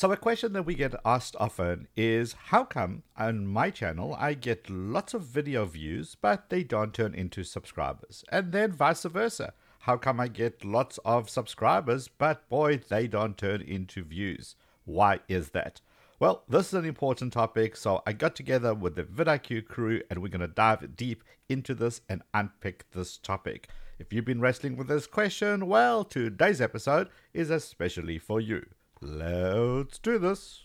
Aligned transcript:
So, 0.00 0.10
a 0.10 0.16
question 0.16 0.54
that 0.54 0.62
we 0.62 0.76
get 0.76 0.94
asked 1.04 1.36
often 1.38 1.86
is 1.94 2.32
how 2.32 2.64
come 2.64 3.02
on 3.18 3.46
my 3.46 3.68
channel 3.68 4.16
I 4.18 4.32
get 4.32 4.70
lots 4.70 5.12
of 5.12 5.24
video 5.24 5.66
views, 5.66 6.16
but 6.18 6.48
they 6.48 6.62
don't 6.62 6.94
turn 6.94 7.12
into 7.14 7.44
subscribers? 7.44 8.24
And 8.30 8.50
then 8.50 8.72
vice 8.72 9.02
versa. 9.02 9.52
How 9.80 9.98
come 9.98 10.18
I 10.18 10.28
get 10.28 10.64
lots 10.64 10.98
of 11.04 11.28
subscribers, 11.28 12.08
but 12.08 12.48
boy, 12.48 12.78
they 12.88 13.08
don't 13.08 13.36
turn 13.36 13.60
into 13.60 14.02
views? 14.02 14.56
Why 14.86 15.20
is 15.28 15.50
that? 15.50 15.82
Well, 16.18 16.44
this 16.48 16.68
is 16.68 16.72
an 16.72 16.86
important 16.86 17.34
topic, 17.34 17.76
so 17.76 18.02
I 18.06 18.14
got 18.14 18.34
together 18.34 18.72
with 18.72 18.94
the 18.94 19.04
vidIQ 19.04 19.66
crew 19.66 20.00
and 20.08 20.22
we're 20.22 20.28
going 20.28 20.40
to 20.40 20.48
dive 20.48 20.96
deep 20.96 21.24
into 21.50 21.74
this 21.74 22.00
and 22.08 22.22
unpick 22.32 22.86
this 22.92 23.18
topic. 23.18 23.68
If 23.98 24.14
you've 24.14 24.24
been 24.24 24.40
wrestling 24.40 24.78
with 24.78 24.88
this 24.88 25.06
question, 25.06 25.66
well, 25.66 26.04
today's 26.04 26.62
episode 26.62 27.10
is 27.34 27.50
especially 27.50 28.18
for 28.18 28.40
you. 28.40 28.64
Let's 29.02 29.98
do 29.98 30.18
this. 30.18 30.64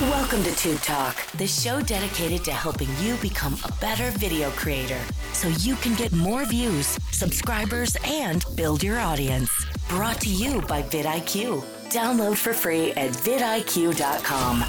Welcome 0.00 0.42
to 0.44 0.56
Tube 0.56 0.80
Talk, 0.80 1.30
the 1.32 1.46
show 1.46 1.82
dedicated 1.82 2.42
to 2.44 2.52
helping 2.52 2.88
you 3.02 3.16
become 3.16 3.54
a 3.66 3.72
better 3.82 4.10
video 4.12 4.48
creator 4.52 4.98
so 5.34 5.48
you 5.48 5.74
can 5.76 5.94
get 5.94 6.10
more 6.12 6.46
views, 6.46 6.86
subscribers, 7.12 7.98
and 8.02 8.46
build 8.56 8.82
your 8.82 8.98
audience. 8.98 9.50
Brought 9.90 10.22
to 10.22 10.30
you 10.30 10.62
by 10.62 10.82
vidIQ. 10.84 11.62
Download 11.90 12.34
for 12.34 12.54
free 12.54 12.92
at 12.92 13.10
vidIQ.com. 13.10 14.64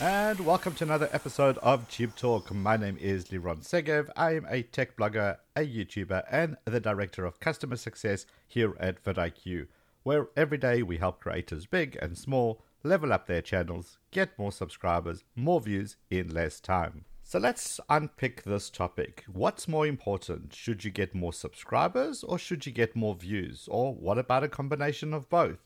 And 0.00 0.40
welcome 0.40 0.74
to 0.74 0.84
another 0.84 1.08
episode 1.12 1.58
of 1.58 1.88
Tube 1.88 2.16
Talk. 2.16 2.52
My 2.52 2.76
name 2.76 2.98
is 3.00 3.26
Liron 3.26 3.64
Segev. 3.64 4.10
I 4.16 4.34
am 4.34 4.46
a 4.50 4.62
tech 4.62 4.96
blogger, 4.96 5.36
a 5.54 5.60
YouTuber, 5.60 6.24
and 6.28 6.56
the 6.64 6.80
director 6.80 7.24
of 7.24 7.38
customer 7.38 7.76
success 7.76 8.26
here 8.48 8.74
at 8.80 9.04
vidIQ, 9.04 9.68
where 10.02 10.28
every 10.36 10.58
day 10.58 10.82
we 10.82 10.98
help 10.98 11.20
creators 11.20 11.66
big 11.66 11.96
and 12.00 12.16
small 12.16 12.64
level 12.82 13.12
up 13.12 13.26
their 13.26 13.42
channels, 13.42 13.98
get 14.10 14.38
more 14.38 14.52
subscribers, 14.52 15.24
more 15.34 15.60
views 15.60 15.96
in 16.10 16.28
less 16.28 16.60
time. 16.60 17.04
So 17.22 17.38
let's 17.38 17.78
unpick 17.90 18.44
this 18.44 18.70
topic. 18.70 19.24
What's 19.30 19.68
more 19.68 19.86
important? 19.86 20.54
Should 20.54 20.84
you 20.84 20.90
get 20.90 21.14
more 21.14 21.34
subscribers 21.34 22.24
or 22.24 22.38
should 22.38 22.64
you 22.64 22.72
get 22.72 22.96
more 22.96 23.14
views? 23.14 23.68
Or 23.70 23.94
what 23.94 24.16
about 24.16 24.44
a 24.44 24.48
combination 24.48 25.12
of 25.12 25.28
both? 25.28 25.58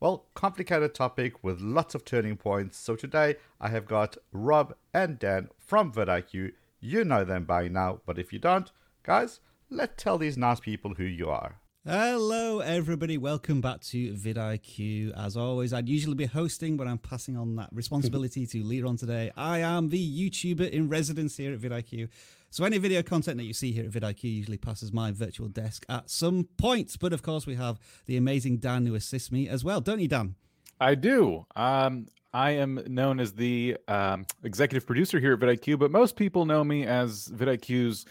Well, 0.00 0.26
complicated 0.34 0.94
topic 0.94 1.44
with 1.44 1.60
lots 1.60 1.94
of 1.94 2.04
turning 2.04 2.36
points. 2.36 2.78
So 2.78 2.96
today 2.96 3.36
I 3.60 3.68
have 3.68 3.86
got 3.86 4.16
Rob 4.32 4.74
and 4.94 5.18
Dan 5.18 5.48
from 5.58 5.92
vidIQ. 5.92 6.52
You 6.80 7.04
know 7.04 7.24
them 7.24 7.44
by 7.44 7.68
now, 7.68 8.00
but 8.06 8.18
if 8.18 8.32
you 8.32 8.38
don't, 8.38 8.72
guys, 9.02 9.40
let's 9.68 10.02
tell 10.02 10.16
these 10.18 10.38
nice 10.38 10.60
people 10.60 10.94
who 10.94 11.04
you 11.04 11.28
are. 11.28 11.60
Hello, 11.84 12.60
everybody. 12.60 13.18
Welcome 13.18 13.60
back 13.60 13.80
to 13.80 14.14
vidIQ. 14.14 15.18
As 15.18 15.36
always, 15.36 15.72
I'd 15.72 15.88
usually 15.88 16.14
be 16.14 16.26
hosting, 16.26 16.76
but 16.76 16.86
I'm 16.86 16.98
passing 16.98 17.36
on 17.36 17.56
that 17.56 17.70
responsibility 17.72 18.46
to 18.46 18.62
Liron 18.62 18.96
today. 18.96 19.32
I 19.36 19.58
am 19.58 19.88
the 19.88 20.30
YouTuber 20.30 20.70
in 20.70 20.88
residence 20.88 21.36
here 21.38 21.52
at 21.52 21.58
vidIQ. 21.58 22.08
So 22.50 22.64
any 22.64 22.78
video 22.78 23.02
content 23.02 23.38
that 23.38 23.46
you 23.46 23.52
see 23.52 23.72
here 23.72 23.84
at 23.84 23.90
vidIQ 23.90 24.22
usually 24.22 24.58
passes 24.58 24.92
my 24.92 25.10
virtual 25.10 25.48
desk 25.48 25.84
at 25.88 26.08
some 26.08 26.46
point. 26.56 26.96
But 27.00 27.12
of 27.12 27.22
course, 27.22 27.48
we 27.48 27.56
have 27.56 27.80
the 28.06 28.16
amazing 28.16 28.58
Dan 28.58 28.86
who 28.86 28.94
assists 28.94 29.32
me 29.32 29.48
as 29.48 29.64
well, 29.64 29.80
don't 29.80 29.98
you, 29.98 30.06
Dan? 30.06 30.36
I 30.78 30.94
do. 30.94 31.46
Um, 31.56 32.06
I 32.32 32.52
am 32.52 32.80
known 32.86 33.18
as 33.18 33.32
the 33.32 33.76
um, 33.88 34.26
executive 34.44 34.86
producer 34.86 35.18
here 35.18 35.32
at 35.32 35.40
vidIQ, 35.40 35.80
but 35.80 35.90
most 35.90 36.14
people 36.14 36.46
know 36.46 36.62
me 36.62 36.86
as 36.86 37.26
vidIQ's, 37.26 38.06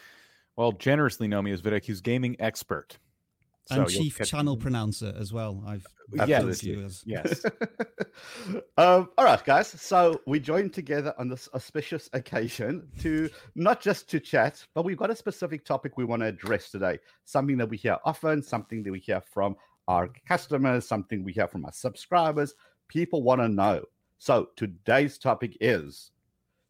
well, 0.58 0.74
generously 0.74 1.30
know 1.30 1.42
me 1.42 1.54
as 1.54 1.62
vidIQ's 1.62 2.02
gaming 2.02 2.36
expert. 2.38 2.98
And 3.70 3.90
so 3.90 3.98
chief 3.98 4.20
channel 4.26 4.58
pronouncer 4.58 5.14
as 5.18 5.32
well. 5.32 5.64
I've 5.66 5.86
yes, 6.28 6.64
you 6.64 6.84
as 6.84 7.04
yes. 7.06 7.46
um, 8.78 9.10
all 9.18 9.26
right, 9.26 9.44
guys. 9.46 9.68
So 9.68 10.20
we 10.26 10.40
joined 10.40 10.74
together 10.74 11.14
on 11.18 11.30
this 11.30 11.48
auspicious 11.54 12.10
occasion 12.14 12.88
to 13.02 13.30
not 13.56 13.82
just 13.82 14.10
to 14.10 14.20
chat, 14.20 14.66
but 14.74 14.84
we've 14.84 14.98
got 14.98 15.10
a 15.10 15.16
specific 15.16 15.64
topic 15.64 15.98
we 15.98 16.06
want 16.06 16.22
to 16.22 16.28
address 16.28 16.70
today. 16.70 17.00
Something 17.26 17.58
that 17.58 17.70
we 17.70 17.78
hear 17.78 17.98
often, 18.04 18.42
something 18.42 18.84
that 18.84 18.92
we 18.92 19.00
hear 19.00 19.22
from 19.22 19.56
our 19.88 20.10
customers, 20.28 20.88
something 20.88 21.24
we 21.24 21.34
hear 21.34 21.48
from 21.48 21.66
our 21.66 21.72
subscribers. 21.72 22.56
People 22.88 23.24
want 23.24 23.42
to 23.42 23.48
know. 23.48 23.84
So 24.18 24.50
today's 24.56 25.18
topic 25.18 25.58
is 25.62 26.12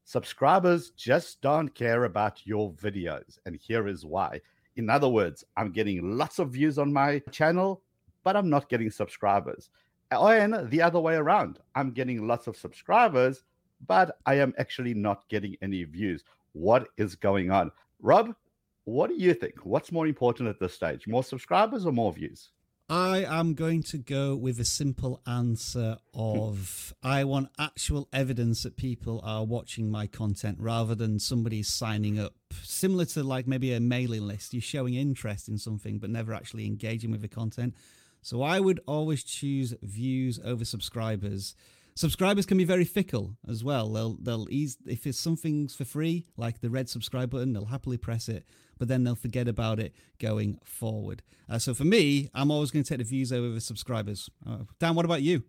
subscribers 0.06 0.92
just 0.92 1.42
don't 1.42 1.74
care 1.74 2.04
about 2.06 2.46
your 2.46 2.72
videos, 2.74 3.40
and 3.46 3.56
here 3.56 3.88
is 3.88 4.06
why. 4.06 4.42
In 4.78 4.90
other 4.90 5.10
words, 5.10 5.44
I'm 5.58 5.72
getting 5.72 6.18
lots 6.18 6.40
of 6.40 6.52
views 6.52 6.78
on 6.78 6.94
my 6.94 7.20
channel, 7.32 7.82
but 8.24 8.36
I'm 8.36 8.50
not 8.50 8.70
getting 8.70 8.90
subscribers. 8.90 9.70
And 10.12 10.70
the 10.70 10.82
other 10.82 11.00
way 11.00 11.16
around, 11.16 11.60
I'm 11.76 11.92
getting 11.92 12.28
lots 12.28 12.48
of 12.48 12.58
subscribers, 12.58 13.44
but 13.88 14.18
I 14.26 14.36
am 14.36 14.54
actually 14.58 14.94
not 14.94 15.28
getting 15.30 15.56
any 15.62 15.84
views. 15.84 16.24
What 16.54 16.88
is 16.98 17.16
going 17.16 17.52
on? 17.52 17.72
Rob, 18.02 18.36
what 18.86 19.10
do 19.10 19.16
you 19.16 19.34
think? 19.34 19.56
What's 19.64 19.92
more 19.92 20.08
important 20.08 20.50
at 20.50 20.60
this 20.60 20.74
stage, 20.74 21.08
more 21.08 21.24
subscribers 21.24 21.86
or 21.86 21.92
more 21.92 22.12
views? 22.12 22.52
I 22.92 23.24
am 23.24 23.54
going 23.54 23.84
to 23.84 23.98
go 23.98 24.36
with 24.36 24.60
a 24.60 24.66
simple 24.66 25.22
answer 25.26 25.96
of 26.14 26.94
I 27.02 27.24
want 27.24 27.48
actual 27.58 28.10
evidence 28.12 28.64
that 28.64 28.76
people 28.76 29.22
are 29.24 29.46
watching 29.46 29.90
my 29.90 30.08
content 30.08 30.58
rather 30.60 30.94
than 30.94 31.18
somebody 31.18 31.64
signing 31.64 32.20
up. 32.20 32.34
Similar 32.64 33.06
to 33.06 33.24
like 33.24 33.48
maybe 33.48 33.72
a 33.72 33.80
mailing 33.80 34.28
list, 34.28 34.54
you're 34.54 34.62
showing 34.62 34.96
interest 34.96 35.48
in 35.48 35.58
something 35.58 36.00
but 36.00 36.10
never 36.10 36.34
actually 36.34 36.66
engaging 36.66 37.12
with 37.12 37.22
the 37.22 37.30
content. 37.30 37.76
So 38.24 38.42
I 38.42 38.60
would 38.60 38.82
always 38.86 39.24
choose 39.24 39.74
views 39.82 40.38
over 40.44 40.66
subscribers. 40.66 41.56
Subscribers 41.96 42.46
can 42.46 42.58
be 42.58 42.64
very 42.64 42.86
fickle 42.86 43.38
as 43.48 43.64
well. 43.64 43.90
They'll 43.90 44.18
they'll 44.22 44.48
ease 44.50 44.78
if 44.86 45.06
it's 45.06 45.20
something's 45.20 45.76
for 45.76 45.86
free, 45.86 46.28
like 46.38 46.62
the 46.62 46.70
red 46.70 46.90
subscribe 46.90 47.30
button, 47.30 47.54
they'll 47.54 47.66
happily 47.66 47.98
press 47.98 48.30
it 48.30 48.46
but 48.82 48.88
then 48.88 49.04
they'll 49.04 49.14
forget 49.14 49.48
about 49.48 49.80
it 49.80 49.94
going 50.18 50.58
forward. 50.64 51.22
Uh, 51.48 51.60
so 51.60 51.72
for 51.72 51.84
me, 51.84 52.32
I'm 52.34 52.50
always 52.50 52.72
going 52.72 52.84
to 52.84 52.90
take 52.90 52.98
the 52.98 53.04
views 53.04 53.32
over 53.32 53.50
the 53.50 53.62
subscribers. 53.62 54.28
Uh, 54.44 54.64
Dan, 54.80 54.96
what 54.96 55.06
about 55.06 55.22
you? 55.22 55.44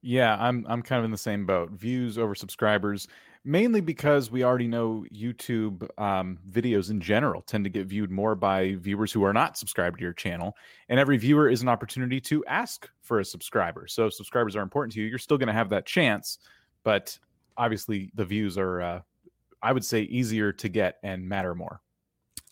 Yeah, 0.00 0.36
I'm 0.38 0.64
I'm 0.68 0.80
kind 0.80 1.00
of 1.00 1.04
in 1.06 1.10
the 1.10 1.18
same 1.18 1.44
boat. 1.44 1.72
Views 1.72 2.16
over 2.16 2.36
subscribers, 2.36 3.08
mainly 3.46 3.80
because 3.80 4.28
we 4.28 4.42
already 4.42 4.66
know 4.66 5.04
YouTube 5.14 5.88
um, 6.00 6.36
videos 6.50 6.90
in 6.90 7.00
general 7.00 7.42
tend 7.42 7.62
to 7.62 7.70
get 7.70 7.86
viewed 7.86 8.10
more 8.10 8.34
by 8.34 8.74
viewers 8.74 9.12
who 9.12 9.22
are 9.22 9.32
not 9.32 9.56
subscribed 9.56 9.98
to 9.98 10.02
your 10.02 10.12
channel, 10.12 10.56
and 10.88 10.98
every 10.98 11.16
viewer 11.16 11.48
is 11.48 11.62
an 11.62 11.68
opportunity 11.68 12.20
to 12.20 12.44
ask 12.46 12.90
for 13.02 13.20
a 13.20 13.24
subscriber. 13.24 13.86
So 13.86 14.06
if 14.06 14.14
subscribers 14.14 14.56
are 14.56 14.62
important 14.62 14.92
to 14.94 15.00
you, 15.00 15.06
you're 15.06 15.18
still 15.18 15.38
going 15.38 15.46
to 15.46 15.52
have 15.52 15.70
that 15.70 15.86
chance, 15.86 16.38
but 16.82 17.16
obviously 17.56 18.10
the 18.14 18.24
views 18.24 18.58
are, 18.58 18.80
uh, 18.82 19.00
I 19.62 19.72
would 19.72 19.84
say, 19.84 20.02
easier 20.02 20.52
to 20.52 20.68
get 20.68 20.96
and 21.04 21.28
matter 21.28 21.54
more. 21.54 21.80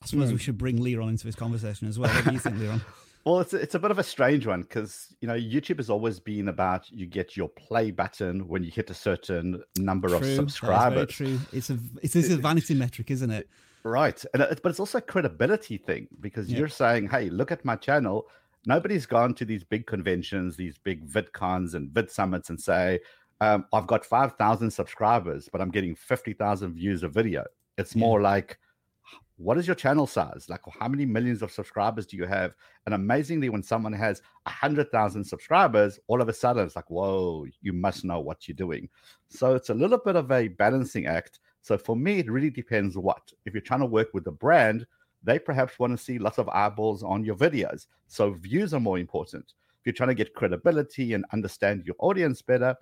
I 0.00 0.06
suppose 0.06 0.30
mm. 0.30 0.34
we 0.34 0.38
should 0.38 0.58
bring 0.58 0.78
Liron 0.78 1.08
into 1.08 1.26
this 1.26 1.34
conversation 1.34 1.88
as 1.88 1.98
well. 1.98 2.14
What 2.14 2.24
do 2.24 2.32
you 2.32 2.38
think, 2.38 2.56
Liron? 2.58 2.82
Well, 3.24 3.40
it's 3.40 3.54
a, 3.54 3.56
it's 3.56 3.74
a 3.74 3.78
bit 3.78 3.90
of 3.90 3.98
a 3.98 4.02
strange 4.02 4.46
one 4.46 4.62
because 4.62 5.14
you 5.20 5.28
know 5.28 5.34
YouTube 5.34 5.78
has 5.78 5.88
always 5.88 6.20
been 6.20 6.48
about 6.48 6.90
you 6.90 7.06
get 7.06 7.36
your 7.36 7.48
play 7.48 7.90
button 7.90 8.46
when 8.48 8.62
you 8.62 8.70
hit 8.70 8.90
a 8.90 8.94
certain 8.94 9.62
number 9.78 10.08
true. 10.08 10.18
of 10.18 10.24
subscribers. 10.26 11.08
true. 11.08 11.38
It's 11.52 11.70
a 11.70 11.78
it's, 12.02 12.14
it's 12.16 12.28
a 12.28 12.36
vanity 12.36 12.74
metric, 12.74 13.10
isn't 13.10 13.30
it? 13.30 13.48
Right, 13.82 14.22
and 14.34 14.42
it, 14.42 14.60
but 14.62 14.70
it's 14.70 14.80
also 14.80 14.98
a 14.98 15.02
credibility 15.02 15.78
thing 15.78 16.08
because 16.20 16.50
yeah. 16.50 16.58
you're 16.58 16.68
saying, 16.68 17.08
"Hey, 17.08 17.30
look 17.30 17.50
at 17.50 17.64
my 17.64 17.76
channel." 17.76 18.26
Nobody's 18.66 19.04
gone 19.04 19.34
to 19.34 19.44
these 19.44 19.62
big 19.62 19.86
conventions, 19.86 20.56
these 20.56 20.78
big 20.78 21.06
VidCons 21.06 21.74
and 21.74 21.90
Vid 21.90 22.10
Summits, 22.10 22.50
and 22.50 22.60
say, 22.60 23.00
um, 23.40 23.64
"I've 23.72 23.86
got 23.86 24.04
five 24.04 24.36
thousand 24.36 24.70
subscribers, 24.70 25.48
but 25.50 25.62
I'm 25.62 25.70
getting 25.70 25.94
fifty 25.94 26.34
thousand 26.34 26.74
views 26.74 27.02
a 27.02 27.08
video." 27.08 27.44
It's 27.78 27.96
more 27.96 28.20
like 28.20 28.58
what 29.36 29.58
is 29.58 29.66
your 29.66 29.74
channel 29.74 30.06
size? 30.06 30.46
Like, 30.48 30.60
how 30.78 30.88
many 30.88 31.04
millions 31.04 31.42
of 31.42 31.50
subscribers 31.50 32.06
do 32.06 32.16
you 32.16 32.24
have? 32.26 32.54
And 32.86 32.94
amazingly, 32.94 33.48
when 33.48 33.62
someone 33.62 33.92
has 33.92 34.22
a 34.46 34.50
hundred 34.50 34.92
thousand 34.92 35.24
subscribers, 35.24 35.98
all 36.06 36.22
of 36.22 36.28
a 36.28 36.32
sudden 36.32 36.64
it's 36.64 36.76
like, 36.76 36.88
whoa, 36.88 37.46
you 37.60 37.72
must 37.72 38.04
know 38.04 38.20
what 38.20 38.46
you're 38.46 38.54
doing. 38.54 38.88
So 39.28 39.54
it's 39.54 39.70
a 39.70 39.74
little 39.74 39.98
bit 39.98 40.16
of 40.16 40.30
a 40.30 40.48
balancing 40.48 41.06
act. 41.06 41.40
So 41.62 41.76
for 41.76 41.96
me, 41.96 42.20
it 42.20 42.30
really 42.30 42.50
depends 42.50 42.96
what. 42.96 43.32
If 43.44 43.54
you're 43.54 43.60
trying 43.60 43.80
to 43.80 43.86
work 43.86 44.14
with 44.14 44.26
a 44.28 44.32
brand, 44.32 44.86
they 45.24 45.38
perhaps 45.38 45.78
want 45.78 45.98
to 45.98 46.04
see 46.04 46.18
lots 46.18 46.38
of 46.38 46.48
eyeballs 46.50 47.02
on 47.02 47.24
your 47.24 47.36
videos. 47.36 47.86
So 48.06 48.34
views 48.34 48.72
are 48.74 48.80
more 48.80 48.98
important. 48.98 49.54
If 49.80 49.86
you're 49.86 49.94
trying 49.94 50.10
to 50.10 50.14
get 50.14 50.34
credibility 50.34 51.14
and 51.14 51.24
understand 51.32 51.84
your 51.84 51.96
audience 51.98 52.40
better, 52.40 52.76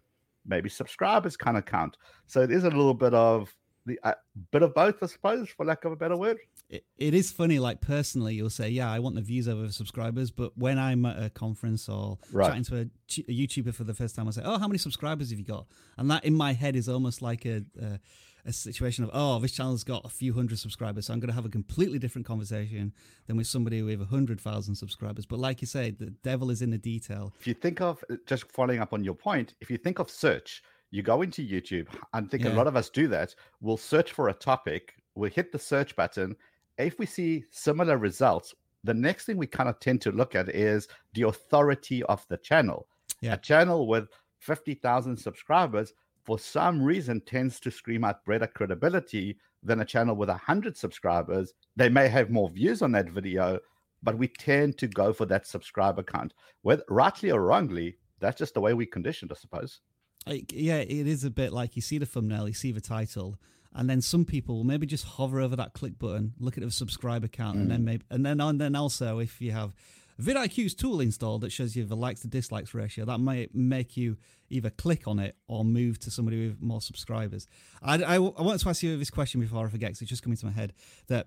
maybe 0.45 0.69
subscribers 0.69 1.37
kind 1.37 1.57
of 1.57 1.65
count. 1.65 1.97
So 2.27 2.41
it 2.41 2.51
is 2.51 2.65
a 2.65 2.71
little 2.71 2.95
bit 2.95 3.15
of 3.15 3.55
the 3.87 3.99
uh, 4.05 4.15
bit 4.51 4.63
of 4.63 4.75
both, 4.75 5.03
I 5.03 5.07
suppose, 5.07 5.49
for 5.51 5.67
lack 5.67 5.85
of 5.85 5.93
a 5.93 5.97
better 5.97 6.17
word. 6.17 6.39
it, 6.71 6.85
it 6.99 7.15
is 7.15 7.33
funny. 7.33 7.59
Like 7.59 7.81
personally, 7.81 8.35
you'll 8.35 8.51
say, 8.51 8.69
"Yeah, 8.69 8.91
I 8.91 8.99
want 9.01 9.15
the 9.17 9.21
views 9.23 9.49
over 9.49 9.71
subscribers," 9.73 10.31
but 10.31 10.57
when 10.57 10.79
I'm 10.79 11.05
at 11.07 11.23
a 11.23 11.31
conference 11.31 11.89
or 11.89 12.19
Right. 12.33 12.47
chatting 12.49 12.65
to 12.65 12.77
a, 12.77 12.81
a 12.83 13.35
YouTuber 13.47 13.75
for 13.75 13.85
the 13.85 13.95
first 13.95 14.15
time, 14.17 14.29
I 14.29 14.31
say, 14.31 14.43
"Oh, 14.45 14.59
how 14.59 14.69
many 14.69 14.79
subscribers 14.79 15.31
have 15.31 15.39
you 15.39 15.45
got?" 15.45 15.67
And 15.99 16.11
that 16.11 16.25
in 16.25 16.35
my 16.35 16.53
head 16.53 16.77
is 16.77 16.89
almost 16.89 17.23
like 17.23 17.45
a 17.45 17.65
a, 17.81 17.99
a 18.47 18.53
situation 18.53 19.05
of, 19.05 19.11
"Oh, 19.13 19.39
this 19.41 19.53
channel's 19.53 19.85
got 19.85 20.05
a 20.05 20.09
few 20.09 20.33
hundred 20.33 20.59
subscribers, 20.61 21.07
so 21.07 21.13
I'm 21.13 21.21
going 21.21 21.29
to 21.31 21.35
have 21.35 21.45
a 21.45 21.49
completely 21.51 21.99
different 21.99 22.27
conversation 22.27 22.93
than 23.27 23.37
with 23.37 23.47
somebody 23.47 23.83
with 23.83 24.01
a 24.01 24.07
hundred 24.07 24.41
thousand 24.41 24.77
subscribers." 24.77 25.27
But 25.27 25.41
like 25.41 25.61
you 25.61 25.67
say, 25.67 25.91
the 25.91 26.11
devil 26.23 26.51
is 26.51 26.63
in 26.63 26.71
the 26.71 26.79
detail. 26.79 27.35
if 27.41 27.47
you 27.47 27.55
think 27.55 27.81
of 27.81 28.03
just 28.27 28.51
following 28.53 28.81
up 28.81 28.93
on 28.93 29.03
your 29.05 29.15
point, 29.15 29.55
if 29.61 29.71
you 29.71 29.77
think 29.77 29.99
of 29.99 30.09
search, 30.11 30.63
you 30.93 31.03
go 31.03 31.23
into 31.23 31.43
YouTube. 31.43 31.89
I 32.13 32.21
think 32.21 32.45
a 32.45 32.51
lot 32.51 32.69
of 32.69 32.77
us 32.77 32.91
do 32.91 33.09
that. 33.09 33.35
We'll 33.61 33.79
search 33.79 34.13
for 34.13 34.29
a 34.29 34.35
topic, 34.35 34.95
we'll 35.17 35.31
hit 35.31 35.51
the 35.51 35.59
search 35.59 35.97
button. 35.97 36.37
If 36.79 36.99
we 36.99 37.07
see 37.07 37.45
similar 37.51 37.97
results, 37.97 38.55
the 38.85 38.95
next 38.95 39.25
thing 39.25 39.39
we 39.39 39.47
kind 39.47 39.69
of 39.69 39.81
tend 39.81 40.03
to 40.03 40.13
look 40.13 40.35
at 40.35 40.49
is 40.51 40.89
the 41.15 41.23
authority 41.23 42.03
of 42.05 42.25
the 42.29 42.37
channel. 42.37 42.87
Yeah. 43.21 43.35
A 43.35 43.39
channel 43.39 43.87
with 43.87 44.09
50,000 44.41 45.17
subscribers, 45.17 45.95
for 46.25 46.39
some 46.39 46.83
reason, 46.83 47.21
tends 47.23 47.59
to 47.61 47.71
scream 47.71 48.05
out 48.05 48.25
better 48.27 48.47
credibility 48.47 49.39
than 49.63 49.81
a 49.81 49.85
channel 49.85 50.15
with 50.15 50.29
100 50.29 50.77
subscribers. 50.77 51.55
They 51.75 51.89
may 51.89 52.09
have 52.09 52.31
more 52.31 52.51
views 52.51 52.83
on 52.83 52.93
that 52.93 53.09
video, 53.09 53.61
but 54.03 54.19
we 54.19 54.29
tend 54.29 54.77
to 54.79 54.89
go 54.89 55.13
for 55.13 55.25
that 55.27 55.47
subscriber 55.47 56.03
count. 56.03 56.35
Whether 56.63 56.85
rightly 56.89 57.31
or 57.31 57.43
wrongly, 57.43 57.97
that's 58.19 58.39
just 58.39 58.55
the 58.55 58.61
way 58.61 58.75
we 58.75 58.87
conditioned, 58.87 59.33
I 59.33 59.37
suppose. 59.37 59.81
Like, 60.27 60.53
yeah, 60.55 60.79
it 60.79 61.07
is 61.07 61.25
a 61.25 61.31
bit 61.31 61.53
like 61.53 61.75
you 61.77 61.83
see 61.83 61.99
the 61.99 62.07
thumbnail, 62.07 62.47
you 62.47 62.55
see 62.55 62.73
the 62.73 62.81
title, 62.81 63.39
and 63.75 63.89
then 63.91 64.01
some 64.01 64.25
people 64.25 64.57
will 64.57 64.65
maybe 64.65 64.87
just 64.87 65.05
hover 65.05 65.41
over 65.41 65.57
that 65.57 65.73
click 65.73 65.99
button, 65.99 66.35
look 66.39 66.57
at 66.57 66.63
the 66.63 66.71
subscriber 66.71 67.29
count, 67.29 67.57
and 67.57 67.71
then 67.71 67.81
mm. 67.81 67.85
maybe, 67.85 68.05
and 68.11 68.25
then 68.25 68.41
and 68.41 68.61
then 68.61 68.77
also 68.77 69.19
if 69.19 69.41
you 69.41 69.53
have 69.53 69.75
vidIQ's 70.21 70.75
tool 70.75 71.01
installed 71.01 71.41
that 71.41 71.51
shows 71.51 71.75
you 71.75 71.85
the 71.85 71.97
likes 71.97 72.21
to 72.21 72.29
dislikes 72.29 72.75
ratio, 72.75 73.05
that 73.05 73.19
might 73.19 73.55
make 73.55 73.97
you 73.97 74.17
either 74.51 74.71
click 74.71 75.09
on 75.09 75.19
it 75.19 75.35
or 75.49 75.65
move 75.65 75.99
to 75.99 76.11
somebody 76.11 76.49
with 76.49 76.61
more 76.61 76.81
subscribers. 76.81 77.49
I, 77.83 77.95
I, 78.03 78.15
I 78.15 78.19
wanted 78.19 78.61
to 78.61 78.69
ask 78.69 78.83
you 78.83 78.97
this 78.97 79.11
question 79.11 79.41
before 79.41 79.67
I 79.67 79.71
forget, 79.71 79.89
because 79.89 80.03
it's 80.03 80.11
just 80.11 80.23
coming 80.23 80.37
to 80.37 80.47
my 80.47 80.53
head 80.53 80.75
that 81.09 81.27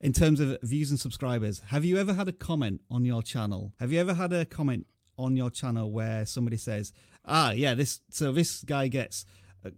in 0.00 0.12
terms 0.12 0.38
of 0.40 0.58
views 0.62 0.90
and 0.90 1.00
subscribers, 1.00 1.62
have 1.68 1.84
you 1.84 1.98
ever 1.98 2.14
had 2.14 2.28
a 2.28 2.32
comment 2.32 2.82
on 2.90 3.04
your 3.04 3.22
channel? 3.22 3.72
Have 3.80 3.90
you 3.90 3.98
ever 3.98 4.14
had 4.14 4.32
a 4.32 4.44
comment 4.44 4.86
on 5.18 5.36
your 5.36 5.50
channel 5.50 5.90
where 5.90 6.24
somebody 6.24 6.56
says, 6.56 6.92
"Ah, 7.24 7.52
yeah, 7.52 7.74
this 7.74 8.00
so 8.10 8.32
this 8.32 8.62
guy 8.62 8.88
gets 8.88 9.24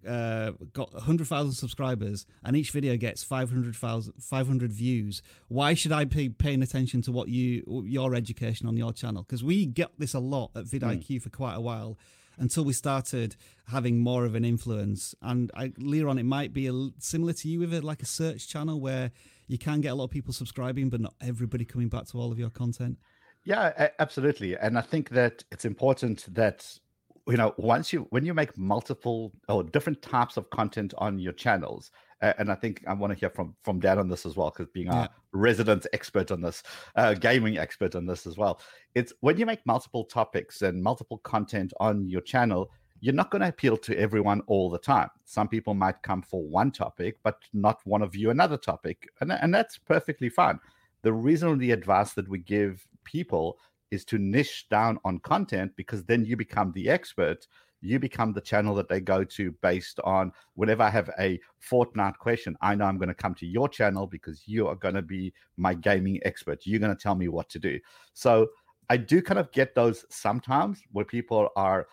uh, 0.06 0.53
got 0.73 0.93
100,000 0.93 1.53
subscribers 1.53 2.25
and 2.44 2.56
each 2.56 2.71
video 2.71 2.97
gets 2.97 3.25
500,000 3.25 4.15
500 4.21 4.73
views. 4.73 5.23
Why 5.49 5.75
should 5.75 5.93
I 5.93 6.05
be 6.05 6.29
paying 6.29 6.62
attention 6.62 7.03
to 7.03 7.12
what 7.12 7.29
you 7.29 7.83
your 7.85 8.15
education 8.15 8.69
on 8.69 8.77
your 8.77 8.93
channel? 8.93 9.23
Because 9.23 9.43
we 9.43 9.67
get 9.67 9.91
this 9.99 10.15
a 10.15 10.21
lot 10.21 10.50
at 10.55 10.65
vidIQ 10.65 11.23
for 11.23 11.31
quite 11.31 11.55
a 11.55 11.61
while 11.61 11.99
until 12.39 12.65
we 12.65 12.73
started 12.73 13.37
having 13.69 13.99
more 13.99 14.25
of 14.25 14.35
an 14.35 14.44
influence. 14.44 15.15
And 15.21 15.50
I, 15.55 15.69
Liron, 15.69 16.19
it 16.19 16.25
might 16.25 16.53
be 16.53 16.67
a, 16.67 16.89
similar 16.99 17.33
to 17.35 17.49
you 17.49 17.61
with 17.61 17.75
it, 17.75 17.85
like 17.85 18.03
a 18.03 18.06
search 18.06 18.49
channel 18.49 18.81
where 18.81 19.11
you 19.49 19.59
can 19.59 19.81
get 19.81 19.91
a 19.91 19.94
lot 19.94 20.05
of 20.05 20.11
people 20.11 20.33
subscribing, 20.33 20.89
but 20.89 21.00
not 21.00 21.15
everybody 21.21 21.65
coming 21.65 21.89
back 21.89 22.06
to 22.06 22.19
all 22.19 22.33
of 22.33 22.39
your 22.39 22.50
content. 22.50 22.99
Yeah, 23.44 23.89
absolutely. 23.99 24.56
And 24.56 24.79
I 24.79 24.83
think 24.83 25.11
that 25.11 25.44
it's 25.50 25.65
important 25.65 26.33
that 26.35 26.79
you 27.28 27.36
know 27.36 27.54
once 27.56 27.92
you 27.92 28.06
when 28.10 28.24
you 28.24 28.34
make 28.34 28.56
multiple 28.58 29.32
or 29.48 29.62
different 29.62 30.00
types 30.02 30.36
of 30.36 30.48
content 30.50 30.92
on 30.98 31.19
your 31.19 31.32
channels 31.32 31.92
uh, 32.20 32.32
and 32.38 32.50
i 32.50 32.54
think 32.54 32.82
i 32.88 32.92
want 32.92 33.12
to 33.12 33.19
hear 33.19 33.30
from 33.30 33.54
from 33.62 33.78
dan 33.78 33.98
on 33.98 34.08
this 34.08 34.26
as 34.26 34.36
well 34.36 34.50
because 34.50 34.70
being 34.72 34.88
Yeah. 34.88 35.02
our 35.02 35.08
resident 35.32 35.86
expert 35.92 36.30
on 36.30 36.40
this 36.40 36.62
uh, 36.96 37.14
gaming 37.14 37.58
expert 37.58 37.94
on 37.94 38.06
this 38.06 38.26
as 38.26 38.36
well 38.36 38.60
it's 38.94 39.12
when 39.20 39.36
you 39.38 39.46
make 39.46 39.64
multiple 39.66 40.04
topics 40.04 40.62
and 40.62 40.82
multiple 40.82 41.19
content 41.19 41.72
on 41.78 42.08
your 42.08 42.22
channel 42.22 42.70
you're 43.00 43.14
not 43.14 43.30
going 43.30 43.42
to 43.42 43.48
appeal 43.48 43.76
to 43.76 43.96
everyone 43.98 44.40
all 44.46 44.69
the 44.69 44.78
time 44.78 45.08
some 45.24 45.48
people 45.48 45.74
might 45.74 46.02
come 46.02 46.22
for 46.22 46.42
one 46.42 46.72
topic 46.72 47.19
but 47.22 47.38
not 47.52 47.78
want 47.86 48.02
to 48.02 48.08
view 48.08 48.30
another 48.30 48.56
topic 48.56 49.08
and, 49.20 49.32
and 49.32 49.54
that's 49.54 49.78
perfectly 49.78 50.28
fine 50.28 50.58
the 51.02 51.12
reason 51.12 51.56
the 51.58 51.70
advice 51.70 52.14
that 52.14 52.28
we 52.28 52.38
give 52.38 52.86
people 53.04 53.58
is 53.93 54.05
to 54.06 54.19
niche 54.19 54.67
down 54.71 54.99
on 55.05 55.21
content 55.21 55.71
because 55.77 56.03
then 56.05 56.25
you 56.25 56.35
become 56.37 56.73
the 56.73 56.89
expert. 56.89 57.47
You 57.83 57.99
become 57.99 58.33
the 58.33 58.41
channel 58.41 58.75
that 58.77 58.89
they 58.89 59.00
go 59.00 59.23
to 59.23 59.53
based 59.61 60.00
on 60.03 60.33
whenever 60.55 60.83
I 60.83 60.91
have 60.91 61.11
a 61.19 61.39
Fortnite 61.71 62.17
question, 62.17 62.56
I 62.62 62.75
know 62.75 62.87
I'm 62.87 62.97
going 62.97 63.09
to 63.09 63.15
come 63.15 63.35
to 63.35 63.47
your 63.47 63.69
channel 63.69 64.06
because 64.06 64.49
you 64.49 64.67
are 64.67 64.77
going 64.77 64.94
to 64.94 65.03
be 65.03 65.35
my 65.59 65.75
gaming 65.75 66.21
expert. 66.25 66.65
You're 66.65 66.81
going 66.81 66.97
to 66.97 67.00
tell 67.00 67.15
me 67.15 67.29
what 67.29 67.50
to 67.50 67.59
do. 67.59 67.79
So 68.15 68.49
I 68.89 68.97
do 68.97 69.21
kind 69.21 69.39
of 69.39 69.53
get 69.53 69.75
those 69.75 70.06
sometimes 70.09 70.81
where 70.93 71.05
people 71.05 71.50
are 71.55 71.87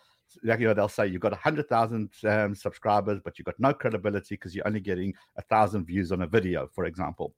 like 0.44 0.60
you 0.60 0.68
know 0.68 0.74
they'll 0.74 0.88
say 0.88 1.08
you've 1.08 1.22
got 1.22 1.32
100000 1.32 2.10
um, 2.26 2.54
subscribers 2.54 3.20
but 3.24 3.38
you've 3.38 3.48
got 3.48 3.60
no 3.60 3.74
credibility 3.74 4.36
because 4.36 4.56
you're 4.56 4.68
only 4.68 4.80
getting 4.80 5.12
a 5.38 5.42
thousand 5.42 5.86
views 5.86 6.12
on 6.12 6.22
a 6.22 6.28
video 6.28 6.70
for 6.72 6.86
example 6.86 7.34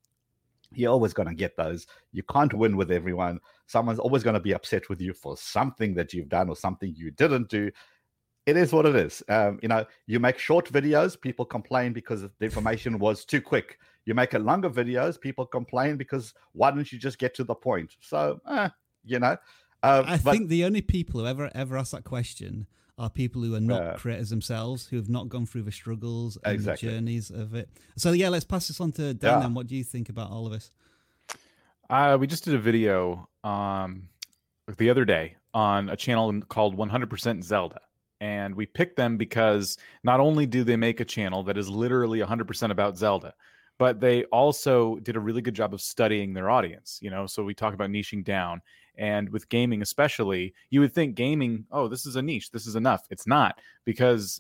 you're 0.74 0.92
always 0.92 1.14
going 1.14 1.28
to 1.28 1.36
get 1.36 1.56
those. 1.58 1.88
You 2.12 2.24
can't 2.24 2.54
win 2.54 2.78
with 2.78 2.92
everyone. 2.92 3.40
Someone's 3.68 4.00
always 4.00 4.24
going 4.24 4.36
to 4.36 4.40
be 4.40 4.54
upset 4.54 4.90
with 4.90 5.02
you 5.02 5.14
for 5.14 5.38
something 5.38 5.94
that 5.96 6.14
you've 6.14 6.30
done 6.30 6.50
or 6.50 6.56
something 6.56 6.94
you 6.96 7.12
didn't 7.12 7.50
do. 7.50 7.72
It 8.46 8.58
is 8.58 8.74
what 8.74 8.86
it 8.86 8.96
is. 8.96 9.22
Um, 9.30 9.60
you 9.62 9.68
know, 9.70 9.86
you 10.08 10.20
make 10.20 10.40
short 10.40 10.72
videos, 10.72 11.20
people 11.20 11.46
complain 11.46 11.94
because 11.94 12.22
the 12.22 12.46
information 12.46 12.98
was 12.98 13.24
too 13.26 13.42
quick. 13.42 13.78
You 14.06 14.16
make 14.16 14.34
a 14.34 14.40
longer 14.40 14.70
videos, 14.70 15.20
people 15.20 15.46
complain 15.46 15.96
because 15.96 16.34
why 16.54 16.72
don't 16.72 16.92
you 16.92 16.98
just 16.98 17.20
get 17.20 17.36
to 17.36 17.44
the 17.44 17.54
point? 17.54 17.96
So, 18.00 18.40
eh, 18.50 18.70
you 19.06 19.20
know, 19.20 19.38
uh, 19.84 20.04
I 20.06 20.18
but- 20.18 20.32
think 20.32 20.50
the 20.50 20.66
only 20.66 20.82
people 20.82 21.22
who 21.22 21.28
ever 21.28 21.52
ever 21.54 21.78
ask 21.78 21.92
that 21.92 22.04
question 22.04 22.66
are 23.02 23.10
people 23.10 23.42
who 23.42 23.56
are 23.56 23.60
not 23.60 23.82
Yeah. 23.84 23.94
creators 23.96 24.30
themselves, 24.30 24.88
who 24.88 24.96
have 24.98 25.10
not 25.10 25.28
gone 25.28 25.46
through 25.46 25.64
the 25.64 25.72
struggles 25.72 26.38
and 26.46 26.54
Exactly. 26.54 26.88
the 26.90 26.94
journeys 26.96 27.32
of 27.32 27.56
it. 27.56 27.68
So 27.98 28.12
yeah, 28.12 28.30
let's 28.30 28.46
pass 28.46 28.68
this 28.68 28.80
on 28.80 28.92
to 28.94 29.14
Dan. 29.14 29.32
Yeah. 29.34 29.40
Then, 29.42 29.54
what 29.54 29.68
do 29.68 29.76
you 29.76 29.84
think 29.84 30.10
about 30.10 30.30
all 30.32 30.46
of 30.46 30.54
this? 30.54 30.72
Uh, 31.90 32.18
we 32.20 32.28
just 32.28 32.46
did 32.46 32.54
a 32.54 32.60
video 32.60 33.28
um, 33.44 34.08
the 34.78 34.90
other 34.90 35.04
day 35.04 35.36
on 35.54 35.90
a 35.90 35.96
channel 35.98 36.42
called 36.48 36.78
100% 36.78 37.44
Zelda. 37.44 37.82
And 38.22 38.56
we 38.56 38.66
picked 38.68 38.98
them 38.98 39.18
because 39.18 39.78
not 40.04 40.20
only 40.20 40.46
do 40.46 40.64
they 40.64 40.76
make 40.78 41.00
a 41.00 41.06
channel 41.06 41.44
that 41.44 41.58
is 41.58 41.68
literally 41.70 42.20
100% 42.20 42.70
about 42.72 42.96
Zelda, 42.98 43.34
but 43.80 44.00
they 44.00 44.26
also 44.26 44.98
did 44.98 45.16
a 45.16 45.20
really 45.20 45.42
good 45.42 45.56
job 45.56 45.74
of 45.74 45.82
studying 45.82 46.34
their 46.34 46.50
audience. 46.52 47.00
You 47.02 47.10
know, 47.10 47.26
so 47.26 47.44
we 47.44 47.56
talk 47.56 47.74
about 47.74 47.90
niching 47.90 48.24
down. 48.24 48.62
And 49.02 49.30
with 49.30 49.50
gaming, 49.50 49.82
especially, 49.82 50.54
you 50.70 50.80
would 50.80 50.94
think 50.94 51.16
gaming, 51.16 51.66
oh, 51.72 51.88
this 51.88 52.06
is 52.06 52.18
a 52.18 52.22
niche, 52.22 52.52
this 52.52 52.68
is 52.68 52.76
enough. 52.76 53.08
It's 53.10 53.26
not 53.26 53.60
because 53.84 54.40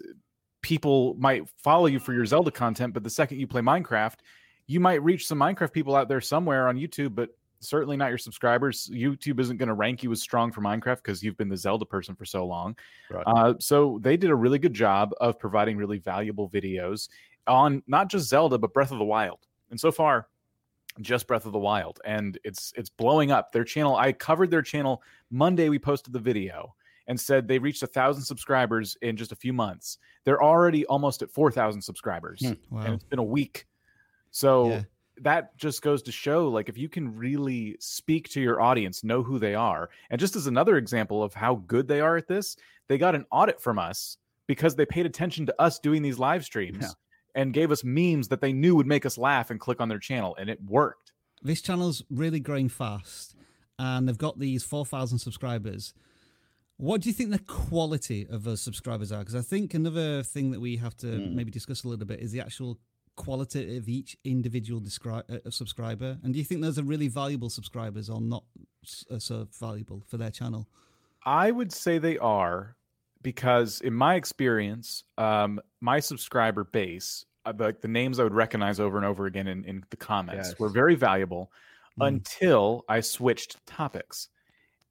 people 0.62 1.16
might 1.16 1.50
follow 1.58 1.88
you 1.88 1.98
for 1.98 2.13
your 2.13 2.28
Zelda 2.28 2.52
content, 2.52 2.94
but 2.94 3.04
the 3.04 3.10
second 3.10 3.40
you 3.40 3.48
play 3.48 3.62
Minecraft, 3.62 4.18
you 4.68 4.80
might 4.80 5.02
reach 5.02 5.25
some 5.25 5.40
Minecraft 5.40 5.74
people 5.74 5.96
out 5.96 6.08
there 6.08 6.22
somewhere 6.22 6.68
on 6.68 6.78
YouTube, 6.78 7.16
but 7.16 7.30
certainly 7.60 7.98
not 7.98 8.10
your 8.10 8.19
subscribers. 8.19 8.88
YouTube 8.94 9.40
isn't 9.40 9.58
going 9.58 9.68
to 9.68 9.74
rank 9.74 10.04
you 10.04 10.12
as 10.12 10.22
strong 10.22 10.52
for 10.52 10.62
Minecraft 10.62 10.98
because 10.98 11.24
you've 11.24 11.38
been 11.38 11.50
the 11.50 11.58
Zelda 11.58 11.86
person 11.86 12.13
for 12.13 12.25
so 12.25 12.46
long. 12.46 12.78
Right. 13.10 13.24
Uh, 13.25 13.56
so 13.60 14.00
they 14.04 14.16
did 14.16 14.30
a 14.30 14.36
really 14.36 14.60
good 14.60 14.75
job 14.75 15.12
of 15.19 15.40
providing 15.40 15.75
really 15.75 15.98
valuable 15.98 16.48
videos 16.52 17.10
on 17.48 17.82
not 17.88 18.10
just 18.10 18.30
Zelda 18.30 18.60
but 18.60 18.74
Breath 18.75 18.91
of 18.91 19.00
the 19.00 19.06
Wild. 19.06 19.39
And 19.72 19.80
so 19.80 19.91
far, 19.91 20.27
just 21.00 21.27
Breath 21.27 21.45
of 21.45 21.53
the 21.53 21.60
Wild, 21.60 22.00
and 22.03 22.38
it's 22.43 22.74
it's 22.75 22.89
blowing 22.89 23.31
up. 23.31 23.51
Their 23.51 23.63
channel. 23.63 23.95
I 23.95 24.12
covered 24.12 24.51
their 24.51 24.62
channel 24.62 25.01
Monday. 25.29 25.69
We 25.69 25.79
posted 25.79 26.12
the 26.13 26.19
video 26.19 26.75
and 27.07 27.19
said 27.19 27.48
they 27.48 27.60
reached 27.60 27.81
a 27.83 27.88
thousand 27.88 28.24
subscribers 28.24 28.98
in 29.01 29.15
just 29.17 29.31
a 29.31 29.36
few 29.36 29.53
months. 29.53 29.98
They're 30.25 30.43
already 30.43 30.86
almost 30.88 31.21
at 31.21 31.31
four 31.31 31.51
thousand 31.51 31.81
subscribers, 31.81 32.39
Hmm. 32.45 32.53
Wow. 32.75 32.81
and 32.83 32.93
it's 32.95 33.03
been 33.05 33.19
a 33.19 33.24
week. 33.24 33.67
So 34.31 34.69
Yeah. 34.69 34.81
that 35.17 35.57
just 35.57 35.81
goes 35.81 36.01
to 36.03 36.12
show 36.12 36.48
like 36.48 36.69
if 36.69 36.77
you 36.77 36.89
can 36.89 37.15
really 37.15 37.75
speak 37.79 38.29
to 38.29 38.41
your 38.41 38.60
audience 38.62 39.03
know 39.03 39.21
who 39.21 39.38
they 39.39 39.53
are 39.55 39.89
and 40.10 40.19
just 40.19 40.36
as 40.36 40.48
another 40.48 40.77
example 40.77 41.21
of 41.21 41.33
how 41.33 41.55
good 41.67 41.88
they 41.88 42.00
are 42.00 42.15
at 42.17 42.27
this 42.27 42.55
they 42.88 42.98
got 42.98 43.13
an 43.13 43.25
audit 43.29 43.60
from 43.62 43.77
us 43.77 44.17
because 44.48 44.74
they 44.74 44.86
paid 44.86 45.05
attention 45.05 45.45
to 45.45 45.62
us 45.62 45.79
doing 45.79 46.01
these 46.01 46.17
live 46.17 46.43
streams 46.45 46.77
Yeah. 46.81 46.88
And 47.36 47.54
gave 47.54 47.72
us 47.72 47.84
memes 47.84 48.28
that 48.30 48.42
they 48.42 48.54
knew 48.54 48.76
would 48.76 48.88
make 48.88 49.06
us 49.06 49.18
laugh 49.18 49.50
and 49.50 49.60
click 49.60 49.80
on 49.82 49.90
their 49.90 50.00
channel 50.00 50.36
and 50.40 50.50
it 50.50 50.60
worked 50.64 51.12
This 51.44 51.62
channel's 51.62 52.04
really 52.10 52.40
growing 52.40 52.70
fast, 52.70 53.36
and 53.80 54.08
they've 54.08 54.18
got 54.18 54.38
these 54.40 54.64
four 54.64 54.86
thousand 54.86 55.20
subscribers. 55.20 55.94
What 56.78 57.02
do 57.02 57.10
you 57.10 57.14
think 57.14 57.30
the 57.32 57.40
quality 57.40 58.28
of 58.30 58.44
those 58.44 58.62
subscribers 58.62 59.12
are? 59.12 59.20
Because 59.20 59.36
I 59.36 59.42
think 59.42 59.74
another 59.74 60.24
thing 60.24 60.52
that 60.52 60.60
we 60.60 60.78
have 60.78 60.96
to 60.98 61.08
Mm. 61.08 61.34
maybe 61.34 61.52
discuss 61.52 61.84
a 61.84 61.88
little 61.88 62.06
bit 62.08 62.20
is 62.20 62.32
the 62.32 62.42
actual 62.42 62.80
quality 63.16 63.78
of 63.78 63.88
each 63.88 64.18
individual 64.24 64.82
descri- 64.82 65.30
uh, 65.30 65.50
subscriber. 65.52 66.18
And 66.24 66.34
do 66.34 66.40
you 66.40 66.46
think 66.46 66.62
those 66.62 66.80
are 66.80 66.84
really 66.84 67.08
valuable 67.08 67.50
subscribers 67.50 68.10
or 68.10 68.20
not 68.22 68.44
uh, 69.12 69.20
so 69.20 69.48
valuable 69.60 70.04
for 70.08 70.18
their 70.18 70.32
channel? 70.32 70.68
i 71.26 71.52
would 71.52 71.72
say 71.72 72.00
they 72.00 72.18
are 72.18 72.76
because 73.22 73.82
in 73.82 73.94
my 73.94 74.16
experience 74.16 75.04
um, 75.18 75.60
my 75.82 76.00
subscriber 76.00 76.63
base 76.63 77.25
uh, 77.46 77.54
like 77.58 77.82
the 77.82 77.88
names 77.88 78.20
I 78.20 78.24
would 78.24 78.34
recognize 78.34 78.80
over 78.80 78.98
and 78.98 79.06
over 79.06 79.25
again 79.25 79.48
in, 79.48 79.63
in 79.66 79.84
the 79.90 79.98
comments 79.98 80.50
Yes. 80.50 80.60
were 80.60 80.70
very 80.70 80.96
valuable 80.96 81.51
Mm. 82.00 82.08
until 82.08 82.86
I 82.88 83.01
switched 83.01 83.63
topics. 83.66 84.30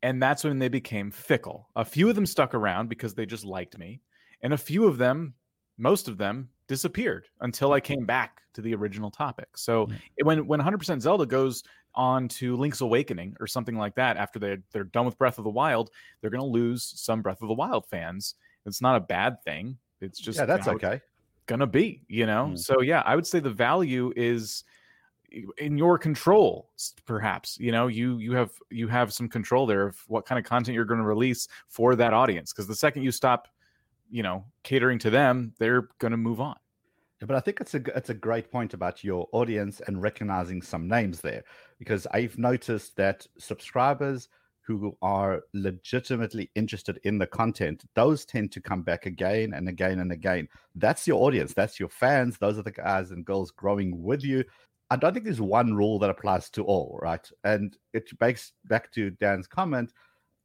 And 0.03 0.23
that's 0.23 0.45
when 0.45 0.59
they 0.59 0.69
became 0.69 1.11
fickle. 1.11 1.71
A 1.75 1.85
few 1.85 2.11
of 2.11 2.15
them 2.15 2.27
stuck 2.27 2.55
around 2.55 2.89
because 2.91 3.15
they 3.15 3.25
just 3.25 3.45
liked 3.45 3.79
me, 3.79 4.03
and 4.43 4.53
a 4.53 4.59
few 4.59 4.87
of 4.87 4.99
them, 4.99 5.33
most 5.79 6.09
of 6.09 6.19
them, 6.19 6.51
disappeared 6.69 7.27
until 7.41 7.73
I 7.73 7.81
came 7.81 8.05
back 8.05 8.43
to 8.53 8.61
the 8.61 8.75
original 8.75 9.11
topic. 9.11 9.57
So 9.57 9.89
it- 10.19 10.27
when 10.27 10.47
when 10.47 10.61
100% 10.61 11.01
Zelda 11.01 11.25
goes 11.25 11.63
on 11.95 12.29
to 12.29 12.57
Link's 12.57 12.81
Awakening 12.81 13.37
or 13.41 13.47
something 13.47 13.77
like 13.77 13.95
that 13.97 14.17
after 14.17 14.39
they 14.39 14.59
they're 14.73 14.85
done 14.85 15.07
with 15.07 15.19
Breath 15.19 15.39
of 15.39 15.45
the 15.45 15.51
Wild, 15.51 15.91
they're 16.21 16.31
going 16.31 16.41
to 16.41 16.47
lose 16.47 16.93
some 16.97 17.23
Breath 17.23 17.43
of 17.43 17.49
the 17.49 17.55
Wild 17.55 17.87
fans. 17.87 18.35
It's 18.67 18.81
not 18.83 18.97
a 18.97 19.01
bad 19.01 19.43
thing. 19.45 19.77
It's 20.01 20.19
just 20.19 20.39
yeah, 20.39 20.45
that's 20.47 20.69
okay. 20.69 21.01
gonna 21.47 21.67
be 21.67 22.03
you 22.09 22.27
know 22.27 22.51
Mm. 22.53 22.59
so 22.59 22.81
yeah 22.81 23.03
i 23.05 23.17
would 23.17 23.27
say 23.27 23.41
the 23.41 23.51
value 23.51 24.13
is 24.15 24.63
in 25.59 25.77
your 25.77 25.99
control 25.99 26.71
perhaps 27.07 27.59
you 27.59 27.73
know 27.73 27.89
you 27.89 28.19
you 28.19 28.33
have 28.33 28.51
you 28.71 28.87
have 28.89 29.13
some 29.13 29.29
control 29.29 29.67
there 29.67 29.87
of 29.89 29.99
what 30.07 30.27
kind 30.27 30.39
of 30.39 30.45
content 30.45 30.75
you're 30.77 30.85
going 30.85 31.01
to 31.01 31.07
release 31.07 31.49
for 31.69 31.97
that 31.97 32.13
audience 32.13 32.53
because 32.53 32.67
the 32.69 32.75
second 32.75 33.03
you 33.03 33.11
stop 33.11 33.49
you 34.11 34.23
know 34.23 34.45
catering 34.63 34.99
to 35.01 35.11
them 35.11 35.53
they're 35.59 35.89
going 35.99 36.13
to 36.13 36.17
move 36.17 36.41
on 36.41 36.57
But 37.21 37.37
I 37.37 37.41
think 37.41 37.61
it's 37.61 37.75
a 37.75 37.83
it's 37.97 38.11
a 38.11 38.15
great 38.15 38.51
point 38.51 38.73
about 38.73 39.05
your 39.05 39.29
audience 39.33 39.81
and 39.87 40.01
recognizing 40.01 40.63
some 40.63 40.89
names 40.89 41.21
there, 41.21 41.45
because 41.79 42.07
I've 42.13 42.39
noticed 42.39 42.97
that 42.97 43.27
subscribers 43.39 44.29
who 44.63 44.97
are 45.03 45.43
legitimately 45.53 46.51
interested 46.55 47.01
in 47.05 47.19
the 47.19 47.27
content, 47.27 47.85
those 47.95 48.25
tend 48.25 48.53
to 48.53 48.61
come 48.61 48.83
back 48.83 49.05
again 49.05 49.53
and 49.53 49.69
again 49.69 49.99
and 50.01 50.13
again. 50.13 50.49
That's 50.77 51.07
your 51.07 51.23
audience. 51.23 51.53
That's 51.53 51.81
your 51.81 51.89
fans. 51.89 52.39
Those 52.39 52.59
are 52.59 52.63
the 52.63 52.71
guys 52.71 53.11
and 53.11 53.25
girls 53.25 53.51
growing 53.51 54.03
with 54.03 54.23
you. 54.23 54.45
I 54.91 54.97
don't 54.97 55.13
think 55.13 55.25
there's 55.25 55.41
one 55.41 55.75
rule 55.75 55.99
that 55.99 56.11
applies 56.11 56.51
to 56.51 56.65
all, 56.65 56.99
right? 57.03 57.29
And 57.45 57.77
it 57.93 58.11
makes 58.21 58.53
back 58.67 58.93
to 58.93 59.11
Dan's 59.11 59.47
comment. 59.47 59.93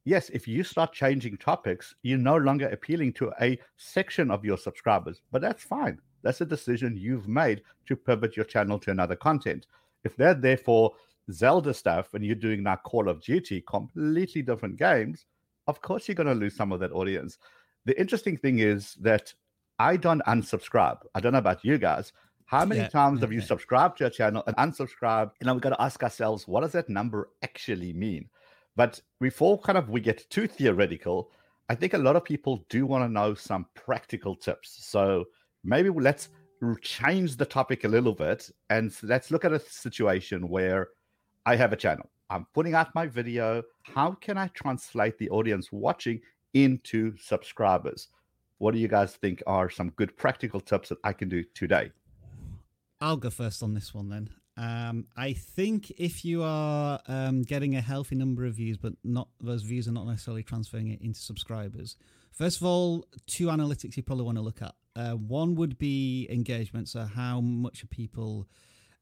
Yes, 0.06 0.30
if 0.30 0.48
you 0.48 0.64
start 0.64 0.94
changing 0.94 1.38
topics, 1.38 1.96
you're 2.04 2.18
no 2.18 2.38
longer 2.38 2.70
appealing 2.70 3.14
to 3.14 3.32
a 3.42 3.60
section 3.78 4.30
of 4.30 4.46
your 4.46 4.58
subscribers, 4.58 5.22
but 5.32 5.42
that's 5.42 5.64
fine. 5.64 6.00
That's 6.26 6.42
a 6.42 6.46
decision 6.46 6.98
you've 6.98 7.28
made 7.28 7.62
to 7.86 7.96
pivot 7.96 8.36
your 8.36 8.46
channel 8.46 8.80
to 8.80 8.92
another 8.92 9.16
content. 9.16 9.68
If 10.04 10.18
they're 10.18 10.34
there 10.34 10.58
for 10.58 10.94
Zelda 11.32 11.72
stuff 11.72 12.16
and 12.16 12.26
you're 12.26 12.36
doing 12.36 12.64
now 12.64 12.78
Call 12.78 13.08
of 13.08 13.22
Duty, 13.22 13.62
completely 13.62 14.42
different 14.42 14.78
games, 14.78 15.28
of 15.68 15.82
course 15.84 16.08
you're 16.08 16.16
going 16.16 16.28
to 16.28 16.34
lose 16.34 16.56
some 16.56 16.72
of 16.72 16.80
that 16.80 16.92
audience. 16.92 17.38
The 17.86 17.98
interesting 18.00 18.38
thing 18.38 18.58
is 18.58 18.96
that 18.96 19.32
I 19.78 19.98
don't 19.98 20.24
unsubscribe. 20.26 20.98
I 21.14 21.20
don't 21.20 21.34
know 21.34 21.38
about 21.38 21.64
you 21.64 21.78
guys. 21.78 22.12
How 22.46 22.66
many 22.66 22.82
Yeah, 22.82 22.90
times 22.90 23.22
have 23.22 23.32
you 23.32 23.40
mm-hmm. 23.40 23.48
subscribed 23.48 24.00
to 24.00 24.08
a 24.08 24.10
channel 24.10 24.44
and 24.48 24.56
unsubscribed? 24.58 25.32
And 25.40 25.48
then 25.48 25.54
we've 25.56 25.62
got 25.62 25.70
to 25.70 25.82
ask 25.82 26.02
ourselves, 26.02 26.48
what 26.48 26.62
does 26.62 26.72
that 26.72 26.90
number 26.90 27.30
actually 27.44 27.94
mean? 27.94 28.30
But 28.76 29.00
before 29.22 29.60
kind 29.60 29.78
of 29.78 29.90
we 29.90 30.02
get 30.02 30.28
too 30.32 30.48
theoretical, 30.48 31.30
I 31.70 31.76
think 31.76 31.94
a 31.94 32.00
lot 32.00 32.16
of 32.16 32.24
people 32.24 32.66
do 32.70 32.88
want 32.88 33.04
to 33.04 33.10
know 33.10 33.36
some 33.36 33.68
practical 33.76 34.36
tips. 34.36 34.78
So 34.86 35.26
maybe 35.66 35.90
let's 35.90 36.30
change 36.82 37.36
the 37.36 37.46
topic 37.46 37.84
a 37.84 37.88
little 37.88 38.14
bit 38.14 38.50
and 38.70 38.96
let's 39.04 39.32
look 39.32 39.44
at 39.44 39.52
a 39.52 39.60
situation 39.60 40.48
where 40.48 40.90
I 41.46 41.56
have 41.56 41.74
a 41.74 41.76
channel. 41.76 42.10
I'm 42.30 42.46
putting 42.54 42.74
out 42.74 42.96
my 42.96 43.08
video. 43.08 43.62
How 43.84 44.12
can 44.14 44.38
I 44.38 44.48
translate 44.50 45.18
the 45.18 45.30
audience 45.30 45.72
watching 45.72 46.22
into 46.54 47.16
subscribers? 47.18 48.08
What 48.58 48.74
do 48.74 48.80
you 48.80 48.88
guys 48.88 49.16
think 49.16 49.44
are 49.46 49.70
some 49.70 49.90
good 49.92 50.16
practical 50.18 50.60
tips 50.60 50.90
that 50.90 50.98
I 51.04 51.14
can 51.14 51.30
do 51.30 51.44
today? 51.54 51.92
I'll 53.02 53.18
go 53.18 53.30
first 53.30 53.62
on 53.62 53.74
this 53.74 53.94
one 53.94 54.10
then. 54.10 54.30
Um, 54.58 55.08
I 55.18 55.34
think 55.34 55.92
if 55.98 56.24
you 56.24 56.42
are 56.42 57.02
um, 57.08 57.42
getting 57.42 57.76
a 57.76 57.82
healthy 57.82 58.16
number 58.16 58.46
of 58.46 58.56
views, 58.56 58.78
but 58.78 58.94
not 59.04 59.28
those 59.42 59.64
views 59.64 59.88
are 59.88 59.92
not 59.92 60.08
necessarily 60.08 60.44
transferring 60.44 60.88
it 60.88 61.02
into 61.02 61.20
subscribers. 61.20 61.98
First 62.32 62.62
of 62.62 62.66
all, 62.66 63.06
two 63.28 63.48
analytics 63.48 63.98
you 63.98 64.04
probably 64.04 64.24
want 64.24 64.38
to 64.38 64.42
look 64.42 64.62
at. 64.62 64.74
Uh, 64.96 65.12
one 65.12 65.56
would 65.56 65.78
be 65.78 66.28
engagement, 66.30 66.88
so 66.88 67.04
how 67.04 67.42
much 67.42 67.84
are 67.84 67.88
people 67.88 68.48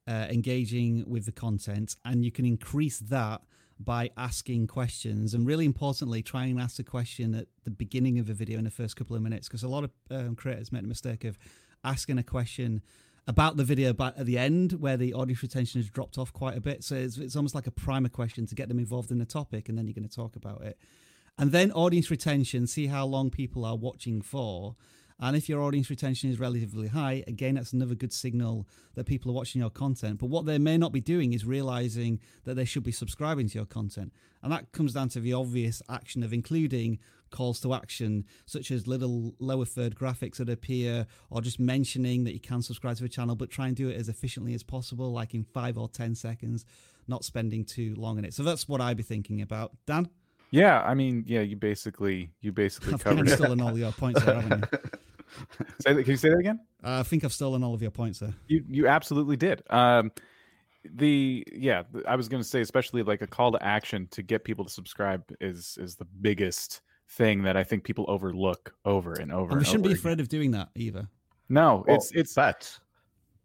uh, 0.07 0.27
engaging 0.29 1.05
with 1.07 1.25
the 1.25 1.31
content, 1.31 1.95
and 2.03 2.25
you 2.25 2.31
can 2.31 2.45
increase 2.45 2.99
that 2.99 3.41
by 3.79 4.09
asking 4.17 4.67
questions, 4.67 5.33
and 5.33 5.45
really 5.45 5.65
importantly, 5.65 6.21
try 6.21 6.45
and 6.45 6.59
ask 6.59 6.79
a 6.79 6.83
question 6.83 7.35
at 7.35 7.47
the 7.63 7.71
beginning 7.71 8.19
of 8.19 8.29
a 8.29 8.33
video 8.33 8.57
in 8.57 8.63
the 8.63 8.71
first 8.71 8.95
couple 8.95 9.15
of 9.15 9.21
minutes, 9.21 9.47
because 9.47 9.63
a 9.63 9.67
lot 9.67 9.83
of 9.83 9.91
um, 10.11 10.35
creators 10.35 10.71
make 10.71 10.81
the 10.81 10.87
mistake 10.87 11.23
of 11.23 11.37
asking 11.83 12.17
a 12.17 12.23
question 12.23 12.81
about 13.27 13.55
the 13.55 13.63
video 13.63 13.93
but 13.93 14.17
at 14.17 14.25
the 14.25 14.37
end 14.37 14.73
where 14.73 14.97
the 14.97 15.13
audience 15.13 15.41
retention 15.41 15.79
has 15.79 15.89
dropped 15.89 16.17
off 16.17 16.33
quite 16.33 16.57
a 16.57 16.61
bit. 16.61 16.83
So 16.83 16.95
it's, 16.95 17.17
it's 17.17 17.35
almost 17.35 17.55
like 17.55 17.67
a 17.67 17.71
primer 17.71 18.09
question 18.09 18.45
to 18.47 18.55
get 18.55 18.67
them 18.67 18.79
involved 18.79 19.11
in 19.11 19.17
the 19.17 19.25
topic 19.25 19.69
and 19.69 19.77
then 19.77 19.87
you're 19.87 19.93
going 19.93 20.07
to 20.07 20.13
talk 20.13 20.35
about 20.35 20.61
it. 20.61 20.77
And 21.37 21.51
then 21.51 21.71
audience 21.71 22.11
retention 22.11 22.67
see 22.67 22.87
how 22.87 23.05
long 23.05 23.29
people 23.29 23.65
are 23.65 23.77
watching 23.77 24.21
for 24.21 24.75
and 25.19 25.35
if 25.35 25.47
your 25.47 25.61
audience 25.61 25.89
retention 25.89 26.29
is 26.29 26.39
relatively 26.39 26.87
high 26.87 27.23
again 27.27 27.55
that's 27.55 27.73
another 27.73 27.95
good 27.95 28.13
signal 28.13 28.67
that 28.95 29.05
people 29.05 29.31
are 29.31 29.35
watching 29.35 29.61
your 29.61 29.69
content 29.69 30.19
but 30.19 30.27
what 30.27 30.45
they 30.45 30.57
may 30.57 30.77
not 30.77 30.91
be 30.91 31.01
doing 31.01 31.33
is 31.33 31.45
realizing 31.45 32.19
that 32.43 32.55
they 32.55 32.65
should 32.65 32.83
be 32.83 32.91
subscribing 32.91 33.47
to 33.47 33.55
your 33.55 33.65
content 33.65 34.11
and 34.41 34.51
that 34.51 34.71
comes 34.71 34.93
down 34.93 35.09
to 35.09 35.19
the 35.19 35.33
obvious 35.33 35.81
action 35.89 36.23
of 36.23 36.33
including 36.33 36.99
calls 37.33 37.59
to 37.59 37.73
action, 37.73 38.25
such 38.45 38.71
as 38.71 38.87
little 38.87 39.35
lower 39.39 39.65
third 39.65 39.95
graphics 39.95 40.37
that 40.37 40.47
appear, 40.47 41.05
or 41.29 41.41
just 41.41 41.59
mentioning 41.59 42.23
that 42.23 42.33
you 42.33 42.39
can 42.39 42.61
subscribe 42.61 42.95
to 42.95 43.03
the 43.03 43.09
channel, 43.09 43.35
but 43.35 43.49
try 43.49 43.67
and 43.67 43.75
do 43.75 43.89
it 43.89 43.97
as 43.97 44.07
efficiently 44.07 44.53
as 44.53 44.63
possible, 44.63 45.11
like 45.11 45.33
in 45.33 45.43
five 45.43 45.77
or 45.77 45.89
10 45.89 46.15
seconds, 46.15 46.63
not 47.07 47.25
spending 47.25 47.65
too 47.65 47.93
long 47.97 48.17
on 48.17 48.23
it. 48.23 48.33
So 48.33 48.43
that's 48.43 48.69
what 48.69 48.79
I'd 48.79 48.95
be 48.95 49.03
thinking 49.03 49.41
about. 49.41 49.71
Dan? 49.85 50.09
Yeah 50.53 50.81
i 50.83 50.93
mean 50.93 51.23
yeah 51.27 51.41
you 51.41 51.55
basically 51.55 52.31
you 52.41 52.51
basically 52.63 52.93
I 52.93 52.97
think 52.97 53.03
covered 53.03 53.27
I've 53.27 53.33
it 53.33 53.37
stolen 53.37 53.61
all 53.61 53.77
your 53.77 53.91
points 53.91 54.23
there, 54.23 54.39
haven't 54.39 54.65
you? 54.71 54.79
say 55.81 55.93
that, 55.93 56.03
can 56.03 56.11
you 56.11 56.17
say 56.17 56.29
that 56.29 56.37
again 56.37 56.59
Uh, 56.83 56.99
I 56.99 57.03
think 57.03 57.23
I've 57.23 57.33
stolen 57.33 57.63
all 57.63 57.73
of 57.73 57.81
your 57.81 57.91
points 57.91 58.19
there. 58.19 58.33
You 58.47 58.63
you 58.69 58.87
absolutely 58.87 59.35
did. 59.37 59.63
Um, 59.69 60.11
the 60.95 61.45
yeah, 61.51 61.83
I 62.07 62.15
was 62.15 62.27
going 62.27 62.43
to 62.43 62.47
say, 62.47 62.61
especially 62.61 63.03
like 63.03 63.21
a 63.21 63.27
call 63.27 63.51
to 63.53 63.63
action 63.63 64.07
to 64.11 64.21
get 64.21 64.43
people 64.43 64.65
to 64.65 64.71
subscribe 64.71 65.23
is 65.39 65.77
is 65.79 65.95
the 65.95 66.05
biggest 66.21 66.81
thing 67.09 67.43
that 67.43 67.55
I 67.55 67.63
think 67.63 67.83
people 67.83 68.05
overlook 68.07 68.73
over 68.85 69.13
and 69.13 69.31
over. 69.31 69.51
And 69.51 69.51
we 69.51 69.57
and 69.59 69.65
shouldn't 69.65 69.83
be 69.83 69.89
over 69.89 69.93
again. 69.93 69.99
afraid 69.99 70.19
of 70.19 70.29
doing 70.29 70.51
that 70.51 70.69
either. 70.75 71.07
No, 71.49 71.83
Well, 71.87 71.95
it's 71.95 72.11
it's 72.13 72.33
but 72.33 72.77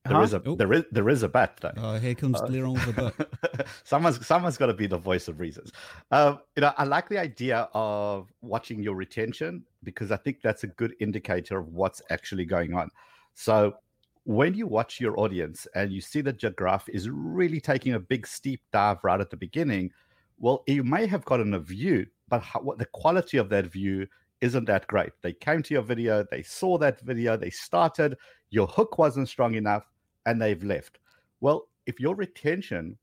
there 0.08 0.16
Huh? 0.16 0.22
is 0.24 0.34
a 0.34 0.42
Oh. 0.46 0.54
there 0.56 0.72
is 0.72 0.84
there 0.90 1.08
is 1.08 1.22
a 1.22 1.28
bet 1.28 1.56
though. 1.60 1.72
Oh, 1.76 1.98
here 1.98 2.14
comes 2.14 2.40
Uh, 2.40 2.46
Liron 2.46 2.74
with 2.86 2.98
a 2.98 3.66
someone's 3.84 4.26
someone's 4.26 4.56
got 4.56 4.66
to 4.66 4.74
be 4.74 4.86
the 4.86 4.98
voice 4.98 5.28
of 5.28 5.38
reasons. 5.40 5.72
Um, 6.10 6.40
you 6.56 6.62
know, 6.62 6.72
I 6.76 6.84
like 6.84 7.08
the 7.08 7.18
idea 7.18 7.68
of 7.74 8.32
watching 8.42 8.82
your 8.82 8.94
retention 8.94 9.64
because 9.84 10.10
I 10.10 10.16
think 10.16 10.40
that's 10.42 10.64
a 10.64 10.68
good 10.68 10.94
indicator 11.00 11.58
of 11.58 11.68
what's 11.68 12.02
actually 12.10 12.44
going 12.44 12.74
on. 12.74 12.90
So 13.34 13.76
when 14.24 14.52
you 14.54 14.66
watch 14.66 15.00
your 15.00 15.18
audience 15.18 15.66
and 15.74 15.90
you 15.92 16.00
see 16.00 16.20
that 16.22 16.42
your 16.42 16.52
graph 16.52 16.88
is 16.88 17.08
really 17.08 17.60
taking 17.60 17.94
a 17.94 18.00
big 18.00 18.26
steep 18.26 18.60
dive 18.72 18.98
right 19.02 19.20
at 19.20 19.30
the 19.30 19.36
beginning, 19.36 19.90
well, 20.38 20.64
you 20.66 20.84
may 20.84 21.06
have 21.06 21.24
gotten 21.24 21.54
a 21.54 21.58
view, 21.58 22.06
but 22.28 22.42
how, 22.42 22.60
what 22.60 22.78
the 22.78 22.84
quality 22.86 23.38
of 23.38 23.48
that 23.48 23.66
view 23.66 24.06
isn't 24.40 24.66
that 24.66 24.86
great. 24.86 25.10
They 25.22 25.32
came 25.32 25.62
to 25.64 25.74
your 25.74 25.82
video, 25.82 26.24
they 26.30 26.42
saw 26.42 26.78
that 26.78 27.00
video, 27.00 27.36
they 27.36 27.50
started, 27.50 28.16
your 28.50 28.66
hook 28.66 28.98
wasn't 28.98 29.28
strong 29.28 29.54
enough, 29.54 29.84
and 30.28 30.40
they've 30.40 30.62
left. 30.62 30.98
Well, 31.40 31.68
if 31.86 31.98
your 31.98 32.14
retention 32.14 32.98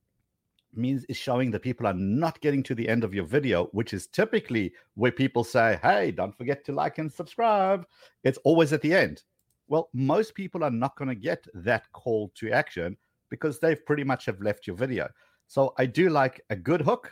means 0.73 1.05
is 1.05 1.17
showing 1.17 1.51
that 1.51 1.61
people 1.61 1.87
are 1.87 1.93
not 1.93 2.39
getting 2.41 2.61
to 2.63 2.75
the 2.75 2.87
end 2.87 3.03
of 3.03 3.13
your 3.13 3.25
video, 3.25 3.65
which 3.71 3.93
is 3.93 4.07
typically 4.07 4.73
where 4.95 5.11
people 5.11 5.43
say, 5.43 5.79
Hey, 5.81 6.11
don't 6.11 6.37
forget 6.37 6.63
to 6.65 6.71
like 6.71 6.97
and 6.97 7.11
subscribe. 7.11 7.85
It's 8.23 8.37
always 8.43 8.73
at 8.73 8.81
the 8.81 8.93
end. 8.93 9.23
Well, 9.67 9.89
most 9.93 10.35
people 10.35 10.63
are 10.63 10.71
not 10.71 10.95
going 10.97 11.09
to 11.09 11.15
get 11.15 11.45
that 11.55 11.91
call 11.93 12.31
to 12.35 12.51
action 12.51 12.97
because 13.29 13.59
they've 13.59 13.83
pretty 13.85 14.03
much 14.03 14.25
have 14.25 14.39
left 14.41 14.67
your 14.67 14.75
video. 14.75 15.09
So 15.47 15.73
I 15.77 15.87
do 15.87 16.09
like 16.09 16.41
a 16.49 16.55
good 16.55 16.81
hook. 16.81 17.11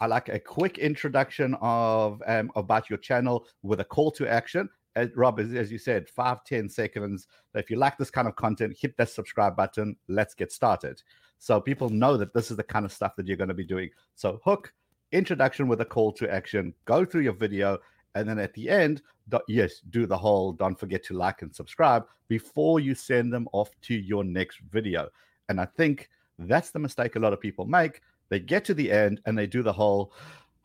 I 0.00 0.06
like 0.06 0.28
a 0.28 0.40
quick 0.40 0.78
introduction 0.78 1.56
of 1.60 2.20
um, 2.26 2.50
about 2.56 2.90
your 2.90 2.98
channel 2.98 3.46
with 3.62 3.78
a 3.80 3.84
call 3.84 4.10
to 4.12 4.26
action. 4.26 4.68
As 4.94 5.08
Rob, 5.16 5.40
as, 5.40 5.52
as 5.54 5.72
you 5.72 5.78
said, 5.78 6.08
five 6.08 6.44
ten 6.44 6.68
seconds. 6.68 7.26
If 7.54 7.70
you 7.70 7.76
like 7.76 7.96
this 7.96 8.10
kind 8.10 8.28
of 8.28 8.36
content, 8.36 8.76
hit 8.78 8.96
that 8.98 9.08
subscribe 9.08 9.56
button. 9.56 9.96
Let's 10.08 10.34
get 10.34 10.52
started. 10.52 11.02
So 11.38 11.60
people 11.60 11.88
know 11.88 12.16
that 12.16 12.34
this 12.34 12.50
is 12.50 12.56
the 12.56 12.62
kind 12.62 12.84
of 12.84 12.92
stuff 12.92 13.16
that 13.16 13.26
you're 13.26 13.36
going 13.36 13.48
to 13.48 13.54
be 13.54 13.64
doing. 13.64 13.90
So 14.14 14.40
hook, 14.44 14.72
introduction 15.10 15.66
with 15.66 15.80
a 15.80 15.84
call 15.84 16.12
to 16.12 16.32
action, 16.32 16.74
go 16.84 17.04
through 17.04 17.22
your 17.22 17.32
video, 17.32 17.78
and 18.14 18.28
then 18.28 18.38
at 18.38 18.52
the 18.54 18.68
end, 18.68 19.02
do- 19.28 19.40
yes, 19.48 19.80
do 19.90 20.06
the 20.06 20.16
whole 20.16 20.52
don't 20.52 20.78
forget 20.78 21.02
to 21.04 21.14
like 21.14 21.42
and 21.42 21.54
subscribe 21.54 22.04
before 22.28 22.78
you 22.78 22.94
send 22.94 23.32
them 23.32 23.48
off 23.52 23.70
to 23.82 23.94
your 23.94 24.24
next 24.24 24.60
video. 24.70 25.08
And 25.48 25.60
I 25.60 25.64
think 25.64 26.10
that's 26.38 26.70
the 26.70 26.78
mistake 26.78 27.16
a 27.16 27.18
lot 27.18 27.32
of 27.32 27.40
people 27.40 27.66
make. 27.66 28.02
They 28.28 28.40
get 28.40 28.64
to 28.66 28.74
the 28.74 28.90
end 28.90 29.20
and 29.26 29.36
they 29.36 29.46
do 29.46 29.62
the 29.62 29.72
whole, 29.72 30.14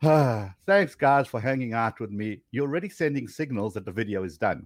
thanks 0.00 0.94
guys 0.94 1.26
for 1.26 1.40
hanging 1.40 1.72
out 1.72 1.98
with 1.98 2.10
me. 2.10 2.40
You're 2.52 2.68
already 2.68 2.88
sending 2.88 3.26
signals 3.26 3.74
that 3.74 3.84
the 3.84 3.90
video 3.90 4.22
is 4.22 4.38
done. 4.38 4.64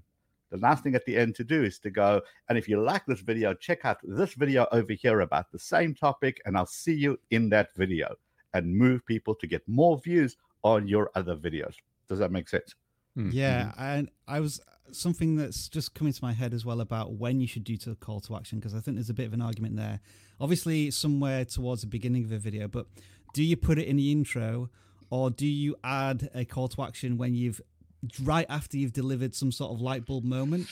the 0.51 0.59
last 0.59 0.85
thing 0.85 0.95
at 0.95 1.07
the 1.07 1.17
end 1.17 1.35
to 1.37 1.45
do 1.45 1.63
is 1.63 1.79
to 1.79 1.91
go, 1.91 2.21
and 2.51 2.59
if 2.59 2.69
you 2.69 2.79
like 2.83 3.07
this 3.07 3.21
video, 3.21 3.55
check 3.55 3.87
out 3.87 3.97
this 4.03 4.35
video 4.35 4.67
over 4.73 4.93
here 4.93 5.21
about 5.21 5.51
the 5.51 5.59
same 5.59 5.95
topic, 5.95 6.43
and 6.45 6.55
I'll 6.55 6.67
see 6.67 6.93
you 6.93 7.19
in 7.31 7.49
that 7.49 7.75
video 7.75 8.15
and 8.53 8.77
move 8.77 9.07
people 9.07 9.35
to 9.37 9.47
get 9.47 9.67
more 9.67 9.97
views 9.97 10.37
on 10.65 10.87
your 10.87 11.11
other 11.15 11.35
videos. 11.35 11.77
Does 12.11 12.19
that 12.19 12.31
make 12.31 12.51
sense? 12.51 12.75
Mm-hmm. 13.17 13.31
Yeah, 13.33 13.73
and 13.79 14.11
I 14.29 14.41
was 14.41 14.61
something 14.91 15.37
that's 15.37 15.71
just 15.71 15.95
coming 15.95 16.13
to 16.13 16.23
my 16.23 16.35
head 16.35 16.53
as 16.53 16.67
well 16.67 16.83
about 16.83 17.15
when 17.15 17.41
you 17.41 17.47
should 17.47 17.65
do 17.65 17.79
to 17.79 17.95
call 17.95 18.21
to 18.21 18.37
action 18.37 18.59
because 18.59 18.75
I 18.75 18.81
think 18.81 18.99
there's 18.99 19.09
a 19.09 19.15
bit 19.15 19.29
of 19.29 19.33
an 19.33 19.41
argument 19.41 19.77
there. 19.77 20.01
Obviously, 20.39 20.91
somewhere 20.91 21.47
towards 21.47 21.81
the 21.81 21.87
beginning 21.87 22.25
of 22.25 22.33
a 22.33 22.39
video, 22.39 22.69
but 22.69 22.87
do 23.33 23.43
you 23.43 23.57
put 23.57 23.79
it 23.79 23.87
in 23.87 23.97
the 23.97 24.13
intro 24.13 24.69
or 25.13 25.29
do 25.29 25.47
you 25.47 25.77
add 25.85 26.31
a 26.35 26.47
call 26.47 26.69
to 26.69 26.83
action 26.83 27.19
when 27.19 27.35
you've 27.35 27.61
right 28.23 28.47
after 28.49 28.79
you've 28.79 28.95
delivered 28.95 29.35
some 29.35 29.53
sort 29.53 29.71
of 29.71 29.81
light 29.81 30.07
bulb 30.07 30.25
moment? 30.25 30.67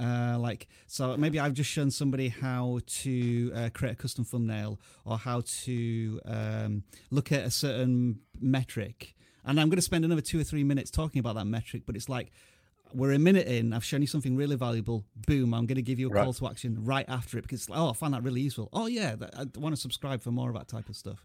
Uh, 0.00 0.36
like 0.36 0.66
so 0.88 1.16
maybe 1.16 1.38
i've 1.38 1.52
just 1.52 1.70
shown 1.70 1.88
somebody 1.88 2.28
how 2.28 2.80
to 2.84 3.52
uh, 3.54 3.70
create 3.72 3.92
a 3.92 3.94
custom 3.94 4.24
thumbnail 4.24 4.76
or 5.04 5.16
how 5.16 5.40
to 5.46 6.20
um, 6.24 6.82
look 7.12 7.30
at 7.30 7.44
a 7.44 7.50
certain 7.50 8.18
metric 8.40 9.14
and 9.44 9.60
i'm 9.60 9.68
going 9.68 9.76
to 9.76 9.82
spend 9.82 10.04
another 10.04 10.20
two 10.20 10.40
or 10.40 10.42
three 10.42 10.64
minutes 10.64 10.90
talking 10.90 11.20
about 11.20 11.36
that 11.36 11.44
metric 11.44 11.84
but 11.86 11.94
it's 11.94 12.08
like 12.08 12.32
we're 12.92 13.12
a 13.12 13.20
minute 13.20 13.46
in 13.46 13.72
i've 13.72 13.84
shown 13.84 14.00
you 14.00 14.08
something 14.08 14.34
really 14.34 14.56
valuable 14.56 15.04
boom 15.28 15.54
i'm 15.54 15.64
going 15.64 15.76
to 15.76 15.82
give 15.82 16.00
you 16.00 16.08
a 16.08 16.12
right. 16.12 16.24
call 16.24 16.32
to 16.32 16.48
action 16.48 16.76
right 16.84 17.08
after 17.08 17.38
it 17.38 17.42
because 17.42 17.68
oh 17.70 17.90
i 17.90 17.92
found 17.92 18.14
that 18.14 18.24
really 18.24 18.40
useful 18.40 18.68
oh 18.72 18.86
yeah 18.86 19.14
i 19.38 19.46
want 19.60 19.72
to 19.72 19.80
subscribe 19.80 20.20
for 20.20 20.32
more 20.32 20.48
of 20.48 20.56
that 20.56 20.66
type 20.66 20.88
of 20.88 20.96
stuff 20.96 21.24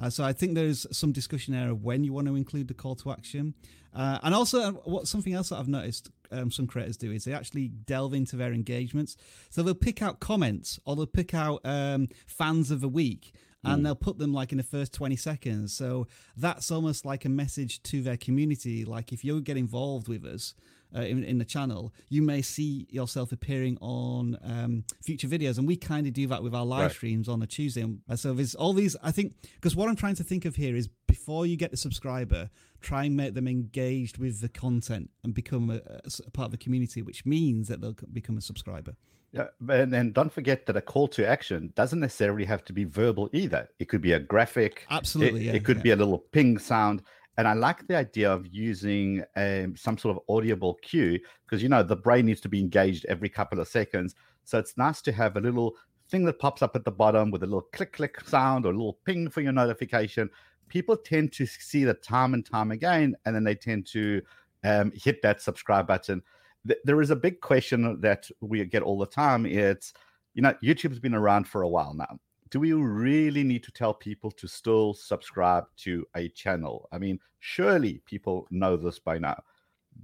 uh, 0.00 0.10
so 0.10 0.24
I 0.24 0.32
think 0.32 0.54
there's 0.54 0.86
some 0.96 1.12
discussion 1.12 1.54
there 1.54 1.70
of 1.70 1.82
when 1.82 2.04
you 2.04 2.12
want 2.12 2.28
to 2.28 2.36
include 2.36 2.68
the 2.68 2.74
call 2.74 2.94
to 2.96 3.10
action, 3.10 3.54
uh, 3.94 4.18
and 4.22 4.34
also 4.34 4.60
uh, 4.60 4.72
what 4.84 5.08
something 5.08 5.34
else 5.34 5.48
that 5.48 5.56
I've 5.56 5.68
noticed 5.68 6.10
um, 6.30 6.50
some 6.50 6.66
creators 6.66 6.96
do 6.96 7.10
is 7.10 7.24
they 7.24 7.32
actually 7.32 7.68
delve 7.68 8.14
into 8.14 8.36
their 8.36 8.52
engagements. 8.52 9.16
So 9.50 9.62
they'll 9.62 9.74
pick 9.74 10.02
out 10.02 10.20
comments 10.20 10.78
or 10.84 10.96
they'll 10.96 11.06
pick 11.06 11.34
out 11.34 11.60
um, 11.64 12.08
fans 12.26 12.70
of 12.70 12.80
the 12.80 12.88
week. 12.88 13.32
And 13.64 13.80
mm. 13.80 13.84
they'll 13.84 13.96
put 13.96 14.18
them 14.18 14.32
like 14.32 14.52
in 14.52 14.58
the 14.58 14.64
first 14.64 14.92
20 14.92 15.16
seconds. 15.16 15.74
So 15.74 16.06
that's 16.36 16.70
almost 16.70 17.04
like 17.04 17.24
a 17.24 17.28
message 17.28 17.82
to 17.84 18.02
their 18.02 18.16
community. 18.16 18.84
Like, 18.84 19.12
if 19.12 19.24
you 19.24 19.40
get 19.40 19.56
involved 19.56 20.06
with 20.06 20.24
us, 20.24 20.54
uh, 20.94 21.00
in, 21.00 21.22
in, 21.24 21.38
the 21.38 21.44
channel, 21.44 21.92
you 22.08 22.22
may 22.22 22.42
see 22.42 22.86
yourself 22.90 23.32
appearing 23.32 23.78
on 23.80 24.38
um, 24.42 24.84
future 25.02 25.28
videos. 25.28 25.58
And 25.58 25.66
we 25.66 25.76
kind 25.76 26.06
of 26.06 26.12
do 26.12 26.26
that 26.28 26.42
with 26.42 26.54
our 26.54 26.64
live 26.64 26.82
right. 26.82 26.90
streams 26.92 27.28
on 27.28 27.42
a 27.42 27.46
Tuesday. 27.46 27.82
And 27.82 28.00
so 28.16 28.32
there's 28.32 28.54
all 28.54 28.72
these, 28.72 28.96
I 29.02 29.10
think, 29.10 29.34
because 29.54 29.76
what 29.76 29.88
I'm 29.88 29.96
trying 29.96 30.16
to 30.16 30.24
think 30.24 30.44
of 30.44 30.56
here 30.56 30.76
is 30.76 30.88
before 31.06 31.46
you 31.46 31.56
get 31.56 31.70
the 31.70 31.76
subscriber, 31.76 32.50
try 32.80 33.04
and 33.04 33.16
make 33.16 33.34
them 33.34 33.48
engaged 33.48 34.18
with 34.18 34.40
the 34.40 34.48
content 34.48 35.10
and 35.24 35.34
become 35.34 35.70
a, 35.70 35.80
a 36.26 36.30
part 36.30 36.46
of 36.46 36.52
the 36.52 36.58
community, 36.58 37.02
which 37.02 37.26
means 37.26 37.68
that 37.68 37.80
they'll 37.80 37.96
become 38.12 38.38
a 38.38 38.42
subscriber. 38.42 38.94
Yeah, 39.32 39.48
and 39.68 39.92
then 39.92 40.12
don't 40.12 40.32
forget 40.32 40.64
that 40.66 40.76
a 40.76 40.80
call 40.80 41.06
to 41.08 41.26
action 41.26 41.70
doesn't 41.76 42.00
necessarily 42.00 42.46
have 42.46 42.64
to 42.64 42.72
be 42.72 42.84
verbal 42.84 43.28
either. 43.32 43.68
It 43.78 43.88
could 43.88 44.00
be 44.00 44.12
a 44.12 44.18
graphic. 44.20 44.86
Absolutely. 44.90 45.42
It, 45.42 45.44
yeah, 45.44 45.52
it 45.52 45.64
could 45.64 45.78
yeah. 45.78 45.82
be 45.82 45.90
a 45.90 45.96
little 45.96 46.18
ping 46.18 46.56
sound. 46.56 47.02
And 47.38 47.46
I 47.46 47.52
like 47.52 47.86
the 47.86 47.96
idea 47.96 48.30
of 48.30 48.48
using 48.48 49.22
um, 49.36 49.76
some 49.76 49.96
sort 49.96 50.16
of 50.16 50.22
audible 50.28 50.74
cue 50.82 51.20
because, 51.46 51.62
you 51.62 51.68
know, 51.68 51.84
the 51.84 51.94
brain 51.94 52.26
needs 52.26 52.40
to 52.40 52.48
be 52.48 52.58
engaged 52.58 53.06
every 53.06 53.28
couple 53.28 53.60
of 53.60 53.68
seconds. 53.68 54.16
So 54.42 54.58
it's 54.58 54.76
nice 54.76 55.00
to 55.02 55.12
have 55.12 55.36
a 55.36 55.40
little 55.40 55.76
thing 56.10 56.24
that 56.24 56.40
pops 56.40 56.62
up 56.62 56.74
at 56.74 56.84
the 56.84 56.90
bottom 56.90 57.30
with 57.30 57.44
a 57.44 57.46
little 57.46 57.68
click, 57.72 57.92
click 57.92 58.20
sound 58.26 58.66
or 58.66 58.70
a 58.70 58.76
little 58.76 58.98
ping 59.06 59.30
for 59.30 59.40
your 59.40 59.52
notification. 59.52 60.28
People 60.68 60.96
tend 60.96 61.32
to 61.34 61.46
see 61.46 61.84
that 61.84 62.02
time 62.02 62.34
and 62.34 62.44
time 62.44 62.72
again, 62.72 63.14
and 63.24 63.36
then 63.36 63.44
they 63.44 63.54
tend 63.54 63.86
to 63.92 64.20
um, 64.64 64.90
hit 64.92 65.22
that 65.22 65.40
subscribe 65.40 65.86
button. 65.86 66.20
Th- 66.66 66.80
there 66.82 67.00
is 67.00 67.10
a 67.10 67.16
big 67.16 67.40
question 67.40 68.00
that 68.00 68.28
we 68.40 68.64
get 68.64 68.82
all 68.82 68.98
the 68.98 69.06
time. 69.06 69.46
It's, 69.46 69.92
you 70.34 70.42
know, 70.42 70.54
YouTube's 70.62 70.98
been 70.98 71.14
around 71.14 71.46
for 71.46 71.62
a 71.62 71.68
while 71.68 71.94
now 71.94 72.18
do 72.50 72.60
we 72.60 72.72
really 72.72 73.44
need 73.44 73.62
to 73.64 73.72
tell 73.72 73.94
people 73.94 74.30
to 74.32 74.48
still 74.48 74.94
subscribe 74.94 75.64
to 75.78 76.06
a 76.14 76.28
channel? 76.30 76.88
I 76.92 76.98
mean, 76.98 77.18
surely 77.40 78.00
people 78.04 78.46
know 78.50 78.76
this 78.76 78.98
by 78.98 79.18
now. 79.18 79.42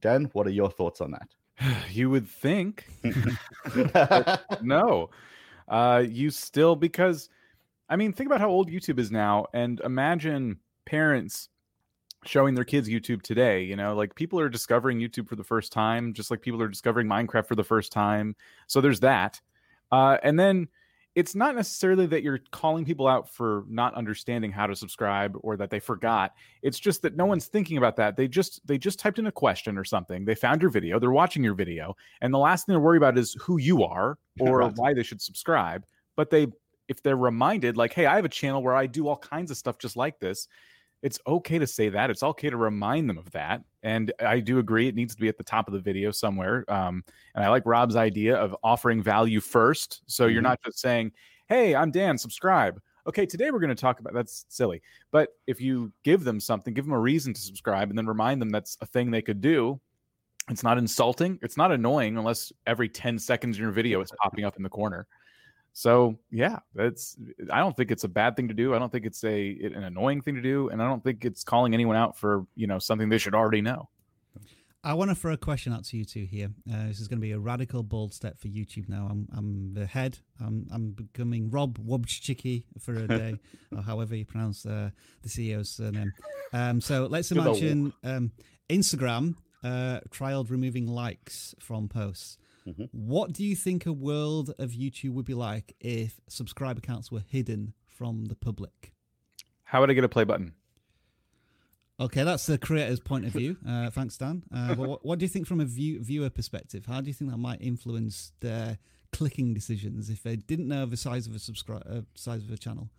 Dan, 0.01 0.31
what 0.33 0.47
are 0.47 0.51
your 0.51 0.71
thoughts 0.71 1.01
on 1.01 1.13
that? 1.13 1.29
You 1.91 2.11
would 2.11 2.29
think. 2.29 2.87
no. 4.63 5.11
Uh, 5.69 6.05
you 6.07 6.31
still, 6.31 6.75
because, 6.75 7.29
I 7.89 7.97
mean, 7.97 8.13
think 8.13 8.29
about 8.29 8.41
how 8.41 8.51
old 8.51 8.69
YouTube 8.69 8.99
is 8.99 9.13
now 9.13 9.47
and 9.55 9.81
imagine 9.81 10.59
parents 10.85 11.49
showing 12.25 12.55
their 12.55 12.65
kids 12.65 12.89
YouTube 12.89 13.23
today. 13.23 13.63
You 13.63 13.77
know, 13.77 13.95
like 13.95 14.15
people 14.15 14.41
are 14.41 14.49
discovering 14.49 14.99
YouTube 14.99 15.29
for 15.29 15.37
the 15.37 15.45
first 15.45 15.73
time, 15.73 16.13
just 16.13 16.31
like 16.31 16.43
people 16.43 16.61
are 16.61 16.69
discovering 16.69 17.07
Minecraft 17.07 17.47
for 17.47 17.55
the 17.55 17.65
first 17.65 17.93
time. 17.93 18.35
So 18.67 18.81
there's 18.81 19.01
that. 19.01 19.41
Uh, 19.93 20.19
and 20.23 20.39
then, 20.39 20.69
it's 21.15 21.35
not 21.35 21.55
necessarily 21.55 22.07
that 22.07 22.23
you're 22.23 22.41
calling 22.51 22.85
people 22.85 23.07
out 23.07 23.29
for 23.29 23.65
not 23.69 23.95
understanding 23.95 24.51
how 24.51 24.67
to 24.67 24.75
subscribe 24.75 25.37
or 25.43 25.57
that 25.57 25.71
they 25.71 25.79
forgot. 25.79 26.35
It's 26.63 26.79
just 26.79 27.03
that 27.03 27.17
no 27.17 27.25
mm-hmm. 27.25 27.31
one's 27.31 27.47
thinking 27.47 27.77
about 27.77 27.97
that. 27.97 28.17
They 28.17 28.29
just 28.29 28.67
they 28.67 28.79
just 28.79 28.99
typed 28.99 29.19
in 29.19 29.27
a 29.27 29.33
question 29.33 29.79
or 29.79 29.85
something. 29.85 30.25
They 30.25 30.35
found 30.35 30.61
your 30.61 30.71
video. 30.71 30.99
They're 30.99 31.11
watching 31.11 31.45
your 31.45 31.55
video. 31.55 31.97
And 32.21 32.33
the 32.33 32.39
last 32.39 32.67
thing 32.67 32.73
they're 32.73 32.81
worried 32.81 32.99
about 32.99 33.19
is 33.19 33.37
who 33.41 33.59
you 33.59 33.85
are 33.85 34.19
or 34.41 34.59
right. 34.59 34.73
why 34.77 34.95
they 34.95 35.03
should 35.03 35.23
subscribe. 35.23 35.85
But 36.17 36.31
they 36.31 36.49
if 36.89 37.03
they're 37.03 37.17
reminded 37.17 37.79
like 37.79 37.95
hey 37.95 38.05
i 38.05 38.15
have 38.15 38.27
a 38.27 38.29
channel 38.29 38.63
where 38.63 38.77
i 38.77 38.87
do 38.87 39.09
all 39.09 39.17
kinds 39.17 39.51
of 39.51 39.57
stuff 39.57 39.79
just 39.79 39.97
like 39.97 40.19
this 40.19 40.49
it's 41.05 41.21
okay 41.27 41.59
to 41.59 41.67
say 41.67 41.91
that. 41.91 42.09
It's 42.09 42.23
okay 42.23 42.49
to 42.49 42.57
remind 42.57 43.11
them 43.11 43.19
of 43.19 43.31
that. 43.33 43.63
And 43.85 44.13
I 44.19 44.41
do 44.41 44.59
agree 44.59 44.89
it 44.89 44.95
needs 44.95 45.15
to 45.15 45.21
be 45.21 45.29
at 45.29 45.37
the 45.37 45.45
top 45.45 45.69
of 45.69 45.75
the 45.75 45.79
video 45.79 46.11
somewhere. 46.11 46.65
Um, 46.69 47.05
and 47.35 47.45
I 47.45 47.51
like 47.51 47.65
Rob's 47.67 47.97
idea 47.97 48.35
of 48.35 48.57
offering 48.65 49.03
value 49.03 49.41
first. 49.41 50.01
So 50.07 50.25
mm-hmm. 50.25 50.33
you're 50.33 50.43
not 50.43 50.59
just 50.65 50.81
saying, 50.81 51.13
hey, 51.49 51.77
I'm 51.77 51.91
Dan, 51.91 52.17
subscribe. 52.17 52.81
Okay, 53.07 53.27
today 53.27 53.51
we're 53.51 53.61
going 53.61 53.69
to 53.69 53.75
talk 53.75 54.01
about 54.01 54.15
that's 54.15 54.47
silly. 54.49 54.81
But 55.13 55.29
if 55.47 55.61
you 55.61 55.93
give 56.03 56.25
them 56.25 56.41
something, 56.41 56.73
give 56.73 56.87
them 56.87 56.95
a 56.95 56.99
reason 56.99 57.35
to 57.35 57.41
subscribe 57.41 57.91
and 57.91 57.99
then 57.99 58.07
remind 58.07 58.41
them 58.41 58.49
that's 58.49 58.79
a 58.81 58.87
thing 58.87 59.11
they 59.11 59.21
could 59.21 59.43
do. 59.43 59.79
It's 60.51 60.63
not 60.63 60.79
insulting. 60.79 61.39
It's 61.43 61.59
not 61.59 61.71
annoying 61.71 62.17
unless 62.17 62.53
every 62.67 62.89
10 62.89 63.19
seconds 63.19 63.59
in 63.59 63.63
your 63.63 63.73
video 63.73 64.01
it's 64.01 64.13
popping 64.23 64.45
up 64.45 64.57
in 64.57 64.63
the 64.63 64.71
corner. 64.71 65.07
So 65.75 66.17
yeah, 66.31 66.61
that's 66.75 67.17
I 67.53 67.59
don't 67.59 67.77
think 67.77 67.91
it's 67.91 68.05
a 68.05 68.09
bad 68.09 68.37
thing 68.37 68.47
to 68.49 68.55
do. 68.55 68.75
I 68.75 68.79
don't 68.79 68.91
think 68.91 69.05
it's 69.05 69.23
a 69.25 69.59
an 69.75 69.83
annoying 69.83 70.23
thing 70.23 70.37
to 70.37 70.41
do, 70.41 70.69
and 70.69 70.81
I 70.81 70.87
don't 70.87 71.03
think 71.03 71.25
it's 71.25 71.43
calling 71.43 71.75
anyone 71.75 71.97
out 71.97 72.17
for 72.17 72.47
you 72.55 72.69
know 72.69 72.79
something 72.79 73.09
they 73.09 73.19
should 73.19 73.35
already 73.35 73.61
know. 73.61 73.89
I 74.85 74.93
want 74.93 75.11
to 75.11 75.15
throw 75.15 75.33
a 75.33 75.39
question 75.39 75.73
out 75.73 75.85
to 75.87 75.97
you 75.97 76.05
two 76.05 76.27
here. 76.27 76.51
Uh, 76.71 76.89
this 76.89 77.01
is 77.01 77.09
going 77.09 77.19
to 77.19 77.23
be 77.23 77.33
a 77.33 77.39
radical, 77.39 77.83
bold 77.83 78.13
step 78.13 78.39
for 78.39 78.49
YouTube 78.49 78.87
now. 78.87 79.09
I'm, 79.11 79.27
I'm 79.35 79.73
the 79.73 79.87
head. 79.87 80.19
I'm, 80.39 80.67
I'm 80.71 80.91
becoming 80.91 81.49
Rob 81.49 81.79
Wobchicki 81.79 82.65
for 82.79 82.95
a 82.95 83.09
day, 83.09 83.39
or 83.75 83.83
however 83.83 84.15
you 84.15 84.27
pronounce 84.27 84.67
uh, 84.67 84.91
the 85.23 85.29
CEO's 85.31 85.71
surname. 85.71 86.13
Um, 86.53 86.83
so 86.83 87.07
let's 87.07 87.33
imagine 87.33 87.95
um, 88.05 88.33
Instagram 88.69 89.37
uh, 89.65 90.01
trialed 90.11 90.51
removing 90.51 90.87
likes 90.87 91.55
from 91.59 91.89
posts. 91.89 92.37
Mm-hmm. 92.69 92.85
What 92.93 93.33
do 93.33 93.45
you 93.45 93.55
think 93.55 93.87
a 93.87 93.93
world 93.93 94.55
of 94.59 94.71
YouTube 94.71 95.11
would 95.11 95.27
be 95.27 95.35
like 95.35 95.75
if 95.81 96.21
subscriber 96.29 96.81
counts 96.81 97.13
were 97.13 97.23
hidden 97.27 97.75
from 97.87 98.27
the 98.27 98.35
public? 98.35 98.93
How 99.65 99.81
would 99.81 99.91
I 99.91 99.95
get 99.95 100.05
a 100.05 100.09
play 100.09 100.25
button? 100.25 100.55
Okay, 102.01 102.25
that's 102.25 102.47
the 102.47 102.59
creator's 102.59 103.01
point 103.01 103.25
of 103.25 103.33
view. 103.33 103.57
Uh, 103.69 103.89
thanks, 103.91 104.17
Dan. 104.17 104.43
Uh, 104.55 104.75
but 104.75 104.89
what, 104.89 105.07
what, 105.07 105.19
do 105.19 105.25
you 105.25 105.29
think 105.29 105.47
from 105.47 105.61
a 105.61 105.65
view, 105.65 106.03
viewer 106.03 106.29
perspective? 106.29 106.87
How 106.87 107.01
do 107.01 107.09
you 107.09 107.15
think 107.15 107.31
that 107.31 107.39
might 107.39 107.61
influence 107.63 108.33
their 108.41 108.79
clicking 109.13 109.55
decisions 109.55 110.11
if 110.11 110.23
they 110.23 110.37
didn't 110.37 110.69
know 110.69 110.87
the 110.87 110.97
size 110.97 111.27
of 111.27 111.35
a 111.35 111.39
subscribe 111.39 111.83
uh, 111.89 112.01
size 112.15 112.45
of 112.45 112.51
a 112.51 112.59
channel? 112.59 112.91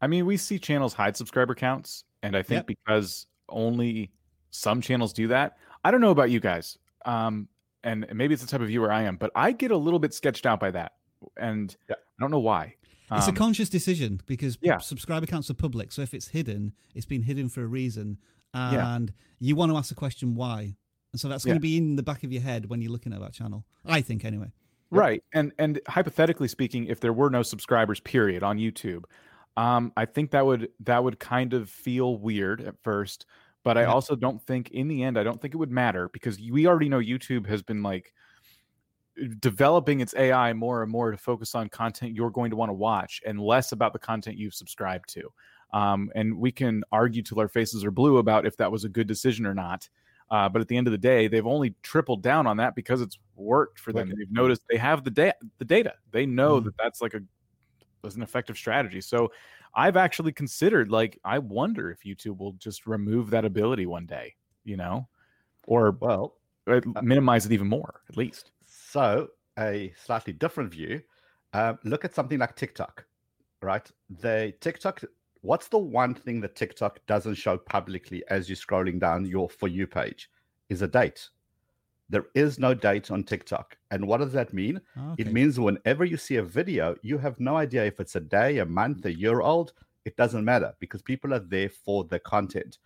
I 0.00 0.06
mean, 0.06 0.26
we 0.26 0.36
see 0.36 0.58
channels 0.58 0.94
hide 0.94 1.16
subscriber 1.16 1.54
counts, 1.54 2.04
and 2.22 2.36
I 2.36 2.42
think 2.42 2.58
yep. 2.58 2.66
because 2.66 3.26
only 3.48 4.12
some 4.50 4.80
channels 4.80 5.12
do 5.12 5.28
that. 5.28 5.56
I 5.84 5.90
don't 5.90 6.00
know 6.00 6.10
about 6.10 6.30
you 6.30 6.40
guys. 6.40 6.78
Um, 7.04 7.48
and 7.84 8.06
maybe 8.12 8.34
it's 8.34 8.42
the 8.42 8.48
type 8.48 8.60
of 8.60 8.68
viewer 8.68 8.92
I 8.92 9.02
am, 9.02 9.16
but 9.16 9.30
I 9.34 9.52
get 9.52 9.70
a 9.70 9.76
little 9.76 9.98
bit 9.98 10.14
sketched 10.14 10.46
out 10.46 10.60
by 10.60 10.70
that, 10.70 10.92
and 11.36 11.74
yeah. 11.88 11.96
I 11.96 12.22
don't 12.22 12.30
know 12.30 12.38
why. 12.38 12.76
It's 13.10 13.28
um, 13.28 13.34
a 13.34 13.38
conscious 13.38 13.68
decision 13.68 14.20
because 14.26 14.56
yeah. 14.62 14.78
subscriber 14.78 15.26
counts 15.26 15.50
are 15.50 15.54
public. 15.54 15.92
So 15.92 16.02
if 16.02 16.14
it's 16.14 16.28
hidden, 16.28 16.72
it's 16.94 17.06
been 17.06 17.22
hidden 17.22 17.48
for 17.48 17.62
a 17.62 17.66
reason, 17.66 18.18
and 18.54 19.08
yeah. 19.10 19.48
you 19.48 19.56
want 19.56 19.70
to 19.70 19.76
ask 19.76 19.88
the 19.88 19.94
question 19.94 20.34
why. 20.34 20.76
And 21.12 21.20
so 21.20 21.28
that's 21.28 21.44
going 21.44 21.56
to 21.56 21.60
be 21.60 21.76
in 21.76 21.96
the 21.96 22.02
back 22.02 22.24
of 22.24 22.32
your 22.32 22.40
head 22.40 22.70
when 22.70 22.80
you're 22.80 22.92
looking 22.92 23.12
at 23.12 23.20
that 23.20 23.34
channel. 23.34 23.66
I 23.84 24.00
think 24.00 24.24
anyway. 24.24 24.52
Right, 24.90 25.22
and 25.32 25.52
and 25.58 25.80
hypothetically 25.88 26.48
speaking, 26.48 26.86
if 26.86 27.00
there 27.00 27.12
were 27.12 27.30
no 27.30 27.42
subscribers, 27.42 28.00
period, 28.00 28.42
on 28.42 28.58
YouTube, 28.58 29.04
um, 29.56 29.92
I 29.96 30.04
think 30.06 30.30
that 30.30 30.44
would 30.44 30.68
that 30.80 31.02
would 31.02 31.18
kind 31.18 31.54
of 31.54 31.68
feel 31.70 32.16
weird 32.16 32.60
at 32.60 32.74
first. 32.82 33.26
But 33.64 33.78
I 33.78 33.84
also 33.84 34.16
don't 34.16 34.42
think, 34.42 34.70
in 34.70 34.88
the 34.88 35.02
end, 35.04 35.18
I 35.18 35.22
don't 35.22 35.40
think 35.40 35.54
it 35.54 35.56
would 35.56 35.70
matter 35.70 36.08
because 36.08 36.38
we 36.40 36.66
already 36.66 36.88
know 36.88 36.98
YouTube 36.98 37.46
has 37.46 37.62
been 37.62 37.82
like 37.82 38.12
developing 39.38 40.00
its 40.00 40.14
AI 40.16 40.52
more 40.52 40.82
and 40.82 40.90
more 40.90 41.10
to 41.10 41.16
focus 41.16 41.54
on 41.54 41.68
content 41.68 42.14
you're 42.14 42.30
going 42.30 42.50
to 42.50 42.56
want 42.56 42.70
to 42.70 42.74
watch 42.74 43.20
and 43.26 43.38
less 43.38 43.72
about 43.72 43.92
the 43.92 43.98
content 43.98 44.36
you've 44.36 44.54
subscribed 44.54 45.08
to. 45.10 45.22
Um, 45.72 46.10
and 46.14 46.36
we 46.36 46.50
can 46.50 46.82
argue 46.92 47.22
till 47.22 47.40
our 47.40 47.48
faces 47.48 47.84
are 47.84 47.90
blue 47.90 48.18
about 48.18 48.46
if 48.46 48.56
that 48.56 48.70
was 48.70 48.84
a 48.84 48.88
good 48.88 49.06
decision 49.06 49.46
or 49.46 49.54
not. 49.54 49.88
Uh, 50.30 50.48
but 50.48 50.62
at 50.62 50.68
the 50.68 50.76
end 50.76 50.86
of 50.86 50.92
the 50.92 50.98
day, 50.98 51.28
they've 51.28 51.46
only 51.46 51.74
tripled 51.82 52.22
down 52.22 52.46
on 52.46 52.56
that 52.56 52.74
because 52.74 53.02
it's 53.02 53.18
worked 53.36 53.78
for 53.78 53.92
them. 53.92 54.08
They've 54.08 54.30
noticed 54.30 54.62
they 54.68 54.78
have 54.78 55.04
the 55.04 55.10
data. 55.10 55.36
The 55.58 55.64
data. 55.64 55.92
They 56.10 56.24
know 56.24 56.56
mm-hmm. 56.56 56.66
that 56.66 56.74
that's 56.78 57.02
like 57.02 57.12
a 57.12 57.20
was 58.02 58.16
an 58.16 58.22
effective 58.22 58.56
strategy. 58.56 59.00
So 59.00 59.30
I've 59.74 59.96
actually 59.96 60.32
considered 60.32 60.90
like 60.90 61.18
I 61.24 61.38
wonder 61.38 61.90
if 61.90 62.00
YouTube 62.04 62.38
will 62.38 62.52
just 62.52 62.86
remove 62.86 63.30
that 63.30 63.44
ability 63.44 63.86
one 63.86 64.06
day. 64.06 64.34
You 64.64 64.76
know, 64.76 65.08
or 65.66 65.92
well, 65.92 66.34
uh, 66.66 66.80
minimize 67.02 67.46
it 67.46 67.52
even 67.52 67.68
more 67.68 68.02
at 68.08 68.16
least. 68.16 68.52
So 68.66 69.28
a 69.58 69.92
slightly 70.04 70.32
different 70.32 70.70
view. 70.70 71.02
Uh, 71.52 71.74
look 71.84 72.04
at 72.04 72.14
something 72.14 72.38
like 72.38 72.56
TikTok, 72.56 73.04
right? 73.60 73.90
The 74.20 74.54
TikTok 74.60 75.02
what's 75.42 75.68
the 75.68 75.78
one 75.78 76.14
thing 76.14 76.40
that 76.40 76.56
TikTok 76.56 77.00
doesn't 77.06 77.34
show 77.34 77.58
publicly 77.58 78.22
as 78.28 78.48
you're 78.48 78.56
scrolling 78.56 78.98
down 78.98 79.26
your 79.26 79.50
For 79.50 79.68
You 79.68 79.86
page? 79.86 80.30
Is 80.68 80.82
a 80.82 80.88
date. 80.88 81.28
There 82.08 82.26
is 82.34 82.58
no 82.58 82.74
date 82.74 83.10
on 83.10 83.24
TikTok. 83.24 83.76
And 83.90 84.06
what 84.06 84.18
does 84.18 84.32
that 84.32 84.52
mean? 84.52 84.80
Okay. 84.96 85.22
It 85.22 85.32
means 85.32 85.58
whenever 85.58 86.04
you 86.04 86.16
see 86.16 86.36
a 86.36 86.42
video, 86.42 86.94
you 87.02 87.18
have 87.18 87.40
no 87.40 87.56
idea 87.56 87.84
if 87.84 88.00
it's 88.00 88.16
a 88.16 88.20
day, 88.20 88.58
a 88.58 88.66
month, 88.66 89.06
a 89.06 89.14
year 89.14 89.40
old. 89.40 89.72
It 90.04 90.16
doesn't 90.16 90.44
matter 90.44 90.74
because 90.80 91.00
people 91.00 91.32
are 91.32 91.38
there 91.38 91.70
for 91.70 92.04
the 92.04 92.18
content. 92.18 92.78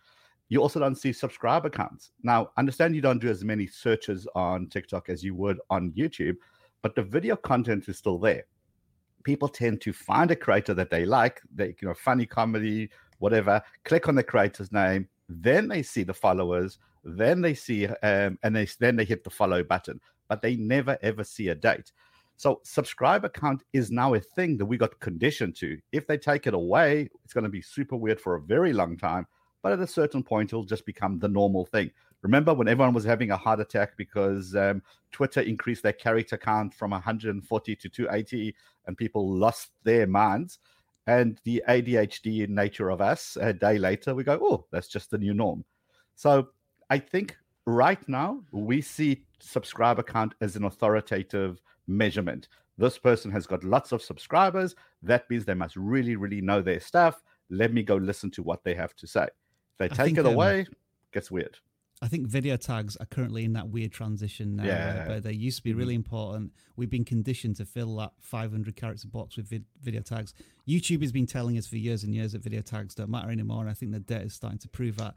You 0.49 0.61
also 0.61 0.79
don't 0.79 0.95
see 0.95 1.11
subscriber 1.11 1.69
counts. 1.69 2.11
Now, 2.23 2.51
understand 2.57 2.95
you 2.95 3.01
don't 3.01 3.19
do 3.19 3.29
as 3.29 3.43
many 3.43 3.67
searches 3.67 4.27
on 4.33 4.67
TikTok 4.67 5.09
as 5.09 5.23
you 5.23 5.35
would 5.35 5.59
on 5.69 5.91
YouTube, 5.91 6.37
but 6.81 6.95
the 6.95 7.03
video 7.03 7.35
content 7.35 7.89
is 7.89 7.97
still 7.97 8.17
there 8.17 8.45
people 9.27 9.49
tend 9.49 9.81
to 9.81 9.91
find 9.91 10.31
a 10.31 10.35
creator 10.37 10.73
that 10.73 10.89
they 10.89 11.03
like, 11.03 11.41
they 11.53 11.75
you 11.81 11.87
know, 11.89 11.93
funny 11.93 12.25
comedy, 12.25 12.89
whatever, 13.19 13.61
click 13.83 14.07
on 14.07 14.15
the 14.15 14.23
creator's 14.23 14.71
name, 14.71 15.05
then 15.27 15.67
they 15.67 15.83
see 15.83 16.01
the 16.01 16.13
followers, 16.13 16.79
then 17.07 17.41
they 17.41 17.53
see 17.53 17.87
um, 17.87 18.37
and 18.43 18.55
they 18.55 18.67
then 18.79 18.95
they 18.95 19.05
hit 19.05 19.23
the 19.23 19.29
follow 19.29 19.63
button, 19.63 19.99
but 20.27 20.41
they 20.41 20.55
never 20.55 20.97
ever 21.01 21.23
see 21.23 21.49
a 21.49 21.55
date. 21.55 21.91
So 22.35 22.61
subscriber 22.63 23.29
count 23.29 23.63
is 23.73 23.89
now 23.89 24.13
a 24.13 24.19
thing 24.19 24.57
that 24.57 24.65
we 24.65 24.77
got 24.77 24.99
conditioned 24.99 25.55
to. 25.57 25.79
If 25.91 26.05
they 26.05 26.17
take 26.17 26.45
it 26.45 26.53
away, 26.53 27.09
it's 27.23 27.33
going 27.33 27.45
to 27.45 27.49
be 27.49 27.61
super 27.61 27.95
weird 27.95 28.21
for 28.21 28.35
a 28.35 28.41
very 28.41 28.73
long 28.73 28.95
time. 28.95 29.25
But 29.63 29.71
at 29.71 29.79
a 29.79 29.87
certain 29.87 30.21
point, 30.21 30.51
it'll 30.51 30.63
just 30.63 30.85
become 30.85 31.17
the 31.17 31.27
normal 31.27 31.65
thing. 31.65 31.89
Remember 32.21 32.53
when 32.53 32.67
everyone 32.67 32.93
was 32.93 33.03
having 33.03 33.31
a 33.31 33.37
heart 33.37 33.59
attack 33.59 33.97
because 33.97 34.55
um, 34.55 34.83
Twitter 35.11 35.41
increased 35.41 35.81
their 35.81 35.93
character 35.93 36.37
count 36.37 36.73
from 36.73 36.91
140 36.91 37.75
to 37.75 37.89
280 37.89 38.55
and 38.85 38.97
people 38.97 39.35
lost 39.35 39.71
their 39.83 40.05
minds? 40.05 40.59
And 41.07 41.39
the 41.43 41.63
ADHD 41.67 42.47
nature 42.49 42.89
of 42.89 43.01
us, 43.01 43.37
a 43.39 43.53
day 43.53 43.77
later, 43.77 44.13
we 44.13 44.23
go, 44.23 44.37
oh, 44.41 44.65
that's 44.71 44.89
just 44.89 45.09
the 45.09 45.17
new 45.17 45.33
norm. 45.33 45.63
So 46.15 46.49
I 46.89 46.99
think 46.99 47.37
right 47.65 47.99
now 48.07 48.43
we 48.51 48.81
see 48.81 49.23
subscriber 49.39 50.03
count 50.03 50.33
as 50.41 50.55
an 50.55 50.63
authoritative 50.63 51.59
measurement. 51.87 52.47
This 52.77 52.97
person 52.97 53.31
has 53.31 53.47
got 53.47 53.63
lots 53.63 53.91
of 53.91 54.01
subscribers. 54.01 54.75
That 55.01 55.29
means 55.29 55.45
they 55.45 55.53
must 55.53 55.75
really, 55.75 56.15
really 56.15 56.41
know 56.41 56.61
their 56.61 56.79
stuff. 56.79 57.23
Let 57.49 57.73
me 57.73 57.83
go 57.83 57.95
listen 57.95 58.31
to 58.31 58.43
what 58.43 58.63
they 58.63 58.75
have 58.75 58.95
to 58.97 59.07
say. 59.07 59.23
If 59.23 59.77
they 59.77 59.89
take 59.89 60.17
it 60.17 60.25
away, 60.25 60.61
um, 60.61 60.67
gets 61.11 61.31
weird. 61.31 61.57
I 61.99 62.07
think 62.07 62.27
video 62.27 62.57
tags 62.57 62.95
are 62.97 63.07
currently 63.07 63.43
in 63.43 63.53
that 63.53 63.69
weird 63.69 63.91
transition 63.91 64.57
now, 64.57 64.65
yeah. 64.65 65.07
where 65.07 65.19
they 65.19 65.33
used 65.33 65.57
to 65.57 65.63
be 65.63 65.73
really 65.73 65.95
mm-hmm. 65.95 66.15
important. 66.15 66.51
We've 66.75 66.89
been 66.89 67.05
conditioned 67.05 67.55
to 67.55 67.65
fill 67.65 67.95
that 67.97 68.11
500 68.21 68.75
character 68.75 69.07
box 69.07 69.35
with 69.35 69.49
vid- 69.49 69.65
video 69.81 70.01
tags. 70.01 70.35
YouTube 70.67 71.01
has 71.01 71.11
been 71.11 71.25
telling 71.25 71.57
us 71.57 71.65
for 71.65 71.77
years 71.77 72.03
and 72.03 72.13
years 72.13 72.33
that 72.33 72.43
video 72.43 72.61
tags 72.61 72.93
don't 72.93 73.09
matter 73.09 73.31
anymore, 73.31 73.61
and 73.61 73.69
I 73.69 73.73
think 73.73 73.93
the 73.93 73.99
data 73.99 74.25
is 74.25 74.35
starting 74.35 74.59
to 74.59 74.69
prove 74.69 74.97
that 74.97 75.15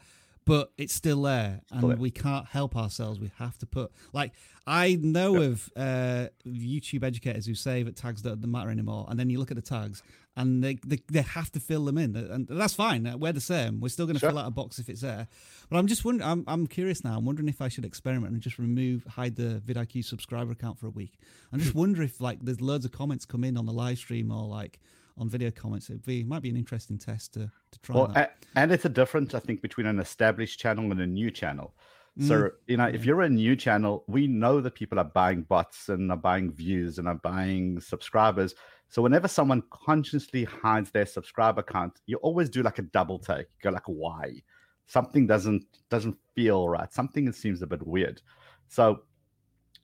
but 0.50 0.72
it's 0.76 0.92
still 0.92 1.22
there 1.22 1.60
and 1.70 1.80
still 1.80 1.96
we 1.96 2.10
can't 2.10 2.44
help 2.46 2.76
ourselves. 2.76 3.20
We 3.20 3.30
have 3.38 3.56
to 3.58 3.66
put 3.66 3.92
like 4.12 4.32
i 4.66 4.98
know 5.00 5.36
of 5.36 5.70
uh, 5.76 6.26
youtube 6.46 7.02
educators 7.02 7.46
who 7.46 7.54
say 7.54 7.82
that 7.82 7.96
tags 7.96 8.20
don't 8.20 8.44
matter 8.46 8.68
anymore 8.68 9.06
and 9.08 9.18
then 9.18 9.30
you 9.30 9.38
look 9.38 9.50
at 9.50 9.56
the 9.56 9.62
tags 9.62 10.02
and 10.36 10.62
they, 10.62 10.74
they, 10.84 11.00
they 11.10 11.22
have 11.22 11.50
to 11.52 11.60
fill 11.60 11.84
them 11.84 11.98
in 11.98 12.14
and 12.16 12.46
that's 12.48 12.74
fine. 12.74 13.02
We're 13.18 13.32
the 13.32 13.40
same. 13.40 13.80
We're 13.80 13.88
still 13.88 14.06
going 14.06 14.14
to 14.14 14.20
sure. 14.20 14.30
fill 14.30 14.38
out 14.38 14.46
a 14.46 14.50
box 14.50 14.78
if 14.78 14.88
it's 14.88 15.00
there. 15.00 15.26
But 15.68 15.78
i'm 15.78 15.86
just 15.86 16.04
wondering 16.04 16.28
I'm, 16.28 16.44
I'm 16.46 16.66
curious 16.66 17.04
now. 17.04 17.16
I'm 17.16 17.24
wondering 17.24 17.48
if 17.48 17.60
i 17.62 17.68
should 17.68 17.84
experiment 17.84 18.32
and 18.32 18.42
just 18.42 18.58
remove 18.58 19.04
hide 19.04 19.36
the 19.36 19.62
vidiq 19.64 20.04
subscriber 20.04 20.52
account 20.52 20.78
for 20.78 20.86
a 20.88 20.90
week. 20.90 21.14
And 21.52 21.62
just 21.62 21.74
wonder 21.74 22.02
if 22.02 22.20
like 22.20 22.38
there's 22.42 22.60
loads 22.60 22.84
of 22.84 22.92
comments 22.92 23.24
come 23.24 23.44
in 23.44 23.56
on 23.56 23.66
the 23.66 23.72
live 23.72 23.98
stream 23.98 24.32
or 24.32 24.46
like 24.46 24.80
on 25.20 25.28
video 25.28 25.50
comments. 25.50 25.90
It 25.90 26.04
be, 26.04 26.24
might 26.24 26.42
be 26.42 26.50
an 26.50 26.56
interesting 26.56 26.98
test 26.98 27.34
to, 27.34 27.50
to 27.70 27.80
try. 27.80 27.96
Well, 27.96 28.26
and 28.56 28.72
it's 28.72 28.86
a 28.86 28.88
difference, 28.88 29.34
I 29.34 29.40
think, 29.40 29.62
between 29.62 29.86
an 29.86 30.00
established 30.00 30.58
channel 30.58 30.90
and 30.90 31.00
a 31.00 31.06
new 31.06 31.30
channel. 31.30 31.74
So, 32.18 32.34
mm. 32.34 32.50
you 32.66 32.76
know, 32.76 32.86
if 32.86 33.04
you're 33.04 33.22
a 33.22 33.28
new 33.28 33.54
channel, 33.54 34.04
we 34.08 34.26
know 34.26 34.60
that 34.60 34.74
people 34.74 34.98
are 34.98 35.04
buying 35.04 35.42
bots 35.42 35.88
and 35.88 36.10
are 36.10 36.16
buying 36.16 36.50
views 36.50 36.98
and 36.98 37.06
are 37.06 37.20
buying 37.22 37.80
subscribers. 37.80 38.54
So 38.88 39.00
whenever 39.00 39.28
someone 39.28 39.62
consciously 39.70 40.44
hides 40.44 40.90
their 40.90 41.06
subscriber 41.06 41.62
count, 41.62 42.00
you 42.06 42.16
always 42.16 42.50
do 42.50 42.62
like 42.62 42.78
a 42.78 42.82
double 42.82 43.20
take. 43.20 43.46
You 43.52 43.62
go 43.62 43.70
like, 43.70 43.86
why? 43.86 44.42
Something 44.86 45.28
doesn't 45.28 45.64
doesn't 45.88 46.16
feel 46.34 46.68
right. 46.68 46.92
Something 46.92 47.30
seems 47.32 47.62
a 47.62 47.66
bit 47.66 47.86
weird. 47.86 48.20
So 48.66 49.02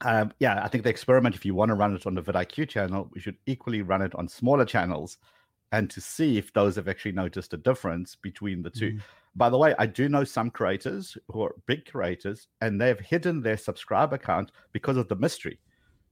um, 0.03 0.33
yeah, 0.41 0.63
I 0.63 0.69
think 0.69 0.85
the 0.85 0.91
experiment, 0.91 1.35
if 1.35 1.45
you 1.45 1.55
want 1.55 1.71
to 1.71 1.75
run 1.75 1.95
it 1.95 2.07
on 2.07 2.15
the 2.15 2.23
vidIQ 2.23 2.69
channel, 2.69 3.09
we 3.13 3.21
should 3.21 3.37
equally 3.47 3.83
run 3.83 4.03
it 4.03 4.15
on 4.15 4.29
smaller 4.29 4.65
channels 4.65 5.19
and 5.73 5.91
to 5.91 6.01
see 6.01 6.39
if 6.39 6.53
those 6.53 6.77
have 6.77 6.89
actually 6.89 7.13
noticed 7.13 7.53
a 7.53 7.57
difference 7.57 8.15
between 8.15 8.63
the 8.63 8.71
2 8.71 8.93
mm. 8.93 9.01
By 9.35 9.51
the 9.51 9.59
way, 9.59 9.75
I 9.79 9.85
do 9.85 10.09
know 10.09 10.25
some 10.25 10.49
creators 10.49 11.19
who 11.29 11.43
are 11.43 11.55
big 11.67 11.85
creators 11.85 12.49
and 12.63 12.81
they've 12.81 12.99
hidden 12.99 13.43
their 13.43 13.59
subscriber 13.59 14.17
count 14.17 14.51
because 14.73 14.97
of 14.97 15.09
the 15.09 15.17
mystery. 15.17 15.59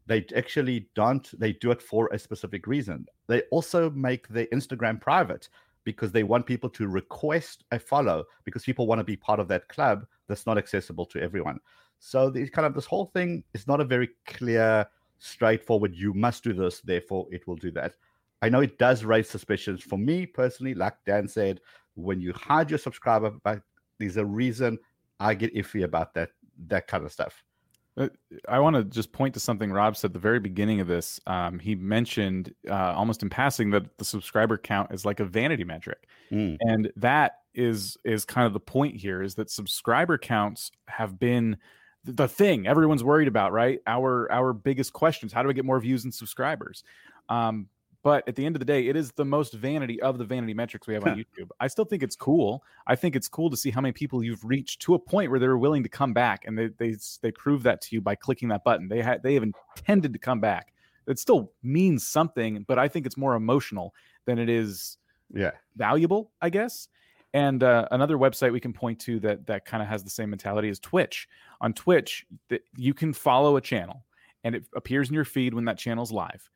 They 0.07 0.27
actually 0.37 0.89
don't, 0.95 1.27
they 1.41 1.55
do 1.55 1.71
it 1.71 1.81
for 1.81 2.09
a 2.13 2.19
specific 2.19 2.67
reason. 2.67 3.07
They 3.27 3.41
also 3.51 3.89
make 3.89 4.29
their 4.29 4.47
Instagram 4.53 5.01
private 5.01 5.49
because 5.85 6.13
they 6.13 6.23
want 6.23 6.45
people 6.45 6.69
to 6.71 6.87
request 6.87 7.65
a 7.73 7.79
follow 7.79 8.25
because 8.45 8.65
people 8.65 8.87
want 8.87 8.99
to 8.99 9.05
be 9.05 9.17
part 9.17 9.41
of 9.41 9.49
that 9.49 9.69
club 9.69 10.07
that's 10.29 10.45
not 10.45 10.59
accessible 10.59 11.07
to 11.07 11.23
everyone. 11.23 11.61
So 12.07 12.29
these 12.29 12.51
kind 12.51 12.67
of 12.67 12.75
this 12.75 12.85
whole 12.85 13.07
thing 13.07 13.43
is 13.55 13.67
not 13.67 13.81
a 13.81 13.85
very 13.85 14.11
clear, 14.27 14.87
straightforward. 15.19 15.95
You 15.95 16.13
must 16.13 16.45
do 16.45 16.53
this, 16.53 16.83
therefore 16.83 17.27
it 17.31 17.47
will 17.47 17.57
do 17.57 17.71
that. 17.71 17.95
I 18.43 18.51
know 18.51 18.61
it 18.61 18.77
does 18.77 19.05
raise 19.05 19.27
suspicions 19.31 19.83
for 19.83 19.99
me 19.99 20.27
personally. 20.27 20.75
Like 20.75 20.97
Dan 21.07 21.27
said, 21.27 21.61
when 21.95 22.21
you 22.21 22.35
hide 22.35 22.69
your 22.69 22.79
subscriber, 22.79 23.31
but 23.43 23.63
there's 23.99 24.19
a 24.19 24.25
reason 24.25 24.79
I 25.19 25.33
get 25.33 25.55
iffy 25.55 25.85
about 25.85 26.13
that 26.13 26.29
that 26.67 26.89
kind 26.89 27.07
of 27.07 27.11
stuff. 27.11 27.43
Uh, 27.97 28.09
I 28.51 28.59
want 28.59 28.77
to 28.77 28.85
just 28.85 29.11
point 29.13 29.33
to 29.35 29.41
something 29.41 29.73
Rob 29.73 29.97
said 29.97 30.09
at 30.09 30.13
the 30.13 30.19
very 30.19 30.41
beginning 30.41 30.81
of 30.81 30.87
this. 30.87 31.19
Um, 31.27 31.59
he 31.59 31.75
mentioned 31.75 32.53
uh, 32.69 32.93
almost 32.95 33.23
in 33.23 33.31
passing 33.31 33.71
that 33.71 33.97
the 33.97 34.05
subscriber 34.05 34.59
count 34.59 34.93
is 34.93 35.07
like 35.07 35.21
a 35.21 35.25
vanity 35.25 35.65
metric, 35.65 36.07
mm. 36.31 36.59
and 36.61 36.93
that 36.97 37.39
is 37.55 37.97
is 38.05 38.27
kind 38.27 38.47
of 38.47 38.53
the 38.53 38.61
point 38.61 38.95
here. 38.95 39.23
Is 39.23 39.37
that 39.37 39.51
subscriber 39.51 40.19
counts 40.19 40.71
have 40.87 41.19
been 41.19 41.57
the 42.05 42.29
thing 42.29 42.67
everyone's 42.67 43.03
worried 43.03 43.29
about, 43.29 43.53
right? 43.53 43.81
Our 43.87 44.31
our 44.31 44.53
biggest 44.53 44.93
questions: 44.93 45.33
How 45.33 45.43
do 45.43 45.49
we 45.49 45.55
get 45.55 45.65
more 45.65 45.81
views 45.81 46.05
and 46.05 46.15
subscribers? 46.15 46.85
Um, 47.29 47.69
but 48.05 48.29
at 48.29 48.37
the 48.37 48.45
end 48.45 48.55
of 48.55 48.61
the 48.61 48.67
day, 48.67 48.87
it 48.89 48.97
is 48.97 49.13
the 49.13 49.25
most 49.25 49.55
vanity 49.55 50.01
of 50.03 50.19
the 50.19 50.27
vanity 50.27 50.53
metrics 50.53 50.87
we 50.87 50.93
have 50.93 51.07
on 51.07 51.17
YouTube. 51.17 51.49
I 51.59 51.69
still 51.69 51.87
think 51.87 52.03
it's 52.03 52.15
cool. 52.15 52.63
I 52.87 52.97
think 52.97 53.17
it's 53.17 53.29
cool 53.29 53.49
to 53.49 53.57
see 53.57 53.71
how 53.71 53.81
many 53.81 53.93
people 53.93 54.23
you've 54.23 54.45
reached 54.45 54.83
to 54.83 54.95
a 54.95 54.99
point 54.99 55.31
where 55.31 55.41
they're 55.41 55.57
willing 55.57 55.83
to 55.85 55.89
come 55.89 56.13
back, 56.13 56.45
and 56.47 56.59
they 56.59 56.69
they 56.79 56.97
they 57.23 57.31
prove 57.31 57.63
that 57.63 57.81
to 57.83 57.95
you 57.95 58.03
by 58.03 58.15
clicking 58.15 58.49
that 58.49 58.63
button. 58.63 58.89
They 58.89 59.01
had 59.01 59.23
they 59.23 59.33
have 59.33 59.43
intended 59.43 60.13
to 60.13 60.19
come 60.19 60.39
back. 60.39 60.75
It 61.07 61.19
still 61.19 61.53
means 61.63 62.07
something, 62.07 62.67
but 62.69 62.79
I 62.79 62.89
think 62.89 63.07
it's 63.07 63.17
more 63.17 63.35
emotional 63.35 63.95
than 64.27 64.39
it 64.39 64.51
is 64.51 64.99
yeah 65.35 65.53
valuable. 65.75 66.31
I 66.43 66.51
guess. 66.51 66.89
And 67.35 67.65
uh, 67.65 67.89
another 67.91 68.17
website 68.17 68.53
we 68.53 68.61
can 68.61 68.73
point 68.73 69.01
to 69.01 69.19
that 69.21 69.45
that 69.47 69.67
kind 69.67 69.83
of 69.83 69.89
has 69.89 70.05
the 70.05 70.11
same 70.11 70.31
mentality 70.31 70.69
is 70.69 70.79
Twitch. 70.79 71.29
On 71.61 71.75
Twitch, 71.75 72.25
th- 72.49 72.63
you 72.77 72.95
can 72.95 73.13
follow 73.13 73.57
a 73.57 73.61
channel, 73.61 74.07
and 74.45 74.55
it 74.55 74.65
appears 74.75 75.09
in 75.09 75.15
your 75.15 75.25
feed 75.25 75.53
when 75.53 75.65
that 75.65 75.77
channel's 75.77 76.13
live. 76.13 76.49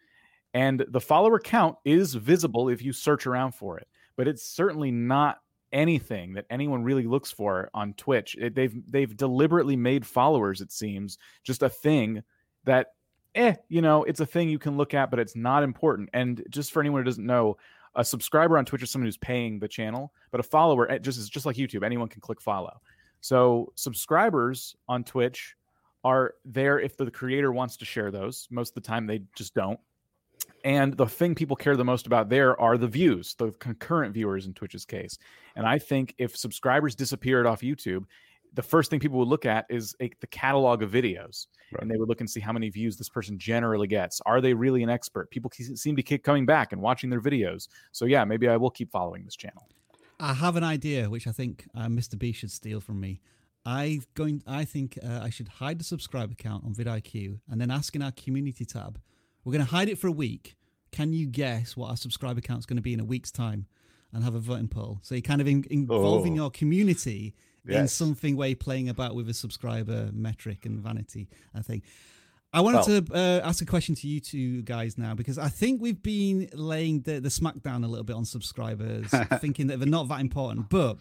And 0.54 0.84
the 0.88 1.00
follower 1.00 1.40
count 1.40 1.76
is 1.84 2.14
visible 2.14 2.68
if 2.68 2.80
you 2.80 2.92
search 2.92 3.26
around 3.26 3.52
for 3.52 3.76
it, 3.78 3.88
but 4.16 4.28
it's 4.28 4.44
certainly 4.44 4.92
not 4.92 5.38
anything 5.72 6.32
that 6.34 6.46
anyone 6.48 6.84
really 6.84 7.06
looks 7.06 7.30
for 7.30 7.68
on 7.74 7.92
Twitch. 7.94 8.36
It, 8.38 8.54
they've 8.54 8.74
they've 8.90 9.14
deliberately 9.16 9.76
made 9.76 10.06
followers, 10.06 10.60
it 10.60 10.70
seems, 10.70 11.18
just 11.42 11.64
a 11.64 11.68
thing 11.68 12.22
that 12.64 12.92
eh, 13.34 13.54
you 13.68 13.82
know, 13.82 14.04
it's 14.04 14.20
a 14.20 14.26
thing 14.26 14.48
you 14.48 14.58
can 14.60 14.76
look 14.76 14.94
at, 14.94 15.10
but 15.10 15.18
it's 15.18 15.36
not 15.36 15.64
important. 15.64 16.08
And 16.12 16.44
just 16.50 16.70
for 16.70 16.80
anyone 16.80 17.00
who 17.00 17.04
doesn't 17.04 17.26
know, 17.26 17.56
a 17.98 18.04
subscriber 18.04 18.56
on 18.56 18.64
Twitch 18.64 18.82
is 18.82 18.90
someone 18.90 19.06
who's 19.06 19.16
paying 19.18 19.58
the 19.58 19.68
channel, 19.68 20.12
but 20.30 20.40
a 20.40 20.44
follower 20.44 20.90
eh, 20.90 20.98
just 20.98 21.18
is 21.18 21.28
just 21.28 21.44
like 21.44 21.56
YouTube. 21.56 21.84
Anyone 21.84 22.08
can 22.08 22.20
click 22.20 22.40
follow. 22.40 22.80
So 23.20 23.72
subscribers 23.74 24.76
on 24.88 25.02
Twitch 25.02 25.56
are 26.04 26.34
there 26.44 26.78
if 26.78 26.96
the 26.96 27.10
creator 27.10 27.52
wants 27.52 27.76
to 27.78 27.84
share 27.84 28.12
those. 28.12 28.46
Most 28.50 28.70
of 28.70 28.74
the 28.76 28.88
time, 28.88 29.06
they 29.06 29.22
just 29.34 29.52
don't. 29.52 29.80
And 30.64 30.96
the 30.96 31.06
thing 31.06 31.34
people 31.34 31.56
care 31.56 31.76
the 31.76 31.84
most 31.84 32.06
about 32.06 32.28
there 32.28 32.58
are 32.60 32.78
the 32.78 32.86
views, 32.86 33.34
the 33.34 33.50
concurrent 33.52 34.14
viewers 34.14 34.46
in 34.46 34.54
Twitch's 34.54 34.84
case. 34.84 35.18
And 35.56 35.66
I 35.66 35.78
think 35.78 36.14
if 36.18 36.36
subscribers 36.36 36.94
disappeared 36.94 37.46
off 37.46 37.62
YouTube, 37.62 38.04
the 38.58 38.62
first 38.74 38.90
thing 38.90 38.98
people 38.98 39.18
would 39.20 39.28
look 39.28 39.46
at 39.46 39.62
is 39.68 39.94
a, 40.00 40.10
the 40.20 40.26
catalog 40.26 40.82
of 40.82 40.90
videos 40.90 41.46
Right. 41.72 41.82
and 41.82 41.90
they 41.90 41.96
would 41.98 42.08
look 42.08 42.20
and 42.20 42.28
see 42.34 42.40
how 42.40 42.52
many 42.58 42.68
views 42.70 42.96
this 42.96 43.08
person 43.16 43.38
generally 43.38 43.86
gets 43.86 44.20
are 44.26 44.40
they 44.40 44.52
really 44.64 44.82
an 44.82 44.90
expert 44.90 45.30
people 45.30 45.50
seem 45.84 45.94
to 45.96 46.02
keep 46.02 46.24
coming 46.24 46.46
back 46.46 46.72
and 46.72 46.80
watching 46.80 47.08
their 47.10 47.20
videos 47.20 47.68
so 47.92 48.04
yeah 48.14 48.24
maybe 48.24 48.48
i 48.48 48.56
will 48.56 48.70
keep 48.78 48.90
following 48.90 49.22
this 49.24 49.36
channel 49.36 49.64
I 50.20 50.34
have 50.34 50.56
an 50.56 50.64
idea, 50.64 51.08
which 51.08 51.28
I 51.28 51.30
think 51.40 51.68
uh, 51.76 51.86
Mr. 51.86 52.18
B 52.18 52.32
should 52.32 52.50
steal 52.50 52.80
from 52.80 52.98
me. 53.00 53.20
I 53.64 54.00
going. 54.14 54.42
I 54.48 54.64
think 54.64 54.98
uh, 55.00 55.20
I 55.22 55.30
should 55.30 55.46
hide 55.46 55.78
the 55.78 55.84
subscriber 55.84 56.34
count 56.34 56.64
on 56.64 56.74
vidIQ 56.74 57.38
and 57.48 57.60
then 57.60 57.70
ask 57.70 57.94
in 57.94 58.02
our 58.02 58.10
community 58.10 58.64
tab. 58.64 59.00
We're 59.44 59.52
going 59.52 59.64
to 59.64 59.70
hide 59.70 59.88
it 59.88 59.96
for 59.96 60.08
a 60.08 60.12
week. 60.26 60.56
Can 60.90 61.12
you 61.12 61.26
guess 61.28 61.76
what 61.76 61.90
our 61.90 61.96
subscriber 61.96 62.40
count 62.40 62.58
is 62.58 62.66
going 62.66 62.78
to 62.78 62.82
be 62.82 62.94
in 62.94 62.98
a 62.98 63.04
week's 63.04 63.30
time? 63.30 63.66
And 64.12 64.24
have 64.24 64.34
a 64.34 64.40
voting 64.40 64.66
poll. 64.66 64.98
So 65.02 65.14
you're 65.14 65.22
kind 65.22 65.40
of 65.40 65.46
in, 65.46 65.64
involving 65.70 66.32
Oh. 66.32 66.42
your 66.42 66.50
community 66.50 67.36
in 67.66 67.88
something 67.88 68.36
way 68.36 68.54
playing 68.54 68.88
about 68.88 69.14
with 69.14 69.28
a 69.28 69.34
subscriber 69.34 70.10
metric 70.12 70.66
and 70.66 70.80
vanity. 70.80 71.28
I 71.54 71.62
think. 71.62 71.84
I 72.52 72.62
wanted 72.62 73.06
to 73.06 73.14
uh, 73.14 73.46
ask 73.46 73.60
a 73.60 73.66
question 73.66 73.94
to 73.96 74.08
you 74.08 74.20
two 74.20 74.62
guys 74.62 74.96
now 74.96 75.14
because 75.14 75.36
I 75.36 75.48
think 75.48 75.82
we've 75.82 76.02
been 76.02 76.48
laying 76.54 77.02
the, 77.02 77.20
the 77.20 77.28
smackdown 77.28 77.84
a 77.84 77.86
little 77.86 78.04
bit 78.04 78.16
on 78.16 78.24
subscribers, 78.24 79.10
thinking 79.40 79.66
that 79.66 79.78
they're 79.78 79.88
not 79.88 80.08
that 80.08 80.20
important. 80.20 80.70
But 80.70 80.96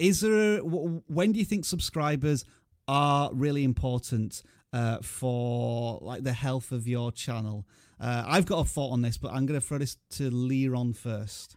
is 0.00 0.20
there, 0.20 0.58
a, 0.58 0.60
when 0.60 1.32
do 1.32 1.38
you 1.38 1.44
think 1.44 1.64
subscribers 1.64 2.44
are 2.88 3.30
really 3.32 3.62
important 3.62 4.42
uh, 4.72 4.98
for 4.98 6.00
like 6.02 6.24
the 6.24 6.32
health 6.32 6.72
of 6.72 6.88
your 6.88 7.12
channel? 7.12 7.66
Uh, 8.00 8.24
I've 8.26 8.46
got 8.46 8.60
a 8.60 8.68
thought 8.68 8.90
on 8.90 9.02
this, 9.02 9.16
but 9.16 9.32
I'm 9.32 9.46
going 9.46 9.60
to 9.60 9.64
throw 9.64 9.78
this 9.78 9.96
to 10.12 10.30
Liron 10.30 10.96
first. 10.96 11.54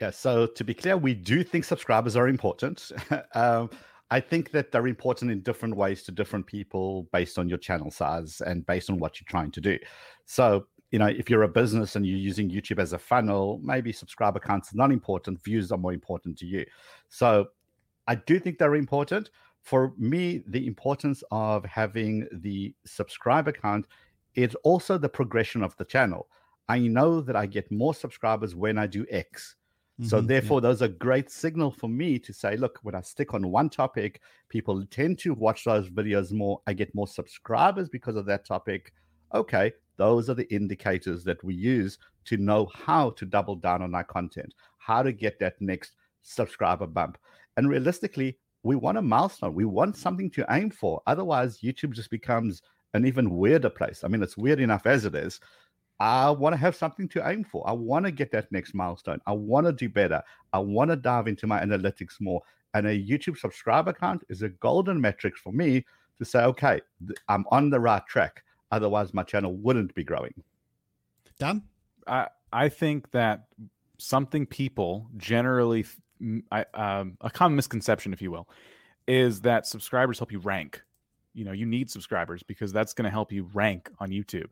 Yeah, 0.00 0.10
so 0.10 0.46
to 0.46 0.64
be 0.64 0.74
clear, 0.74 0.96
we 0.96 1.14
do 1.14 1.42
think 1.42 1.64
subscribers 1.64 2.16
are 2.16 2.28
important. 2.28 2.92
um, 3.34 3.70
I 4.10 4.20
think 4.20 4.50
that 4.50 4.70
they're 4.70 4.86
important 4.86 5.30
in 5.30 5.40
different 5.40 5.74
ways 5.74 6.02
to 6.04 6.12
different 6.12 6.46
people 6.46 7.08
based 7.12 7.38
on 7.38 7.48
your 7.48 7.58
channel 7.58 7.90
size 7.90 8.40
and 8.40 8.64
based 8.66 8.90
on 8.90 8.98
what 8.98 9.18
you're 9.18 9.26
trying 9.28 9.50
to 9.52 9.60
do. 9.60 9.78
So, 10.26 10.66
you 10.90 10.98
know, 10.98 11.06
if 11.06 11.28
you're 11.28 11.42
a 11.42 11.48
business 11.48 11.96
and 11.96 12.06
you're 12.06 12.18
using 12.18 12.50
YouTube 12.50 12.78
as 12.78 12.92
a 12.92 12.98
funnel, 12.98 13.58
maybe 13.62 13.90
subscriber 13.90 14.38
counts 14.38 14.72
are 14.72 14.76
not 14.76 14.92
important, 14.92 15.42
views 15.42 15.72
are 15.72 15.78
more 15.78 15.92
important 15.92 16.38
to 16.38 16.46
you. 16.46 16.64
So, 17.08 17.46
I 18.06 18.14
do 18.14 18.38
think 18.38 18.58
they're 18.58 18.76
important. 18.76 19.30
For 19.62 19.92
me, 19.98 20.44
the 20.46 20.66
importance 20.66 21.24
of 21.32 21.64
having 21.64 22.28
the 22.30 22.72
subscriber 22.84 23.50
count 23.50 23.86
is 24.36 24.54
also 24.62 24.96
the 24.96 25.08
progression 25.08 25.64
of 25.64 25.76
the 25.76 25.84
channel. 25.84 26.28
I 26.68 26.78
know 26.78 27.20
that 27.20 27.34
I 27.34 27.46
get 27.46 27.72
more 27.72 27.94
subscribers 27.94 28.54
when 28.54 28.78
I 28.78 28.86
do 28.86 29.04
X. 29.10 29.56
So 30.00 30.20
Mhm, 30.20 30.32
yeah. 30.40 30.52
therefore, 30.52 30.60
those 30.60 30.82
are 30.82 30.88
great 30.88 31.30
signal 31.30 31.70
for 31.70 31.88
me 31.88 32.18
to 32.20 32.32
say, 32.32 32.56
look, 32.56 32.78
when 32.82 32.94
I 32.94 33.00
stick 33.00 33.34
on 33.34 33.50
one 33.50 33.70
topic, 33.70 34.20
people 34.48 34.84
tend 34.86 35.18
to 35.20 35.34
watch 35.34 35.64
those 35.64 35.88
videos 35.88 36.32
more. 36.32 36.62
I 36.66 36.74
get 36.74 36.94
more 36.94 37.08
subscribers 37.08 37.88
because 37.88 38.14
of 38.16 38.26
that 38.26 38.44
topic. 38.44 38.92
Okay, 39.34 39.72
those 39.96 40.30
are 40.30 40.34
the 40.34 40.52
indicators 40.54 41.24
that 41.24 41.42
we 41.42 41.54
use 41.54 41.98
to 42.26 42.36
know 42.36 42.66
how 42.66 43.10
to 43.10 43.24
double 43.26 43.56
down 43.56 43.82
on 43.82 43.94
our 43.94 44.04
content, 44.04 44.54
how 44.78 45.02
to 45.02 45.12
get 45.12 45.38
that 45.40 45.60
next 45.60 45.96
subscriber 46.22 46.86
bump. 46.86 47.18
And 47.56 47.68
realistically, 47.68 48.38
we 48.62 48.76
want 48.76 48.98
a 48.98 49.02
milestone. 49.02 49.54
We 49.54 49.64
want 49.64 49.96
something 49.96 50.30
to 50.32 50.46
aim 50.50 50.70
for. 50.70 51.00
Otherwise, 51.06 51.60
YouTube 51.60 51.92
just 51.92 52.10
becomes 52.10 52.62
an 52.94 53.06
even 53.06 53.30
weirder 53.30 53.70
place. 53.70 54.04
I 54.04 54.08
mean, 54.08 54.22
it's 54.22 54.36
weird 54.36 54.60
enough 54.60 54.86
as 54.86 55.04
it 55.04 55.14
is. 55.14 55.40
I 55.98 56.30
want 56.30 56.52
to 56.52 56.58
have 56.58 56.76
something 56.76 57.08
to 57.08 57.28
aim 57.28 57.44
for. 57.44 57.66
I 57.68 57.72
want 57.72 58.04
to 58.04 58.12
get 58.12 58.30
that 58.32 58.52
next 58.52 58.74
milestone. 58.74 59.20
I 59.26 59.32
want 59.32 59.66
to 59.66 59.72
do 59.72 59.88
better. 59.88 60.22
I 60.52 60.58
want 60.58 60.90
to 60.90 60.96
dive 60.96 61.26
into 61.26 61.46
my 61.46 61.60
analytics 61.60 62.20
more. 62.20 62.42
And 62.74 62.86
a 62.86 62.90
YouTube 62.90 63.38
subscriber 63.38 63.92
count 63.92 64.22
is 64.28 64.42
a 64.42 64.50
golden 64.50 65.00
metric 65.00 65.36
for 65.38 65.52
me 65.52 65.84
to 66.18 66.24
say, 66.24 66.44
okay, 66.44 66.80
I'm 67.28 67.46
on 67.50 67.70
the 67.70 67.80
right 67.80 68.06
track. 68.06 68.42
Otherwise, 68.70 69.14
my 69.14 69.22
channel 69.22 69.54
wouldn't 69.54 69.94
be 69.94 70.04
growing. 70.04 70.34
Dan? 71.38 71.62
I 72.06 72.28
I 72.52 72.68
think 72.68 73.10
that 73.10 73.46
something 73.98 74.46
people 74.46 75.08
generally, 75.16 75.82
th- 75.82 75.96
m- 76.20 76.44
I, 76.50 76.64
um, 76.74 77.16
a 77.20 77.30
common 77.30 77.56
misconception, 77.56 78.12
if 78.12 78.22
you 78.22 78.30
will, 78.30 78.48
is 79.06 79.40
that 79.42 79.66
subscribers 79.66 80.18
help 80.18 80.32
you 80.32 80.38
rank. 80.38 80.82
You 81.34 81.44
know, 81.44 81.52
you 81.52 81.66
need 81.66 81.90
subscribers 81.90 82.42
because 82.42 82.72
that's 82.72 82.94
going 82.94 83.04
to 83.04 83.10
help 83.10 83.32
you 83.32 83.48
rank 83.52 83.90
on 83.98 84.10
YouTube. 84.10 84.48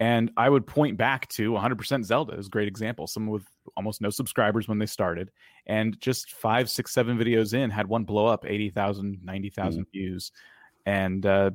And 0.00 0.32
I 0.36 0.48
would 0.48 0.66
point 0.66 0.96
back 0.96 1.28
to 1.30 1.52
100% 1.52 2.04
Zelda 2.04 2.34
is 2.34 2.48
a 2.48 2.50
great 2.50 2.66
example. 2.66 3.06
Someone 3.06 3.32
with 3.32 3.46
almost 3.76 4.00
no 4.00 4.10
subscribers 4.10 4.66
when 4.66 4.78
they 4.78 4.86
started, 4.86 5.30
and 5.66 5.98
just 6.00 6.32
five, 6.32 6.68
six, 6.68 6.92
seven 6.92 7.16
videos 7.16 7.54
in 7.54 7.70
had 7.70 7.86
one 7.86 8.04
blow 8.04 8.26
up 8.26 8.44
80,000, 8.44 9.20
90,000 9.22 9.86
views. 9.92 10.32
And 10.84 11.24
uh, 11.24 11.52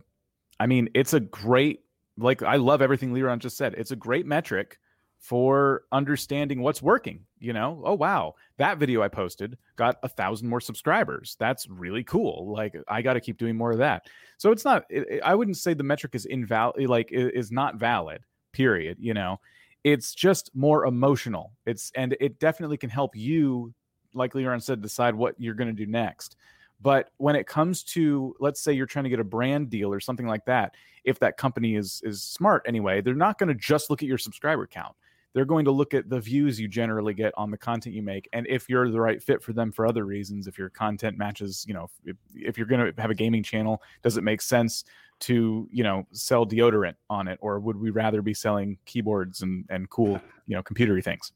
I 0.60 0.68
mean, 0.68 0.90
it's 0.94 1.14
a 1.14 1.20
great, 1.20 1.82
like, 2.18 2.42
I 2.42 2.56
love 2.56 2.82
everything 2.82 3.14
Liron 3.14 3.40
just 3.40 3.58
said. 3.58 3.76
It's 3.78 3.92
a 3.92 3.96
great 3.96 4.26
metric 4.26 4.78
for 5.20 5.84
understanding 5.92 6.62
what's 6.62 6.82
working. 6.82 7.26
You 7.40 7.54
know, 7.54 7.82
oh 7.86 7.94
wow, 7.94 8.36
that 8.58 8.78
video 8.78 9.02
I 9.02 9.08
posted 9.10 9.58
got 9.76 9.98
a 10.04 10.10
thousand 10.10 10.48
more 10.50 10.62
subscribers. 10.62 11.36
That's 11.40 11.68
really 11.70 12.04
cool. 12.04 12.52
Like 12.52 12.76
I 12.88 13.02
got 13.02 13.14
to 13.14 13.22
keep 13.22 13.38
doing 13.38 13.56
more 13.56 13.72
of 13.72 13.78
that. 13.80 14.08
So 14.38 14.52
it's 14.52 14.66
not. 14.66 14.86
It, 14.90 15.06
it- 15.10 15.24
I 15.24 15.36
wouldn't 15.36 15.58
say 15.58 15.74
the 15.74 15.84
metric 15.84 16.16
is 16.16 16.26
invalid. 16.26 16.88
Like 16.90 17.10
is 17.12 17.52
not 17.52 17.76
valid. 17.76 18.22
Period. 18.54 18.98
You 19.00 19.14
know, 19.14 19.40
it's 19.84 20.14
just 20.14 20.52
more 20.56 20.86
emotional. 20.86 21.52
It's 21.66 21.92
and 21.96 22.16
it 22.20 22.40
definitely 22.40 22.78
can 22.78 22.90
help 22.90 23.16
you, 23.16 23.74
like 24.14 24.36
Leon 24.36 24.60
said, 24.62 24.82
decide 24.82 25.16
what 25.16 25.36
you're 25.38 25.54
going 25.54 25.70
to 25.70 25.86
do 25.86 25.90
next. 25.90 26.36
But 26.82 27.12
when 27.18 27.36
it 27.36 27.46
comes 27.46 27.84
to, 27.84 28.34
let's 28.40 28.62
say 28.62 28.72
you're 28.72 28.86
trying 28.86 29.04
to 29.04 29.10
get 29.10 29.20
a 29.20 29.24
brand 29.26 29.70
deal 29.70 29.92
or 29.92 30.00
something 30.00 30.26
like 30.28 30.46
that, 30.46 30.76
if 31.04 31.20
that 31.20 31.38
company 31.38 31.76
is 31.76 32.02
is 32.06 32.24
smart 32.24 32.64
anyway, 32.66 33.02
they're 33.02 33.14
not 33.16 33.38
going 33.38 33.50
to 33.50 33.56
just 33.56 33.90
look 33.90 34.02
at 34.02 34.08
your 34.08 34.18
subscriber 34.18 34.66
count. 34.66 34.96
They're 35.34 35.46
going 35.46 35.66
to 35.66 35.72
look 35.72 35.94
at 35.94 36.10
the 36.10 36.20
views 36.20 36.60
you 36.60 36.68
generally 36.68 37.14
get 37.14 37.34
on 37.38 37.52
the 37.52 37.58
content 37.58 37.96
you 37.96 38.02
make, 38.02 38.28
and 38.34 38.48
if 38.48 38.68
you're 38.68 38.90
the 38.90 39.00
right 39.00 39.22
fit 39.22 39.44
for 39.44 39.54
them 39.54 39.72
for 39.72 39.86
other 39.86 40.06
reasons. 40.06 40.48
If 40.48 40.58
your 40.58 40.70
content 40.70 41.18
matches, 41.18 41.66
you 41.68 41.74
know, 41.74 41.88
if, 42.06 42.18
if 42.34 42.58
you're 42.58 42.68
going 42.68 42.94
to 42.94 43.02
have 43.02 43.12
a 43.12 43.16
gaming 43.16 43.44
channel, 43.44 43.82
does 44.02 44.18
it 44.18 44.24
make 44.24 44.42
sense 44.42 44.84
to 45.20 45.68
you 45.72 45.84
know 45.84 46.08
sell 46.12 46.46
deodorant 46.46 46.96
on 47.10 47.28
it, 47.28 47.38
or 47.42 47.60
would 47.60 47.80
we 47.80 47.90
rather 47.90 48.22
be 48.22 48.34
selling 48.34 48.78
keyboards 48.86 49.42
and 49.42 49.66
and 49.70 49.90
cool 49.90 50.20
you 50.48 50.56
know 50.56 50.64
computery 50.64 51.04
things? 51.04 51.32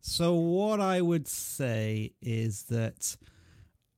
So 0.00 0.34
what 0.34 0.80
I 0.80 1.00
would 1.02 1.28
say 1.28 2.14
is 2.22 2.64
that 2.64 3.16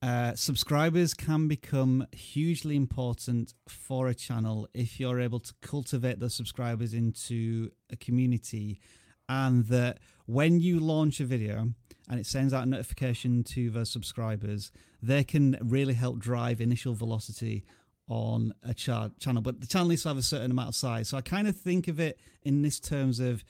uh, 0.03 0.35
subscribers 0.35 1.15
can 1.15 1.47
become 1.47 2.07
hugely 2.13 2.75
important 2.75 3.55
for 3.69 4.09
a 4.09 4.15
channel 4.15 4.69
if 4.75 4.99
you're 4.99 5.21
able 5.21 5.39
to 5.39 5.55
cultivate 5.63 6.19
those 6.19 6.35
subscribers 6.35 6.93
into 6.93 7.71
a 7.91 7.97
community, 7.97 8.81
and 9.29 9.67
that 9.67 9.99
when 10.27 10.59
you 10.59 10.81
launch 10.81 11.21
a 11.21 11.25
video 11.25 11.73
and 12.09 12.19
it 12.19 12.27
sends 12.27 12.53
out 12.53 12.65
a 12.65 12.69
notification 12.69 13.45
to 13.45 13.71
those 13.71 13.91
subscribers, 13.91 14.73
they 15.01 15.23
can 15.23 15.57
really 15.63 15.95
help 15.95 16.19
drive 16.19 16.61
initial 16.61 16.95
velocity 16.95 17.65
on 18.09 18.53
a 18.65 18.75
cha- 18.75 19.11
channel. 19.21 19.41
But 19.41 19.61
the 19.61 19.69
channel 19.69 19.89
needs 19.89 20.03
to 20.03 20.09
have 20.09 20.19
a 20.19 20.23
certain 20.23 20.51
amount 20.51 20.71
of 20.71 20.75
size. 20.75 21.09
So 21.09 21.17
I 21.17 21.21
kind 21.21 21.47
of 21.47 21.57
think 21.57 21.87
of 21.87 22.01
it 22.01 22.19
in 22.43 22.63
this 22.63 22.81
terms 22.81 23.21
of 23.21 23.45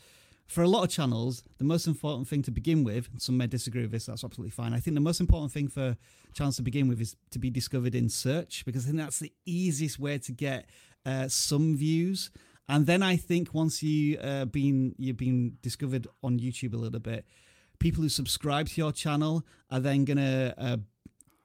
for 0.46 0.62
a 0.62 0.68
lot 0.68 0.84
of 0.84 0.90
channels, 0.90 1.42
the 1.58 1.64
most 1.64 1.86
important 1.86 2.28
thing 2.28 2.42
to 2.42 2.50
begin 2.50 2.84
with, 2.84 3.08
and 3.10 3.22
some 3.22 3.36
may 3.36 3.46
disagree 3.46 3.82
with 3.82 3.90
this, 3.90 4.06
that's 4.06 4.24
absolutely 4.24 4.50
fine. 4.50 4.74
I 4.74 4.80
think 4.80 4.94
the 4.94 5.00
most 5.00 5.20
important 5.20 5.52
thing 5.52 5.68
for 5.68 5.96
channels 6.34 6.56
to 6.56 6.62
begin 6.62 6.88
with 6.88 7.00
is 7.00 7.16
to 7.30 7.38
be 7.38 7.50
discovered 7.50 7.94
in 7.94 8.08
search 8.08 8.64
because 8.64 8.84
I 8.84 8.88
think 8.88 8.98
that's 8.98 9.18
the 9.18 9.32
easiest 9.46 9.98
way 9.98 10.18
to 10.18 10.32
get 10.32 10.66
uh, 11.06 11.28
some 11.28 11.76
views. 11.76 12.30
And 12.68 12.86
then 12.86 13.02
I 13.02 13.16
think 13.16 13.54
once 13.54 13.82
you 13.82 14.18
uh, 14.18 14.44
been 14.44 14.94
you've 14.98 15.16
been 15.16 15.58
discovered 15.62 16.06
on 16.22 16.38
YouTube 16.38 16.74
a 16.74 16.76
little 16.76 17.00
bit, 17.00 17.26
people 17.78 18.02
who 18.02 18.08
subscribe 18.08 18.68
to 18.68 18.80
your 18.80 18.92
channel 18.92 19.44
are 19.70 19.80
then 19.80 20.04
gonna 20.04 20.54
uh, 20.56 20.76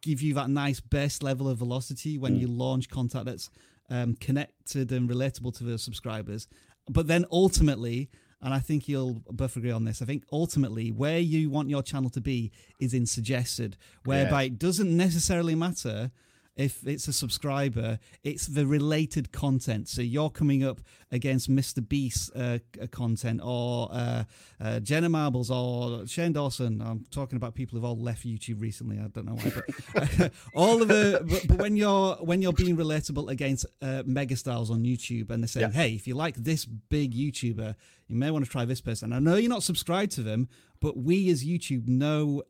give 0.01 0.21
you 0.21 0.33
that 0.35 0.49
nice 0.49 0.79
best 0.79 1.23
level 1.23 1.49
of 1.49 1.57
velocity 1.57 2.17
when 2.17 2.35
you 2.35 2.47
launch 2.47 2.89
content 2.89 3.25
that's 3.25 3.49
um, 3.89 4.15
connected 4.15 4.91
and 4.91 5.09
relatable 5.09 5.55
to 5.57 5.63
the 5.63 5.77
subscribers. 5.77 6.47
But 6.89 7.07
then 7.07 7.25
ultimately, 7.31 8.09
and 8.41 8.53
I 8.53 8.59
think 8.59 8.87
you'll 8.87 9.21
both 9.31 9.55
agree 9.57 9.71
on 9.71 9.83
this, 9.85 10.01
I 10.01 10.05
think 10.05 10.23
ultimately 10.31 10.91
where 10.91 11.19
you 11.19 11.49
want 11.49 11.69
your 11.69 11.81
channel 11.83 12.09
to 12.11 12.21
be 12.21 12.51
is 12.79 12.93
in 12.93 13.05
suggested, 13.05 13.77
whereby 14.05 14.43
Yes. 14.43 14.51
it 14.51 14.59
doesn't 14.59 14.95
necessarily 14.95 15.55
matter 15.55 16.11
if 16.57 16.85
it's 16.87 17.07
a 17.07 17.13
subscriber, 17.13 17.99
it's 18.23 18.47
the 18.47 18.65
related 18.65 19.31
content. 19.31 19.87
So 19.87 20.01
you're 20.01 20.31
coming 20.31 20.63
up 20.63 20.81
against 21.11 21.49
Mr. 21.49 21.87
Beast 21.87 22.31
uh, 22.35 22.57
content 22.91 23.41
or 23.43 23.89
uh, 23.91 24.23
uh, 24.59 24.79
Jenna 24.79 25.07
Marbles 25.07 25.51
or 25.51 26.07
Shane 26.07 26.33
Dawson. 26.33 26.81
I'm 26.81 27.05
talking 27.11 27.37
about 27.37 27.53
people 27.53 27.77
who've 27.77 27.85
all 27.85 27.99
left 27.99 28.25
YouTube 28.25 28.59
recently. 28.59 28.97
I 28.99 29.07
don't 29.07 29.25
know 29.25 29.35
why, 29.35 29.51
but 29.93 30.31
all 30.55 30.81
of 30.81 30.87
the. 30.87 31.23
But, 31.27 31.47
but 31.47 31.57
when 31.59 31.77
you're 31.77 32.15
when 32.15 32.41
you're 32.41 32.53
being 32.53 32.75
relatable 32.75 33.29
against 33.29 33.67
uh, 33.81 34.03
megastars 34.07 34.71
on 34.71 34.83
YouTube 34.83 35.29
and 35.29 35.43
they're 35.43 35.47
saying, 35.47 35.71
Yeah. 35.73 35.81
"Hey, 35.81 35.91
if 35.93 36.07
you 36.07 36.15
like 36.15 36.35
this 36.35 36.65
big 36.65 37.13
YouTuber, 37.13 37.75
you 38.07 38.15
may 38.15 38.31
want 38.31 38.45
to 38.45 38.51
try 38.51 38.65
this 38.65 38.81
person." 38.81 39.13
I 39.13 39.19
know 39.19 39.35
you're 39.35 39.49
not 39.49 39.63
subscribed 39.63 40.11
to 40.13 40.23
them, 40.23 40.49
but 40.81 40.97
we 40.97 41.29
as 41.29 41.45
YouTube 41.45 41.87
know 41.87 42.43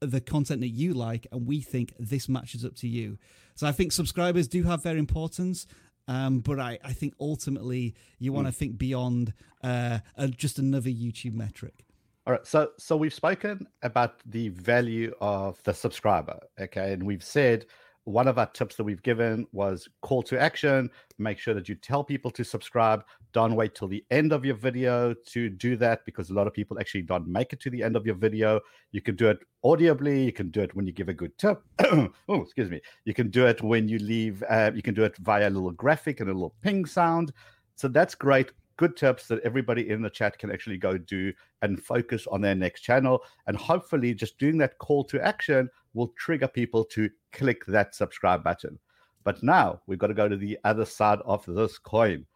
the 0.00 0.20
content 0.20 0.60
that 0.60 0.68
you 0.68 0.92
like, 0.92 1.26
and 1.32 1.46
we 1.46 1.62
think 1.62 1.94
this 1.98 2.28
matches 2.28 2.64
up 2.64 2.74
to 2.76 2.88
you. 2.88 3.18
So 3.54 3.66
I 3.66 3.72
think 3.72 3.92
subscribers 3.92 4.48
do 4.48 4.62
have 4.64 4.82
their 4.82 4.96
importance. 4.96 5.66
Um, 6.06 6.40
but 6.40 6.60
I, 6.60 6.78
I 6.84 6.92
think 6.92 7.14
ultimately 7.18 7.94
you 8.18 8.32
want 8.32 8.46
to 8.46 8.52
mm. 8.52 8.56
think 8.56 8.78
beyond 8.78 9.32
uh, 9.62 10.00
uh, 10.18 10.26
just 10.26 10.58
another 10.58 10.90
YouTube 10.90 11.34
metric. 11.34 11.84
All 12.26 12.32
right, 12.32 12.46
so 12.46 12.70
so 12.78 12.96
we've 12.96 13.12
spoken 13.12 13.66
about 13.82 14.20
the 14.26 14.48
value 14.48 15.12
of 15.20 15.62
the 15.64 15.74
subscriber, 15.74 16.38
okay, 16.58 16.94
and 16.94 17.02
we've 17.02 17.22
said 17.22 17.66
one 18.04 18.28
of 18.28 18.38
our 18.38 18.46
tips 18.46 18.76
that 18.76 18.84
we've 18.84 19.02
given 19.02 19.46
was 19.52 19.88
call 20.00 20.22
to 20.24 20.40
action. 20.40 20.90
Make 21.18 21.38
sure 21.38 21.52
that 21.52 21.68
you 21.68 21.74
tell 21.74 22.02
people 22.02 22.30
to 22.32 22.44
subscribe. 22.44 23.04
Don't 23.34 23.56
wait 23.56 23.74
till 23.74 23.88
the 23.88 24.04
end 24.12 24.32
of 24.32 24.44
your 24.44 24.54
video 24.54 25.12
to 25.12 25.50
do 25.50 25.76
that 25.76 26.04
because 26.06 26.30
a 26.30 26.32
lot 26.34 26.46
of 26.46 26.54
people 26.54 26.78
actually 26.78 27.02
don't 27.02 27.26
make 27.26 27.52
it 27.52 27.60
to 27.62 27.70
the 27.70 27.82
end 27.82 27.96
of 27.96 28.06
your 28.06 28.14
video. 28.14 28.60
You 28.92 29.02
can 29.02 29.16
do 29.16 29.28
it 29.28 29.40
audibly. 29.64 30.24
You 30.24 30.32
can 30.32 30.50
do 30.50 30.60
it 30.60 30.74
when 30.76 30.86
you 30.86 30.92
give 30.92 31.08
a 31.08 31.14
good 31.14 31.36
tip. 31.36 31.60
oh, 31.82 32.12
excuse 32.28 32.70
me. 32.70 32.80
You 33.04 33.12
can 33.12 33.30
do 33.30 33.46
it 33.46 33.60
when 33.60 33.88
you 33.88 33.98
leave. 33.98 34.44
Uh, 34.48 34.70
you 34.72 34.82
can 34.82 34.94
do 34.94 35.02
it 35.02 35.16
via 35.16 35.48
a 35.48 35.50
little 35.50 35.72
graphic 35.72 36.20
and 36.20 36.30
a 36.30 36.32
little 36.32 36.54
ping 36.62 36.86
sound. 36.86 37.32
So 37.74 37.88
that's 37.88 38.14
great 38.14 38.52
good 38.76 38.96
tips 38.96 39.28
that 39.28 39.40
everybody 39.44 39.88
in 39.90 40.02
the 40.02 40.10
chat 40.10 40.38
can 40.38 40.50
actually 40.50 40.76
go 40.76 40.98
do 40.98 41.32
and 41.62 41.82
focus 41.82 42.26
on 42.26 42.40
their 42.40 42.54
next 42.54 42.80
channel. 42.80 43.22
And 43.46 43.56
hopefully, 43.56 44.14
just 44.14 44.38
doing 44.38 44.58
that 44.58 44.78
call 44.78 45.04
to 45.04 45.24
action 45.24 45.68
will 45.92 46.12
trigger 46.18 46.48
people 46.48 46.84
to 46.86 47.10
click 47.32 47.64
that 47.66 47.94
subscribe 47.94 48.42
button. 48.42 48.78
But 49.22 49.42
now 49.42 49.80
we've 49.86 49.98
got 49.98 50.08
to 50.08 50.14
go 50.14 50.28
to 50.28 50.36
the 50.36 50.58
other 50.64 50.84
side 50.84 51.20
of 51.24 51.44
this 51.46 51.78
coin. 51.78 52.26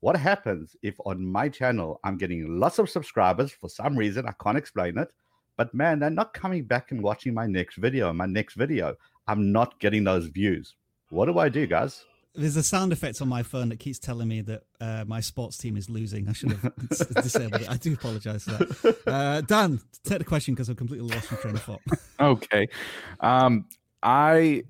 What 0.00 0.16
happens 0.16 0.76
if 0.82 0.96
on 1.04 1.24
my 1.24 1.48
channel 1.48 2.00
I'm 2.04 2.16
getting 2.16 2.58
lots 2.58 2.78
of 2.78 2.88
subscribers 2.88 3.52
for 3.52 3.68
some 3.68 3.96
reason? 3.96 4.26
I 4.26 4.32
can't 4.42 4.58
explain 4.58 4.98
it. 4.98 5.08
But 5.56 5.74
man, 5.74 5.98
they're 5.98 6.10
not 6.10 6.32
coming 6.32 6.64
back 6.64 6.90
and 6.90 7.02
watching 7.02 7.34
my 7.34 7.46
next 7.46 7.76
video. 7.76 8.12
My 8.12 8.26
next 8.26 8.54
video, 8.54 8.94
I'm 9.28 9.52
not 9.52 9.78
getting 9.78 10.04
those 10.04 10.26
views. 10.26 10.74
What 11.10 11.26
do 11.26 11.38
I 11.38 11.48
do, 11.48 11.66
guys? 11.66 12.04
there's 12.34 12.56
a 12.56 12.62
sound 12.62 12.92
effect 12.92 13.20
on 13.20 13.28
my 13.28 13.42
phone 13.42 13.68
that 13.70 13.80
keeps 13.80 13.98
telling 13.98 14.28
me 14.28 14.40
that 14.42 14.62
uh, 14.80 15.04
my 15.06 15.20
sports 15.20 15.58
team 15.58 15.76
is 15.76 15.90
losing. 15.90 16.28
I 16.28 16.32
should 16.32 16.52
have 16.52 16.72
disabled 17.14 17.62
it. 17.62 17.70
I 17.70 17.76
do 17.76 17.94
apologize 17.94 18.44
for 18.44 18.52
that. 18.52 18.96
Uh, 19.06 19.40
Dan, 19.40 19.80
take 20.04 20.18
the 20.18 20.24
question 20.24 20.54
because 20.54 20.70
I've 20.70 20.76
completely 20.76 21.12
lost 21.12 21.30
my 21.32 21.38
train 21.38 21.56
of 21.56 21.62
thought. 21.62 21.80
okay. 22.20 22.68
Um, 23.18 23.66
I 24.02 24.62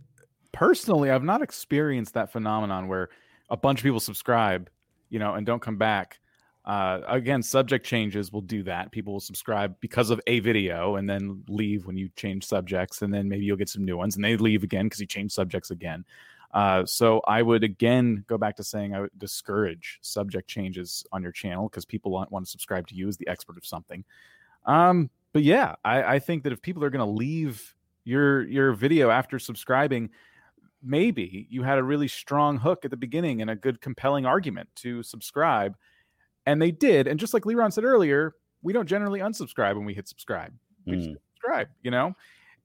personally, 0.52 1.10
I've 1.10 1.22
not 1.22 1.42
experienced 1.42 2.14
that 2.14 2.32
phenomenon 2.32 2.88
where 2.88 3.10
a 3.50 3.56
bunch 3.56 3.80
of 3.80 3.82
people 3.82 4.00
subscribe, 4.00 4.70
you 5.10 5.18
know, 5.18 5.34
and 5.34 5.44
don't 5.44 5.60
come 5.60 5.76
back. 5.76 6.18
Uh, 6.64 7.00
again, 7.08 7.42
subject 7.42 7.84
changes 7.84 8.32
will 8.32 8.42
do 8.42 8.62
that. 8.62 8.92
People 8.92 9.14
will 9.14 9.20
subscribe 9.20 9.74
because 9.80 10.10
of 10.10 10.20
a 10.26 10.40
video 10.40 10.96
and 10.96 11.08
then 11.08 11.42
leave 11.48 11.86
when 11.86 11.96
you 11.96 12.08
change 12.16 12.44
subjects, 12.44 13.02
and 13.02 13.12
then 13.12 13.28
maybe 13.28 13.44
you'll 13.44 13.56
get 13.56 13.68
some 13.68 13.84
new 13.84 13.96
ones, 13.96 14.16
and 14.16 14.24
they 14.24 14.36
leave 14.36 14.62
again 14.62 14.86
because 14.86 15.00
you 15.00 15.06
change 15.06 15.32
subjects 15.32 15.70
again. 15.70 16.04
Uh, 16.52 16.84
so 16.84 17.20
I 17.26 17.42
would 17.42 17.62
again 17.62 18.24
go 18.26 18.36
back 18.36 18.56
to 18.56 18.64
saying 18.64 18.94
I 18.94 19.00
would 19.00 19.18
discourage 19.18 19.98
subject 20.02 20.48
changes 20.48 21.04
on 21.12 21.22
your 21.22 21.32
channel 21.32 21.68
because 21.68 21.84
people 21.84 22.10
want, 22.10 22.32
want 22.32 22.44
to 22.44 22.50
subscribe 22.50 22.88
to 22.88 22.94
you 22.94 23.08
as 23.08 23.16
the 23.16 23.28
expert 23.28 23.56
of 23.56 23.64
something. 23.64 24.04
Um, 24.66 25.10
but 25.32 25.42
yeah, 25.44 25.76
I, 25.84 26.02
I 26.02 26.18
think 26.18 26.42
that 26.42 26.52
if 26.52 26.60
people 26.60 26.82
are 26.82 26.90
going 26.90 27.06
to 27.06 27.10
leave 27.10 27.74
your 28.04 28.42
your 28.48 28.72
video 28.72 29.10
after 29.10 29.38
subscribing, 29.38 30.10
maybe 30.82 31.46
you 31.50 31.62
had 31.62 31.78
a 31.78 31.82
really 31.82 32.08
strong 32.08 32.58
hook 32.58 32.84
at 32.84 32.90
the 32.90 32.96
beginning 32.96 33.42
and 33.42 33.50
a 33.50 33.56
good 33.56 33.80
compelling 33.80 34.26
argument 34.26 34.68
to 34.76 35.02
subscribe, 35.02 35.76
and 36.46 36.60
they 36.60 36.70
did. 36.70 37.06
And 37.06 37.20
just 37.20 37.34
like 37.34 37.44
Liron 37.44 37.72
said 37.72 37.84
earlier, 37.84 38.34
we 38.62 38.72
don't 38.72 38.86
generally 38.86 39.20
unsubscribe 39.20 39.76
when 39.76 39.84
we 39.84 39.94
hit 39.94 40.08
subscribe. 40.08 40.52
We 40.86 40.92
mm. 40.92 40.96
just 40.96 41.20
subscribe, 41.34 41.68
you 41.82 41.90
know. 41.90 42.14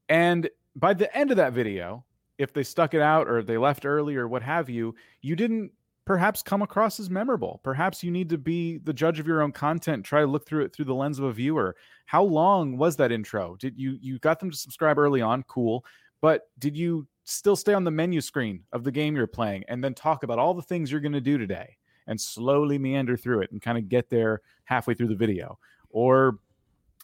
And 0.10 0.50
by 0.76 0.94
the 0.94 1.16
end 1.16 1.32
of 1.32 1.38
that 1.38 1.54
video, 1.54 2.06
if 2.38 2.54
they 2.54 2.64
stuck 2.64 2.94
it 2.94 3.02
out 3.02 3.28
or 3.28 3.42
they 3.42 3.58
left 3.58 3.86
early 3.86 4.16
or 4.16 4.28
what 4.28 4.42
have 4.44 4.70
you, 4.70 4.96
you 5.22 5.36
didn't 5.36 5.72
perhaps 6.06 6.44
come 6.44 6.62
across 6.62 7.00
as 7.00 7.10
memorable. 7.10 7.60
Perhaps 7.64 8.04
you 8.04 8.12
need 8.12 8.30
to 8.30 8.38
be 8.38 8.78
the 8.80 8.94
judge 8.94 9.20
of 9.20 9.26
your 9.28 9.42
own 9.42 9.52
content. 9.52 10.06
Try 10.06 10.22
to 10.22 10.28
look 10.28 10.46
through 10.46 10.66
it 10.66 10.74
through 10.74 10.86
the 10.86 10.94
lens 10.94 11.18
of 11.18 11.26
a 11.26 11.34
viewer. 11.34 11.76
How 12.06 12.24
long 12.24 12.78
was 12.78 12.96
that 12.98 13.12
intro? 13.12 13.56
Did 13.60 13.78
you 13.78 13.98
you 14.00 14.20
got 14.20 14.40
them 14.40 14.52
to 14.52 14.58
subscribe 14.58 15.00
early 15.00 15.22
on? 15.22 15.44
Cool. 15.44 15.84
But 16.26 16.50
did 16.58 16.76
you 16.76 17.06
still 17.24 17.56
stay 17.56 17.76
on 17.76 17.84
the 17.84 17.92
menu 17.92 18.20
screen 18.20 18.64
of 18.74 18.84
the 18.84 18.92
game 18.92 19.16
you're 19.16 19.28
playing 19.28 19.64
and 19.68 19.84
then 19.84 19.94
talk 19.94 20.24
about 20.24 20.40
all 20.40 20.56
the 20.56 20.62
things 20.64 20.92
you're 20.92 21.00
going 21.00 21.12
to 21.12 21.22
do 21.22 21.38
today 21.38 21.78
and 22.08 22.20
slowly 22.20 22.80
meander 22.80 23.16
through 23.16 23.42
it 23.42 23.52
and 23.52 23.62
kind 23.62 23.78
of 23.78 23.90
get 23.90 24.10
there 24.10 24.42
halfway 24.64 24.96
through 24.96 25.10
the 25.10 25.16
video? 25.16 25.60
Or 25.92 26.40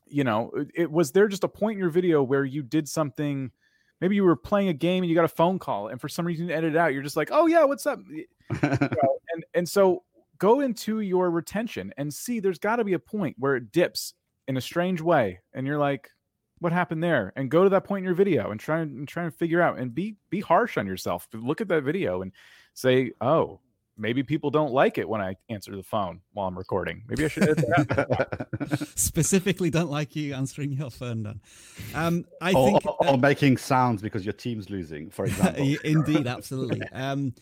you 0.08 0.24
know, 0.24 0.52
it 0.74 0.92
was 0.92 1.12
there 1.12 1.28
just 1.28 1.44
a 1.44 1.48
point 1.48 1.74
in 1.74 1.78
your 1.78 1.92
video 1.92 2.24
where 2.24 2.44
you 2.44 2.64
did 2.64 2.90
something 2.90 3.52
maybe 4.00 4.16
you 4.16 4.24
were 4.24 4.36
playing 4.36 4.70
a 4.70 4.74
game 4.74 5.04
and 5.04 5.10
you 5.12 5.16
got 5.16 5.26
a 5.26 5.28
phone 5.28 5.60
call 5.60 5.90
and 5.90 6.02
for 6.02 6.10
some 6.10 6.26
reason 6.26 6.48
you 6.48 6.56
edit 6.56 6.74
it 6.74 6.78
out 6.78 6.92
you're 6.92 7.04
just 7.04 7.16
like 7.16 7.30
oh 7.32 7.46
yeah 7.46 7.64
what's 7.64 7.86
up 7.86 8.00
you 8.10 8.26
know, 8.64 9.20
and 9.34 9.46
and 9.54 9.70
so 9.70 10.02
go 10.40 10.62
into 10.62 11.02
your 11.02 11.30
retention 11.30 11.94
and 11.96 12.12
see 12.12 12.40
there's 12.40 12.58
got 12.58 12.78
to 12.78 12.84
be 12.84 12.94
a 12.94 13.00
point 13.00 13.36
where 13.38 13.56
it 13.56 13.72
dips 13.72 14.16
in 14.48 14.58
a 14.58 14.62
strange 14.62 15.00
way 15.00 15.40
and 15.54 15.68
you're 15.68 15.78
like 15.78 16.10
what 16.62 16.72
happened 16.72 17.04
there 17.04 17.34
and 17.36 17.52
go 17.52 17.64
to 17.64 17.70
that 17.70 17.84
point 17.84 18.00
in 18.00 18.06
your 18.06 18.14
video 18.14 18.52
and 18.52 18.60
try 18.60 18.80
and 18.80 19.08
try 19.08 19.24
and 19.24 19.36
figure 19.36 19.62
out 19.62 19.78
and 19.78 19.94
be 19.94 20.16
be 20.30 20.40
harsh 20.40 20.78
on 20.78 20.88
yourself 20.88 21.28
look 21.34 21.60
at 21.60 21.68
that 21.68 21.84
video 21.84 22.22
and 22.22 22.32
say 22.74 23.12
oh 23.20 23.60
maybe 23.98 24.24
people 24.24 24.50
don't 24.50 24.72
like 24.72 24.98
it 24.98 25.08
when 25.08 25.22
I 25.22 25.36
answer 25.50 25.76
the 25.76 25.84
phone 25.84 26.22
while 26.34 26.48
I'm 26.48 26.58
recording. 26.58 27.04
Maybe 27.08 27.26
I 27.26 27.28
should 27.28 27.64
specifically 28.96 29.70
don't 29.70 29.92
like 29.92 30.16
you 30.16 30.34
answering 30.34 30.72
your 30.72 30.90
phone. 30.90 31.24
Then, 31.24 31.42
um, 31.94 32.26
I 32.42 32.54
or, 32.54 32.72
think, 32.72 32.86
or, 32.86 33.08
or, 33.08 33.18
making 33.18 33.58
sounds 33.58 34.02
because 34.02 34.26
your 34.26 34.34
team's 34.34 34.70
losing, 34.70 35.10
for 35.10 35.26
example. 35.28 35.76
Indeed, 35.84 36.28
absolutely. 36.28 36.82
Um, 36.92 37.34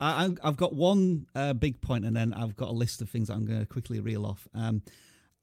I, 0.00 0.30
have 0.42 0.56
got 0.56 0.74
one 0.74 1.26
uh, 1.34 1.54
big 1.54 1.80
point, 1.80 2.04
and 2.04 2.16
then 2.16 2.32
I've 2.34 2.56
got 2.56 2.68
a 2.68 2.72
list 2.72 3.02
of 3.02 3.10
things 3.10 3.30
I'm 3.30 3.44
going 3.44 3.60
to 3.60 3.66
quickly 3.66 4.00
reel 4.00 4.26
off. 4.26 4.46
Um, 4.54 4.82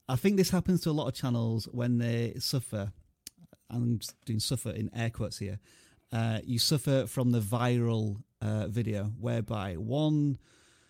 I 0.08 0.16
think 0.16 0.36
this 0.36 0.50
happens 0.50 0.82
to 0.82 0.90
a 0.90 0.92
lot 0.92 1.08
of 1.08 1.14
channels 1.14 1.68
when 1.72 1.98
they 1.98 2.34
suffer. 2.38 2.92
I'm 3.70 4.00
doing 4.24 4.40
suffer 4.40 4.70
in 4.70 4.90
air 4.94 5.10
quotes 5.10 5.38
here. 5.38 5.58
Uh, 6.12 6.38
you 6.44 6.58
suffer 6.58 7.06
from 7.06 7.32
the 7.32 7.40
viral 7.40 8.22
uh, 8.40 8.68
video, 8.68 9.12
whereby 9.18 9.74
one 9.74 10.38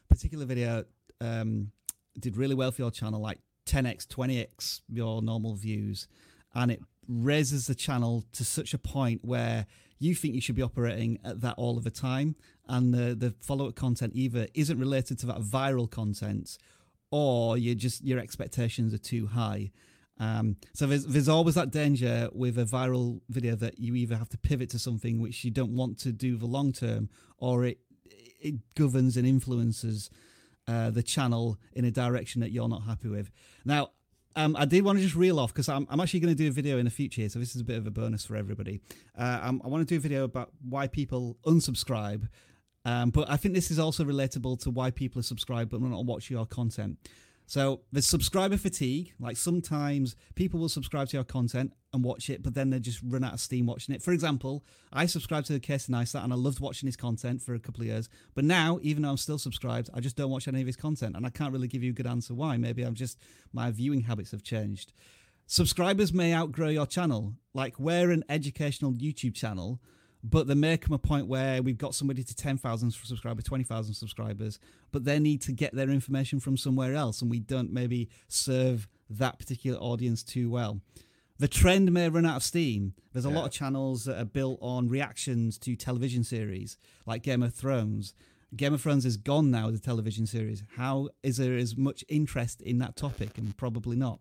particular 0.09 0.45
video 0.45 0.85
um, 1.21 1.73
did 2.19 2.37
really 2.37 2.55
well 2.55 2.71
for 2.71 2.83
your 2.83 2.91
channel, 2.91 3.21
like 3.21 3.39
10x, 3.67 4.07
20x 4.07 4.81
your 4.89 5.23
normal 5.23 5.55
views, 5.55 6.07
and 6.55 6.71
it 6.71 6.81
raises 7.09 7.67
the 7.67 7.75
channel 7.75 8.25
to 8.33 8.45
such 8.45 8.75
a 8.75 8.79
point 8.79 9.25
where 9.25 9.67
you 9.99 10.15
think 10.15 10.35
you 10.35 10.41
should 10.41 10.55
be 10.55 10.63
operating 10.63 11.19
at 11.25 11.41
that 11.41 11.55
all 11.57 11.79
of 11.79 11.85
the 11.85 11.91
time, 11.91 12.37
and 12.69 12.93
the 12.93 13.15
the 13.15 13.35
follow 13.41 13.69
up 13.69 13.75
content 13.75 14.13
either 14.15 14.47
isn't 14.55 14.79
related 14.79 15.19
to 15.21 15.27
that 15.27 15.41
viral 15.41 15.91
content, 15.91 16.59
or 17.11 17.57
you 17.57 17.75
just 17.75 18.05
your 18.05 18.19
expectations 18.19 18.93
are 18.93 18.99
too 18.99 19.29
high. 19.29 19.71
Um, 20.19 20.57
so 20.73 20.87
there's 20.87 21.05
there's 21.07 21.29
always 21.29 21.55
that 21.57 21.71
danger 21.71 22.29
with 22.33 22.59
a 22.59 22.65
viral 22.65 23.21
video 23.29 23.55
that 23.57 23.79
you 23.79 23.95
either 23.95 24.17
have 24.17 24.31
to 24.31 24.39
pivot 24.39 24.71
to 24.71 24.79
something 24.79 25.21
which 25.21 25.45
you 25.45 25.51
don't 25.51 25.77
want 25.77 25.99
to 26.01 26.13
do 26.13 26.37
the 26.37 26.47
long 26.47 26.73
term, 26.73 27.11
or 27.39 27.65
it 27.65 27.79
it 28.41 28.55
governs 28.75 29.17
and 29.17 29.27
influences 29.27 30.11
uh, 30.69 30.91
the 30.91 31.03
channel 31.03 31.59
in 31.73 31.85
a 31.85 31.91
direction 31.91 32.41
that 32.41 32.51
you're 32.51 32.69
not 32.69 32.83
happy 32.83 33.09
with. 33.09 33.31
Now, 33.65 33.91
um, 34.35 34.55
I 34.57 34.67
did 34.67 34.85
want 34.85 34.99
to 34.99 35.03
just 35.03 35.17
reel 35.17 35.39
off 35.41 35.53
because 35.53 35.69
I'm, 35.69 35.87
I'm 35.89 36.01
actually 36.01 36.21
going 36.21 36.35
to 36.35 36.43
do 36.43 36.49
a 36.49 36.53
video 36.53 36.79
in 36.79 36.85
the 36.85 36.91
future, 36.91 37.23
here, 37.23 37.31
so 37.31 37.39
this 37.39 37.55
is 37.55 37.63
a 37.63 37.65
bit 37.65 37.79
of 37.79 37.87
a 37.87 37.91
bonus 37.91 38.27
for 38.27 38.37
everybody. 38.37 38.81
Uh, 39.19 39.41
um, 39.43 39.63
I 39.65 39.69
want 39.69 39.87
to 39.87 39.95
do 39.95 39.97
a 39.97 40.01
video 40.01 40.25
about 40.25 40.51
why 40.69 40.89
people 40.89 41.39
unsubscribe, 41.47 42.29
um, 42.85 43.11
but 43.11 43.31
I 43.31 43.37
think 43.37 43.55
this 43.55 43.71
is 43.71 43.79
also 43.79 44.05
relatable 44.05 44.61
to 44.61 44.71
why 44.71 44.91
people 44.91 45.21
are 45.21 45.25
subscribed 45.25 45.71
but 45.71 45.81
not 45.81 46.05
watch 46.05 46.31
your 46.31 46.47
content. 46.47 46.99
So 47.47 47.83
there's 47.93 48.07
subscriber 48.07 48.57
fatigue. 48.57 49.13
Like 49.21 49.37
sometimes 49.37 50.17
people 50.35 50.59
will 50.59 50.69
subscribe 50.69 51.09
to 51.09 51.17
your 51.17 51.25
content 51.25 51.73
and 51.93 52.03
watch 52.03 52.29
it, 52.29 52.43
but 52.43 52.55
then 52.55 52.71
they 52.71 52.81
just 52.81 53.01
run 53.07 53.23
out 53.23 53.35
of 53.35 53.41
steam 53.41 53.67
watching 53.67 53.95
it. 53.95 54.03
For 54.03 54.13
example, 54.13 54.65
I 54.93 55.07
subscribed 55.07 55.47
to 55.47 55.61
Casey 55.61 55.93
Neistat 55.93 56.25
and 56.25 56.33
I 56.33 56.37
loved 56.37 56.59
watching 56.59 56.89
his 56.89 56.97
content 56.97 57.41
for 57.41 57.55
a 57.55 57.61
couple 57.61 57.83
of 57.83 57.87
years. 57.87 58.09
But 58.35 58.45
now, 58.45 58.81
even 58.83 59.03
though 59.03 59.11
I'm 59.11 59.17
still 59.17 59.39
subscribed, 59.39 59.91
I 59.95 60.01
just 60.01 60.17
don't 60.17 60.31
watch 60.31 60.49
any 60.49 60.61
of 60.61 60.67
his 60.67 60.77
content. 60.77 61.17
And 61.17 61.25
I 61.25 61.31
can't 61.31 61.53
really 61.53 61.69
give 61.69 61.85
you 61.85 61.91
a 61.91 61.95
good 61.95 62.07
answer 62.07 62.35
why. 62.35 62.57
Maybe 62.57 62.83
I'm 62.83 62.95
just, 62.95 63.19
my 63.53 63.71
viewing 63.71 64.03
habits 64.03 64.33
have 64.33 64.43
changed. 64.43 64.93
Subscribers 65.47 66.13
may 66.13 66.35
outgrow 66.35 66.69
your 66.69 66.87
channel. 66.87 67.35
Like 67.55 67.79
we're 67.79 68.11
an 68.11 68.25
educational 68.29 68.93
YouTube 68.93 69.35
channel 69.35 69.81
but 70.31 70.47
there 70.47 70.57
may 70.57 70.77
come 70.77 70.93
a 70.93 70.99
point 70.99 71.29
where 71.29 71.63
we've 71.63 71.79
got 71.79 71.95
somebody 71.95 72.25
to 72.25 72.35
10,000 72.35 72.91
subscribers, 72.91 73.45
20,000 73.45 73.95
subscribers, 73.95 74.59
but 74.91 75.05
they 75.05 75.21
need 75.21 75.41
to 75.43 75.53
get 75.53 75.75
their 75.75 75.89
information 75.89 76.41
from 76.41 76.57
somewhere 76.57 76.95
else, 76.95 77.23
and 77.23 77.31
we 77.31 77.39
don't 77.39 77.73
maybe 77.73 78.09
serve 78.29 78.89
that 79.09 79.39
particular 79.39 79.79
audience 79.79 80.25
too 80.25 80.51
well. 80.51 80.81
The 81.39 81.49
trend 81.49 81.93
may 81.93 82.09
run 82.09 82.27
out 82.27 82.37
of 82.37 82.43
steam. 82.43 82.95
There's 83.13 83.27
a 83.27 83.29
yeah. 83.29 83.37
lot 83.37 83.47
of 83.47 83.53
channels 83.53 84.05
that 84.07 84.19
are 84.19 84.25
built 84.25 84.59
on 84.61 84.89
reactions 84.89 85.59
to 85.59 85.77
television 85.77 86.25
series 86.25 86.77
like 87.05 87.23
Game 87.23 87.43
of 87.43 87.55
Thrones. 87.55 88.15
Game 88.57 88.75
of 88.75 88.81
Thrones 88.81 89.05
is 89.05 89.17
gone 89.17 89.51
now, 89.51 89.71
the 89.71 89.79
television 89.79 90.27
series. 90.27 90.65
How 90.77 91.11
is 91.23 91.37
there 91.37 91.57
as 91.57 91.77
much 91.77 92.05
interest 92.09 92.63
in 92.63 92.79
that 92.79 92.97
topic? 92.97 93.37
And 93.39 93.57
probably 93.57 93.97
not. 93.97 94.21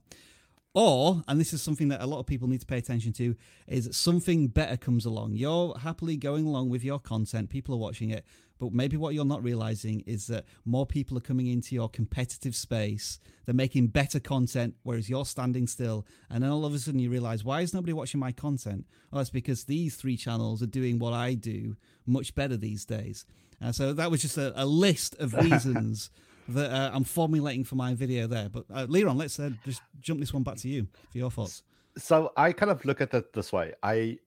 Or, 0.75 1.23
and 1.29 1.39
this 1.39 1.53
is 1.53 1.61
something 1.61 1.87
that 1.87 2.01
a 2.01 2.05
lot 2.05 2.19
of 2.19 2.25
people 2.25 2.49
need 2.49 2.59
to 2.59 2.65
pay 2.65 2.77
attention 2.77 3.13
to, 3.13 3.35
is 3.65 3.89
something 3.95 4.47
better 4.47 4.75
comes 4.75 5.05
along. 5.05 5.35
You're 5.35 5.73
happily 5.77 6.17
going 6.17 6.45
along 6.45 6.69
with 6.69 6.83
your 6.83 6.99
content, 6.99 7.49
people 7.49 7.73
are 7.73 7.77
watching 7.77 8.09
it, 8.09 8.25
but 8.59 8.73
maybe 8.73 8.97
what 8.97 9.13
you're 9.13 9.23
not 9.23 9.41
realizing 9.41 10.01
is 10.05 10.27
that 10.27 10.43
more 10.65 10.85
people 10.85 11.17
are 11.17 11.21
coming 11.21 11.47
into 11.47 11.75
your 11.75 11.87
competitive 11.87 12.57
space. 12.57 13.19
They're 13.45 13.55
making 13.55 13.87
better 13.87 14.19
content, 14.19 14.75
whereas 14.83 15.09
you're 15.09 15.25
standing 15.25 15.65
still. 15.67 16.05
And 16.29 16.43
then 16.43 16.51
all 16.51 16.65
of 16.65 16.73
a 16.73 16.79
sudden 16.79 16.99
you 16.99 17.09
realize, 17.09 17.43
why 17.43 17.61
is 17.61 17.73
nobody 17.73 17.93
watching 17.93 18.19
my 18.19 18.33
content? 18.33 18.85
Oh, 19.13 19.19
it's 19.19 19.29
because 19.29 19.63
these 19.63 19.95
three 19.95 20.17
channels 20.17 20.61
are 20.61 20.67
doing 20.67 20.99
what 20.99 21.13
I 21.13 21.35
do 21.35 21.77
much 22.05 22.35
better 22.35 22.57
these 22.57 22.83
days. 22.83 23.25
Uh, 23.61 23.71
so 23.71 23.93
that 23.93 24.11
was 24.11 24.21
just 24.21 24.37
a, 24.37 24.51
a 24.61 24.65
list 24.65 25.15
of 25.19 25.33
reasons 25.41 26.09
that 26.49 26.71
uh, 26.71 26.91
I'm 26.93 27.03
formulating 27.03 27.63
for 27.63 27.75
my 27.75 27.93
video 27.93 28.27
there. 28.27 28.49
But 28.49 28.65
uh, 28.73 28.87
Liron, 28.87 29.17
let's 29.17 29.39
uh, 29.39 29.51
just 29.65 29.81
jump 30.01 30.19
this 30.19 30.33
one 30.33 30.43
back 30.43 30.57
to 30.57 30.67
you 30.67 30.87
for 31.11 31.17
your 31.17 31.31
thoughts. 31.31 31.63
So 31.97 32.31
I 32.35 32.51
kind 32.51 32.71
of 32.71 32.83
look 32.85 33.01
at 33.01 33.13
it 33.13 33.33
this 33.33 33.53
way. 33.53 33.73
I 33.81 34.17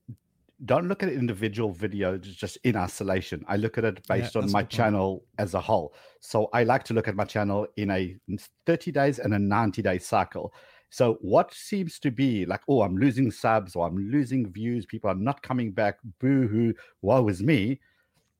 don't 0.64 0.88
look 0.88 1.02
at 1.02 1.10
individual 1.10 1.72
videos 1.72 2.22
just 2.22 2.58
in 2.64 2.76
isolation. 2.76 3.44
I 3.46 3.56
look 3.56 3.78
at 3.78 3.84
it 3.84 4.06
based 4.08 4.34
yeah, 4.34 4.42
on 4.42 4.50
my 4.50 4.64
channel 4.64 5.24
as 5.38 5.54
a 5.54 5.60
whole. 5.60 5.94
So 6.20 6.48
I 6.52 6.64
like 6.64 6.82
to 6.84 6.94
look 6.94 7.06
at 7.06 7.14
my 7.14 7.24
channel 7.24 7.66
in 7.76 7.90
a 7.90 8.16
30 8.66 8.90
days 8.90 9.18
and 9.18 9.34
a 9.34 9.38
90 9.38 9.82
day 9.82 9.98
cycle. 9.98 10.52
So 10.90 11.18
what 11.20 11.52
seems 11.52 11.98
to 12.00 12.10
be 12.10 12.46
like, 12.46 12.62
oh, 12.66 12.82
I'm 12.82 12.96
losing 12.96 13.30
subs 13.30 13.76
or 13.76 13.86
I'm 13.86 14.10
losing 14.10 14.50
views, 14.50 14.86
people 14.86 15.10
are 15.10 15.14
not 15.14 15.42
coming 15.42 15.70
back, 15.70 15.98
boo 16.18 16.48
hoo, 16.48 16.74
woe 17.02 17.28
is 17.28 17.42
me, 17.42 17.78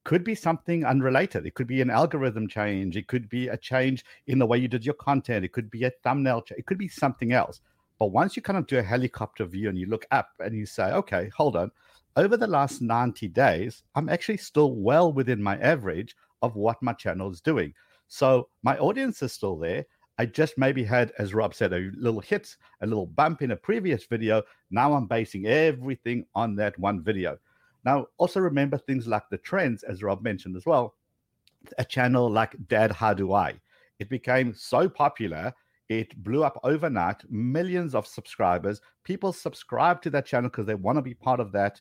could 0.09 0.25
be 0.25 0.35
something 0.35 0.87
unrelated. 0.87 1.45
It 1.45 1.53
could 1.53 1.67
be 1.67 1.83
an 1.83 1.91
algorithm 1.91 2.49
change. 2.49 2.97
It 2.97 3.09
could 3.09 3.29
be 3.29 3.49
a 3.49 3.59
change 3.59 4.07
in 4.27 4.39
the 4.39 4.47
way 4.47 4.57
you 4.57 4.67
did 4.67 4.87
your 4.87 4.95
content. 4.95 5.45
It 5.45 5.53
could 5.53 5.71
be 5.71 5.85
a 5.85 5.93
thumbnail 6.03 6.41
change. 6.41 6.61
It 6.61 6.65
could 6.65 6.79
be 6.79 6.89
something 6.89 7.35
else. 7.35 7.61
But 7.99 8.07
once 8.07 8.35
you 8.35 8.41
kind 8.41 8.59
of 8.59 8.67
do 8.67 8.79
a 8.79 8.83
helicopter 8.83 9.45
view 9.45 9.69
and 9.69 9.77
you 9.77 9.85
look 9.85 10.07
up 10.11 10.31
and 10.39 10.57
you 10.57 10.65
say, 10.65 10.93
okay, 10.93 11.29
hold 11.37 11.57
on, 11.57 11.71
over 12.17 12.39
the 12.39 12.47
last 12.47 12.81
90 12.81 13.29
days, 13.29 13.83
I'm 13.97 14.09
actually 14.09 14.39
still 14.39 14.77
well 14.77 15.13
within 15.13 15.43
my 15.43 15.59
average 15.59 16.17
of 16.41 16.57
what 16.57 16.83
my 16.83 16.95
channel 16.95 17.31
is 17.31 17.43
doing. 17.43 17.75
So 18.07 18.49
my 18.63 18.79
audience 18.79 19.23
is 19.23 19.35
still 19.35 19.59
there. 19.59 19.85
I 20.17 20.25
just 20.25 20.57
maybe 20.57 20.85
had, 20.85 21.13
as 21.19 21.35
Rob 21.35 21.55
said, 21.55 21.75
a 21.75 21.91
little 21.99 22.21
hit, 22.21 22.57
a 22.81 22.87
little 22.87 23.07
bump 23.07 23.43
in 23.43 23.51
a 23.51 23.57
previous 23.57 24.07
video. 24.07 24.43
Now 24.71 24.95
I'm 24.95 25.07
basing 25.07 25.45
everything 25.45 26.25
on 26.35 26.57
that 26.57 26.79
one 26.79 27.03
video. 27.05 27.37
Now, 27.85 28.07
also 28.19 28.41
remember 28.41 28.79
things 28.79 29.07
like 29.07 29.29
the 29.31 29.39
trends, 29.39 29.83
as 29.83 30.03
Rob 30.03 30.23
mentioned 30.23 30.57
as 30.57 30.67
well. 30.67 30.95
A 31.79 31.85
channel 31.85 32.31
like 32.31 32.57
Dad 32.69 32.93
How 32.93 33.15
Do 33.15 33.33
I? 33.33 33.55
It 33.99 34.09
became 34.09 34.55
so 34.55 34.89
popular, 34.89 35.53
it 35.89 36.17
blew 36.23 36.45
up 36.45 36.61
overnight, 36.63 37.23
millions 37.31 37.95
of 37.95 38.07
subscribers. 38.07 38.81
People 39.05 39.33
subscribe 39.33 40.03
to 40.03 40.11
that 40.11 40.27
channel 40.27 40.51
because 40.51 40.67
they 40.67 40.75
want 40.75 40.97
to 40.99 41.03
be 41.03 41.15
part 41.15 41.41
of 41.41 41.53
that 41.53 41.81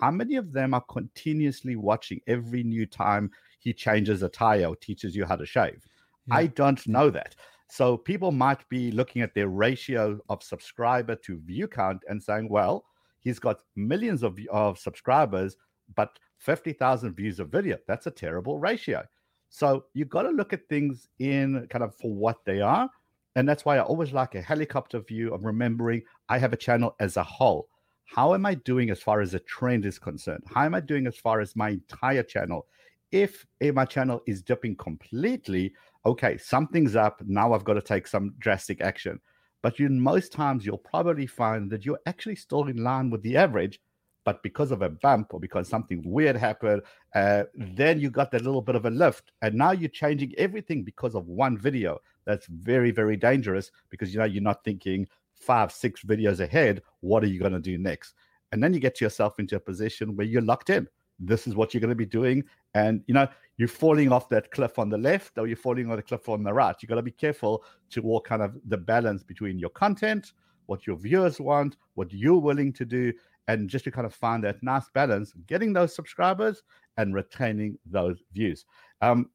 how 0.00 0.10
many 0.10 0.36
of 0.36 0.52
them 0.52 0.74
are 0.74 0.82
continuously 0.82 1.76
watching 1.76 2.20
every 2.26 2.62
new 2.62 2.86
time 2.86 3.30
he 3.58 3.72
changes 3.72 4.22
a 4.22 4.28
tire 4.28 4.66
or 4.66 4.76
teaches 4.76 5.16
you 5.16 5.24
how 5.24 5.36
to 5.36 5.46
shave? 5.46 5.82
Yeah. 6.26 6.36
I 6.36 6.46
don't 6.48 6.86
know 6.86 7.10
that. 7.10 7.34
So 7.68 7.96
people 7.96 8.30
might 8.30 8.68
be 8.68 8.90
looking 8.90 9.22
at 9.22 9.34
their 9.34 9.48
ratio 9.48 10.20
of 10.28 10.42
subscriber 10.42 11.16
to 11.16 11.38
view 11.38 11.66
count 11.66 12.02
and 12.08 12.22
saying, 12.22 12.48
well, 12.48 12.84
he's 13.26 13.38
got 13.38 13.60
millions 13.74 14.22
of, 14.22 14.38
of 14.52 14.78
subscribers, 14.78 15.56
but 15.94 16.18
50,000 16.38 17.14
views 17.14 17.40
of 17.40 17.48
video. 17.48 17.76
That's 17.88 18.06
a 18.06 18.10
terrible 18.10 18.58
ratio. 18.58 19.04
So 19.48 19.84
you've 19.94 20.08
got 20.08 20.22
to 20.22 20.30
look 20.30 20.52
at 20.52 20.68
things 20.68 21.08
in 21.18 21.66
kind 21.70 21.82
of 21.82 21.94
for 21.96 22.12
what 22.14 22.44
they 22.44 22.60
are. 22.60 22.88
And 23.34 23.48
that's 23.48 23.64
why 23.64 23.78
I 23.78 23.82
always 23.82 24.12
like 24.12 24.34
a 24.34 24.40
helicopter 24.40 25.00
view 25.00 25.34
of 25.34 25.44
remembering 25.44 26.02
I 26.28 26.38
have 26.38 26.52
a 26.52 26.56
channel 26.56 26.94
as 27.00 27.16
a 27.16 27.22
whole 27.22 27.68
how 28.06 28.34
am 28.34 28.46
I 28.46 28.54
doing 28.54 28.90
as 28.90 29.02
far 29.02 29.20
as 29.20 29.34
a 29.34 29.40
trend 29.40 29.84
is 29.84 29.98
concerned? 29.98 30.44
How 30.46 30.64
am 30.64 30.74
I 30.74 30.80
doing 30.80 31.06
as 31.06 31.16
far 31.16 31.40
as 31.40 31.56
my 31.56 31.70
entire 31.70 32.22
channel? 32.22 32.66
If 33.10 33.44
my 33.60 33.84
channel 33.84 34.22
is 34.26 34.42
dipping 34.42 34.76
completely, 34.76 35.74
okay, 36.06 36.38
something's 36.38 36.96
up. 36.96 37.20
Now 37.26 37.52
I've 37.52 37.64
got 37.64 37.74
to 37.74 37.82
take 37.82 38.06
some 38.06 38.34
drastic 38.38 38.80
action. 38.80 39.20
But 39.66 39.80
you, 39.80 39.88
most 39.88 40.30
times 40.30 40.64
you'll 40.64 40.78
probably 40.78 41.26
find 41.26 41.68
that 41.72 41.84
you're 41.84 41.98
actually 42.06 42.36
still 42.36 42.68
in 42.68 42.84
line 42.84 43.10
with 43.10 43.20
the 43.22 43.36
average, 43.36 43.80
but 44.22 44.40
because 44.44 44.70
of 44.70 44.80
a 44.80 44.88
bump 44.88 45.34
or 45.34 45.40
because 45.40 45.66
something 45.66 46.04
weird 46.04 46.36
happened, 46.36 46.82
uh, 47.16 47.42
then 47.52 47.98
you 47.98 48.08
got 48.08 48.30
that 48.30 48.44
little 48.44 48.62
bit 48.62 48.76
of 48.76 48.86
a 48.86 48.90
lift, 48.90 49.32
and 49.42 49.56
now 49.56 49.72
you're 49.72 49.88
changing 49.88 50.32
everything 50.38 50.84
because 50.84 51.16
of 51.16 51.26
one 51.26 51.58
video. 51.58 51.98
That's 52.26 52.46
very, 52.46 52.92
very 52.92 53.16
dangerous 53.16 53.72
because 53.90 54.14
you 54.14 54.20
know 54.20 54.26
you're 54.26 54.40
not 54.40 54.62
thinking 54.62 55.08
five, 55.34 55.72
six 55.72 56.04
videos 56.04 56.38
ahead. 56.38 56.80
What 57.00 57.24
are 57.24 57.26
you 57.26 57.40
going 57.40 57.50
to 57.50 57.58
do 57.58 57.76
next? 57.76 58.14
And 58.52 58.62
then 58.62 58.72
you 58.72 58.78
get 58.78 59.00
yourself 59.00 59.40
into 59.40 59.56
a 59.56 59.58
position 59.58 60.14
where 60.14 60.28
you're 60.28 60.42
locked 60.42 60.70
in. 60.70 60.86
This 61.18 61.46
is 61.46 61.54
what 61.54 61.72
you're 61.72 61.80
going 61.80 61.90
to 61.90 61.94
be 61.94 62.06
doing. 62.06 62.44
And, 62.74 63.02
you 63.06 63.14
know, 63.14 63.28
you're 63.56 63.68
falling 63.68 64.12
off 64.12 64.28
that 64.28 64.50
cliff 64.50 64.78
on 64.78 64.90
the 64.90 64.98
left 64.98 65.38
or 65.38 65.46
you're 65.46 65.56
falling 65.56 65.90
on 65.90 65.96
the 65.96 66.02
cliff 66.02 66.28
on 66.28 66.42
the 66.42 66.52
right. 66.52 66.76
You 66.80 66.88
got 66.88 66.96
to 66.96 67.02
be 67.02 67.10
careful 67.10 67.64
to 67.90 68.02
walk 68.02 68.28
kind 68.28 68.42
of 68.42 68.56
the 68.68 68.76
balance 68.76 69.22
between 69.22 69.58
your 69.58 69.70
content, 69.70 70.32
what 70.66 70.86
your 70.86 70.96
viewers 70.96 71.40
want, 71.40 71.76
what 71.94 72.12
you're 72.12 72.38
willing 72.38 72.72
to 72.74 72.84
do, 72.84 73.12
and 73.48 73.70
just 73.70 73.84
to 73.84 73.90
kind 73.90 74.06
of 74.06 74.14
find 74.14 74.44
that 74.44 74.62
nice 74.62 74.88
balance, 74.92 75.32
getting 75.46 75.72
those 75.72 75.94
subscribers 75.94 76.62
and 76.96 77.14
retaining 77.14 77.78
those 77.86 78.22
views. 78.32 78.66
Um, 79.00 79.30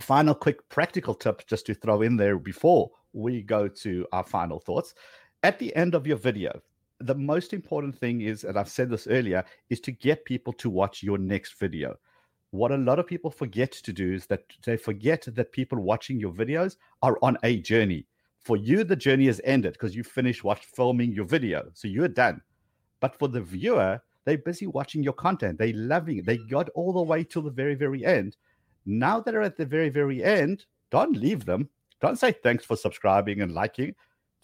final 0.00 0.34
quick 0.34 0.68
practical 0.68 1.14
tip 1.14 1.46
just 1.46 1.66
to 1.66 1.74
throw 1.74 2.02
in 2.02 2.16
there 2.16 2.38
before 2.38 2.90
we 3.12 3.42
go 3.42 3.68
to 3.68 4.06
our 4.12 4.24
final 4.24 4.58
thoughts 4.58 4.94
at 5.44 5.58
the 5.58 5.74
end 5.76 5.94
of 5.94 6.06
your 6.06 6.16
video, 6.16 6.60
the 7.04 7.14
most 7.14 7.52
important 7.52 7.98
thing 7.98 8.22
is, 8.22 8.44
and 8.44 8.58
I've 8.58 8.68
said 8.68 8.90
this 8.90 9.06
earlier, 9.06 9.44
is 9.70 9.80
to 9.80 9.92
get 9.92 10.24
people 10.24 10.52
to 10.54 10.70
watch 10.70 11.02
your 11.02 11.18
next 11.18 11.58
video. 11.58 11.96
What 12.50 12.72
a 12.72 12.76
lot 12.76 12.98
of 12.98 13.06
people 13.06 13.30
forget 13.30 13.72
to 13.72 13.92
do 13.92 14.12
is 14.12 14.26
that 14.26 14.44
they 14.64 14.76
forget 14.76 15.26
that 15.26 15.52
people 15.52 15.78
watching 15.80 16.18
your 16.18 16.32
videos 16.32 16.76
are 17.02 17.18
on 17.20 17.36
a 17.42 17.58
journey. 17.58 18.06
For 18.40 18.56
you, 18.56 18.84
the 18.84 18.96
journey 18.96 19.26
has 19.26 19.40
ended 19.44 19.72
because 19.72 19.96
you 19.96 20.04
finished 20.04 20.44
watch, 20.44 20.64
filming 20.64 21.12
your 21.12 21.24
video. 21.24 21.64
So 21.74 21.88
you're 21.88 22.08
done. 22.08 22.40
But 23.00 23.18
for 23.18 23.28
the 23.28 23.40
viewer, 23.40 24.00
they're 24.24 24.38
busy 24.38 24.66
watching 24.66 25.02
your 25.02 25.14
content. 25.14 25.58
They're 25.58 25.74
loving 25.74 26.18
it. 26.18 26.26
They 26.26 26.38
got 26.38 26.68
all 26.70 26.92
the 26.92 27.02
way 27.02 27.24
till 27.24 27.42
the 27.42 27.50
very, 27.50 27.74
very 27.74 28.04
end. 28.04 28.36
Now 28.86 29.20
that 29.20 29.34
are 29.34 29.42
at 29.42 29.56
the 29.56 29.66
very, 29.66 29.88
very 29.88 30.22
end, 30.22 30.64
don't 30.90 31.16
leave 31.16 31.44
them. 31.44 31.68
Don't 32.00 32.18
say 32.18 32.32
thanks 32.32 32.64
for 32.64 32.76
subscribing 32.76 33.40
and 33.40 33.52
liking 33.52 33.94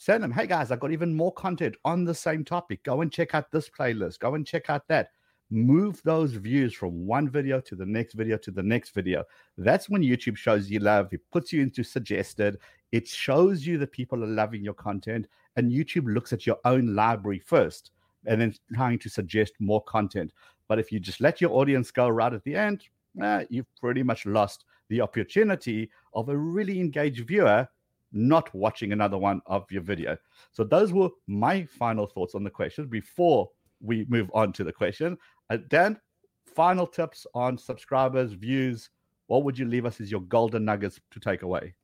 send 0.00 0.24
them, 0.24 0.32
hey 0.32 0.46
guys, 0.46 0.70
I've 0.70 0.80
got 0.80 0.92
even 0.92 1.14
more 1.14 1.30
content 1.30 1.76
on 1.84 2.04
the 2.04 2.14
same 2.14 2.42
topic. 2.42 2.82
Go 2.84 3.02
and 3.02 3.12
check 3.12 3.34
out 3.34 3.50
this 3.50 3.68
playlist. 3.68 4.18
Go 4.18 4.34
and 4.34 4.46
check 4.46 4.70
out 4.70 4.88
that. 4.88 5.10
Move 5.50 6.00
those 6.04 6.32
views 6.32 6.72
from 6.72 7.06
one 7.06 7.28
video 7.28 7.60
to 7.60 7.76
the 7.76 7.84
next 7.84 8.14
video 8.14 8.38
to 8.38 8.50
the 8.50 8.62
next 8.62 8.94
video. 8.94 9.24
That's 9.58 9.90
when 9.90 10.00
YouTube 10.00 10.38
shows 10.38 10.70
you 10.70 10.80
love. 10.80 11.12
It 11.12 11.20
puts 11.30 11.52
you 11.52 11.60
into 11.60 11.84
suggested. 11.84 12.56
It 12.92 13.08
shows 13.08 13.66
you 13.66 13.76
that 13.76 13.92
people 13.92 14.24
are 14.24 14.28
loving 14.28 14.64
your 14.64 14.72
content. 14.72 15.26
And 15.56 15.70
YouTube 15.70 16.14
looks 16.14 16.32
at 16.32 16.46
your 16.46 16.56
own 16.64 16.94
library 16.94 17.40
first 17.40 17.90
and 18.24 18.40
then 18.40 18.54
trying 18.74 19.00
to 19.00 19.10
suggest 19.10 19.52
more 19.60 19.82
content. 19.82 20.32
But 20.66 20.78
if 20.78 20.90
you 20.90 20.98
just 20.98 21.20
let 21.20 21.42
your 21.42 21.50
audience 21.50 21.90
go 21.90 22.08
right 22.08 22.32
at 22.32 22.42
the 22.44 22.56
end, 22.56 22.84
eh, 23.20 23.44
you've 23.50 23.76
pretty 23.78 24.02
much 24.02 24.24
lost 24.24 24.64
the 24.88 25.02
opportunity 25.02 25.90
of 26.14 26.30
a 26.30 26.36
really 26.36 26.80
engaged 26.80 27.26
viewer 27.26 27.68
not 28.12 28.52
watching 28.54 28.92
another 28.92 29.18
one 29.18 29.40
of 29.46 29.70
your 29.70 29.82
video. 29.82 30.16
So 30.52 30.64
those 30.64 30.92
were 30.92 31.10
my 31.26 31.64
final 31.64 32.06
thoughts 32.06 32.34
on 32.34 32.44
the 32.44 32.50
question 32.50 32.86
before 32.86 33.48
we 33.80 34.06
move 34.08 34.30
on 34.34 34.52
to 34.54 34.64
the 34.64 34.72
question. 34.72 35.16
Uh, 35.48 35.58
Dan, 35.68 35.98
final 36.46 36.86
tips 36.86 37.26
on 37.34 37.56
subscribers, 37.56 38.32
views. 38.32 38.90
What 39.26 39.44
would 39.44 39.58
you 39.58 39.66
leave 39.66 39.86
us 39.86 40.00
as 40.00 40.10
your 40.10 40.22
golden 40.22 40.64
nuggets 40.64 41.00
to 41.12 41.20
take 41.20 41.42
away? 41.42 41.74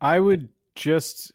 I 0.00 0.20
would 0.20 0.48
just, 0.74 1.32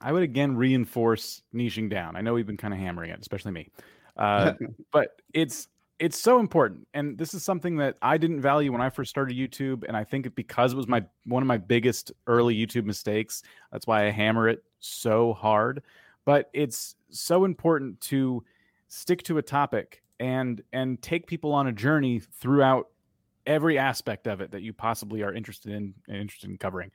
I 0.00 0.12
would 0.12 0.22
again 0.22 0.56
reinforce 0.56 1.42
niching 1.54 1.90
down. 1.90 2.16
I 2.16 2.20
know 2.20 2.34
we've 2.34 2.46
been 2.46 2.56
kind 2.56 2.74
of 2.74 2.80
hammering 2.80 3.10
it, 3.10 3.20
especially 3.20 3.52
me, 3.52 3.70
uh, 4.16 4.52
but 4.92 5.20
it's 5.32 5.68
it's 5.98 6.18
so 6.18 6.40
important 6.40 6.86
and 6.94 7.16
this 7.16 7.34
is 7.34 7.44
something 7.44 7.76
that 7.76 7.96
i 8.02 8.16
didn't 8.16 8.40
value 8.40 8.72
when 8.72 8.80
i 8.80 8.90
first 8.90 9.10
started 9.10 9.36
youtube 9.36 9.84
and 9.86 9.96
i 9.96 10.02
think 10.02 10.34
because 10.34 10.72
it 10.72 10.76
was 10.76 10.88
my 10.88 11.02
one 11.24 11.42
of 11.42 11.46
my 11.46 11.56
biggest 11.56 12.12
early 12.26 12.54
youtube 12.54 12.84
mistakes 12.84 13.42
that's 13.70 13.86
why 13.86 14.06
i 14.06 14.10
hammer 14.10 14.48
it 14.48 14.64
so 14.80 15.32
hard 15.34 15.82
but 16.24 16.50
it's 16.52 16.96
so 17.10 17.44
important 17.44 18.00
to 18.00 18.42
stick 18.88 19.22
to 19.22 19.38
a 19.38 19.42
topic 19.42 20.02
and 20.20 20.62
and 20.72 21.00
take 21.02 21.26
people 21.26 21.52
on 21.52 21.68
a 21.68 21.72
journey 21.72 22.20
throughout 22.20 22.88
every 23.46 23.78
aspect 23.78 24.26
of 24.26 24.40
it 24.40 24.50
that 24.50 24.62
you 24.62 24.72
possibly 24.72 25.22
are 25.22 25.32
interested 25.32 25.72
in 25.72 25.94
interested 26.08 26.50
in 26.50 26.56
covering 26.56 26.90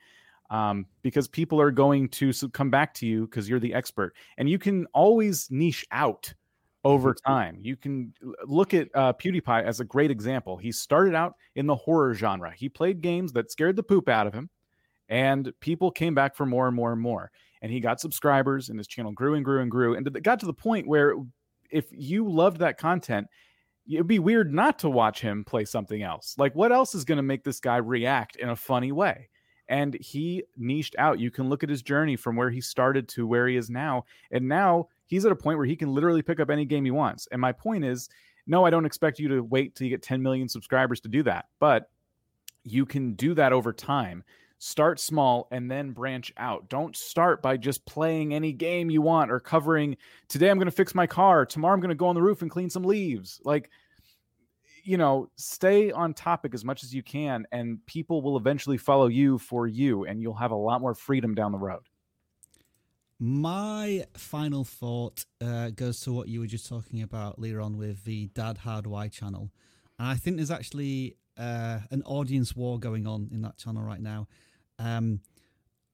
um, 0.49 0.87
because 1.03 1.27
people 1.27 1.61
are 1.61 1.71
going 1.71 2.09
to 2.09 2.33
come 2.53 2.71
back 2.71 2.93
to 2.95 3.05
you 3.05 3.25
because 3.25 3.47
you're 3.47 3.59
the 3.59 3.73
expert 3.73 4.15
and 4.37 4.49
you 4.49 4.57
can 4.57 4.85
always 4.93 5.49
niche 5.51 5.85
out 5.91 6.33
over 6.84 7.13
time. 7.13 7.57
You 7.61 7.75
can 7.75 8.13
look 8.45 8.73
at 8.73 8.88
uh, 8.95 9.13
PewDiePie 9.13 9.63
as 9.63 9.80
a 9.80 9.86
great 9.86 10.11
example. 10.11 10.57
He 10.57 10.71
started 10.71 11.13
out 11.13 11.36
in 11.55 11.67
the 11.67 11.75
horror 11.75 12.13
genre. 12.13 12.53
He 12.55 12.69
played 12.69 13.01
games 13.01 13.34
that 13.34 13.51
scared 13.51 13.75
the 13.75 13.84
poop 13.84 14.07
out 14.07 14.27
of 14.27 14.34
him, 14.34 14.49
And 15.09 15.51
people 15.59 15.91
came 15.91 16.15
back 16.15 16.36
for 16.36 16.45
more 16.45 16.67
and 16.67 16.75
more 16.75 16.93
and 16.93 17.01
more. 17.01 17.32
And 17.61 17.71
he 17.71 17.82
got 17.82 17.99
subscribers, 17.99 18.69
and 18.69 18.80
his 18.80 18.88
channel 18.88 19.11
grew 19.11 19.34
and 19.34 19.43
grew 19.43 19.61
and 19.61 19.69
grew. 19.69 19.95
And 19.95 20.07
it 20.07 20.23
got 20.23 20.39
to 20.39 20.45
the 20.45 20.53
point 20.53 20.88
where 20.88 21.15
if 21.69 21.88
you 21.91 22.30
loved 22.30 22.59
that 22.59 22.77
content, 22.77 23.27
it'd 23.91 24.07
be 24.07 24.19
weird 24.19 24.53
not 24.53 24.80
to 24.80 24.89
watch 24.89 25.19
him 25.19 25.43
play 25.43 25.65
something 25.65 26.01
else. 26.01 26.36
Like, 26.38 26.55
what 26.55 26.71
else 26.71 26.95
is 26.95 27.03
going 27.03 27.17
to 27.17 27.23
make 27.23 27.43
this 27.43 27.59
guy 27.59 27.77
react 27.77 28.38
in 28.38 28.49
a 28.49 28.55
funny 28.55 28.91
way? 28.91 29.27
And 29.67 29.95
he 29.95 30.43
niched 30.57 30.95
out. 30.97 31.19
You 31.19 31.30
can 31.32 31.49
look 31.49 31.63
at 31.63 31.69
his 31.69 31.84
journey 31.84 32.15
from 32.15 32.36
where 32.36 32.49
he 32.49 32.61
started 32.61 33.07
to 33.09 33.27
where 33.27 33.47
he 33.47 33.55
is 33.55 33.69
now. 33.69 34.05
And 34.32 34.47
now 34.47 34.88
he's 35.10 35.26
at 35.26 35.32
a 35.32 35.36
point 35.36 35.57
where 35.57 35.66
he 35.66 35.76
can 35.76 35.91
literally 35.91 36.22
pick 36.22 36.39
up 36.39 36.51
any 36.51 36.66
game 36.66 36.86
he 36.86 36.91
wants. 36.91 37.28
And 37.32 37.41
my 37.41 37.51
point 37.51 37.84
is, 37.84 38.10
no, 38.45 38.64
I 38.64 38.70
don't 38.70 38.86
expect 38.86 39.20
you 39.20 39.28
to 39.30 39.41
wait 39.41 39.76
till 39.76 39.86
you 39.86 39.91
get 39.91 40.03
10 40.03 40.22
million 40.22 40.47
subscribers 40.47 41.01
to 41.01 41.10
do 41.10 41.24
that, 41.24 41.45
but 41.60 41.89
you 42.64 42.86
can 42.86 43.14
do 43.14 43.34
that 43.34 43.51
over 43.51 43.74
time. 43.74 44.24
Start 44.60 44.99
small 44.99 45.47
and 45.51 45.70
then 45.70 45.91
branch 45.91 46.32
out. 46.38 46.70
Don't 46.70 46.95
start 46.95 47.41
by 47.41 47.57
just 47.57 47.86
playing 47.86 48.34
any 48.34 48.53
game 48.53 48.89
you 48.91 49.01
want 49.01 49.32
or 49.32 49.39
covering 49.39 49.97
today 50.28 50.49
I'm 50.49 50.57
going 50.57 50.66
to 50.66 50.72
fix 50.72 50.93
my 50.93 51.07
car, 51.07 51.45
tomorrow 51.45 51.74
I'm 51.74 51.80
going 51.80 51.89
to 51.89 51.95
go 51.95 52.07
on 52.07 52.16
the 52.16 52.22
roof 52.22 52.43
and 52.43 52.51
clean 52.51 52.70
some 52.70 52.84
leaves. 52.84 53.41
Like 53.43 53.70
you 54.84 54.97
know, 54.97 55.30
stay 55.36 55.91
on 55.91 56.14
topic 56.14 56.53
as 56.53 56.64
much 56.64 56.84
as 56.84 56.93
you 56.93 57.03
can 57.03 57.45
and 57.51 57.86
people 57.86 58.22
will 58.22 58.38
eventually 58.38 58.78
follow 58.78 59.07
you 59.07 59.38
for 59.38 59.68
you 59.68 60.05
and 60.05 60.22
you'll 60.22 60.34
have 60.34 60.51
a 60.51 60.55
lot 60.55 60.82
more 60.82 60.93
freedom 60.93 61.36
down 61.36 61.51
the 61.51 61.57
road. 61.57 61.82
My 63.22 64.05
final 64.15 64.63
thought 64.63 65.26
uh, 65.41 65.72
goes 65.72 65.99
to 66.01 66.13
what 66.13 66.30
you 66.30 66.39
were 66.39 66.47
just 66.47 66.70
talking 66.70 67.01
about, 67.01 67.39
Liron, 67.39 67.76
with 67.76 68.05
the 68.05 68.28
Dad 68.28 68.59
How 68.59 68.80
Do 68.80 68.95
I 68.95 69.09
channel. 69.09 69.51
And 69.97 70.07
I 70.07 70.15
think 70.15 70.38
there's 70.38 70.51
actually 70.51 71.17
uh, 71.38 71.80
an 71.91 72.01
audience 72.03 72.55
war 72.55 72.80
going 72.80 73.05
on 73.05 73.28
in 73.34 73.41
that 73.41 73.57
channel 73.57 73.84
right 73.84 73.99
now. 73.99 74.28
Um, 74.78 75.20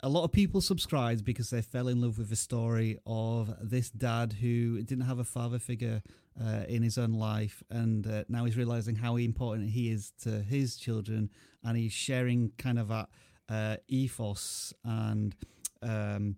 a 0.04 0.10
lot 0.10 0.24
of 0.24 0.32
people 0.32 0.62
subscribed 0.62 1.26
because 1.26 1.50
they 1.50 1.64
fell 1.64 1.88
in 1.88 2.00
love 2.00 2.20
with 2.20 2.30
the 2.30 2.36
story 2.36 3.00
of 3.08 3.56
this 3.60 3.90
dad 3.90 4.34
who 4.34 4.84
didn't 4.84 5.06
have 5.06 5.18
a 5.18 5.24
father 5.24 5.58
figure 5.58 6.04
uh, 6.40 6.66
in 6.68 6.84
his 6.84 7.00
own 7.00 7.14
life, 7.14 7.64
and 7.72 8.06
uh, 8.06 8.24
now 8.28 8.46
he's 8.46 8.58
realizing 8.58 8.96
how 8.96 9.16
important 9.16 9.70
he 9.72 9.90
is 9.90 10.12
to 10.22 10.42
his 10.42 10.76
children, 10.76 11.32
and 11.64 11.76
he's 11.76 11.94
sharing 11.94 12.52
kind 12.60 12.78
of 12.78 12.90
that 12.90 13.10
uh, 13.50 13.78
ethos 13.88 14.74
and 14.84 15.36
um, 15.82 16.36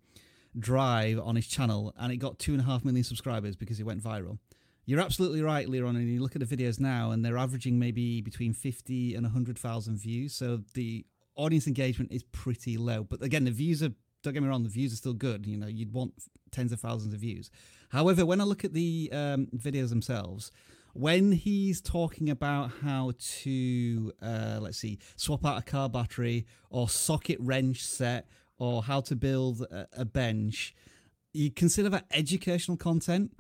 drive 0.60 1.20
on 1.20 1.36
his 1.36 1.48
channel, 1.48 1.94
and 1.98 2.12
it 2.12 2.18
got 2.18 2.40
two 2.40 2.54
and 2.54 2.62
a 2.62 2.64
half 2.66 2.84
million 2.84 3.04
subscribers 3.04 3.56
because 3.56 3.80
it 3.80 3.86
went 3.86 4.04
viral. 4.04 4.40
You're 4.86 5.02
absolutely 5.02 5.42
right, 5.42 5.68
Leon. 5.68 5.98
And 5.98 6.10
you 6.10 6.22
look 6.22 6.36
at 6.36 6.48
the 6.48 6.58
videos 6.58 6.80
now, 6.80 7.12
and 7.12 7.24
they're 7.24 7.38
averaging 7.38 7.78
maybe 7.78 8.22
between 8.22 8.54
50 8.54 9.16
and 9.16 9.24
100,000 9.24 9.98
views. 9.98 10.34
So 10.34 10.62
the 10.74 11.06
audience 11.36 11.68
engagement 11.68 12.12
is 12.12 12.24
pretty 12.24 12.78
low. 12.78 13.04
But 13.04 13.22
again, 13.22 13.44
the 13.44 13.52
views 13.52 13.84
are, 13.84 13.92
don't 14.24 14.34
get 14.34 14.42
me 14.42 14.48
wrong, 14.48 14.64
the 14.64 14.70
views 14.70 14.94
are 14.94 14.96
still 14.96 15.14
good. 15.14 15.46
You 15.46 15.58
know, 15.58 15.68
you'd 15.68 15.92
want 15.92 16.14
tens 16.52 16.72
of 16.72 16.80
thousands 16.80 17.14
of 17.14 17.20
views. 17.20 17.52
However, 17.90 18.26
when 18.26 18.40
I 18.40 18.46
look 18.46 18.64
at 18.64 18.74
the 18.74 19.10
um, 19.12 19.48
videos 19.56 19.90
themselves, 19.90 20.52
when 20.94 21.34
he's 21.34 21.82
talking 21.82 22.30
about 22.30 22.72
how 22.82 23.12
to, 23.20 24.14
uh, 24.22 24.60
let's 24.62 24.78
see, 24.78 25.00
swap 25.16 25.46
out 25.46 25.60
a 25.60 25.62
car 25.62 25.90
battery 25.90 26.46
or 26.70 26.90
socket 26.90 27.38
wrench 27.42 27.84
set 27.84 28.28
or 28.58 28.84
how 28.84 29.02
to 29.02 29.16
build 29.16 29.62
a, 29.62 29.88
a 29.94 30.06
bench, 30.06 30.76
you 31.34 31.52
consider 31.52 31.90
that 31.90 32.06
educational 32.12 32.78
content. 32.78 33.32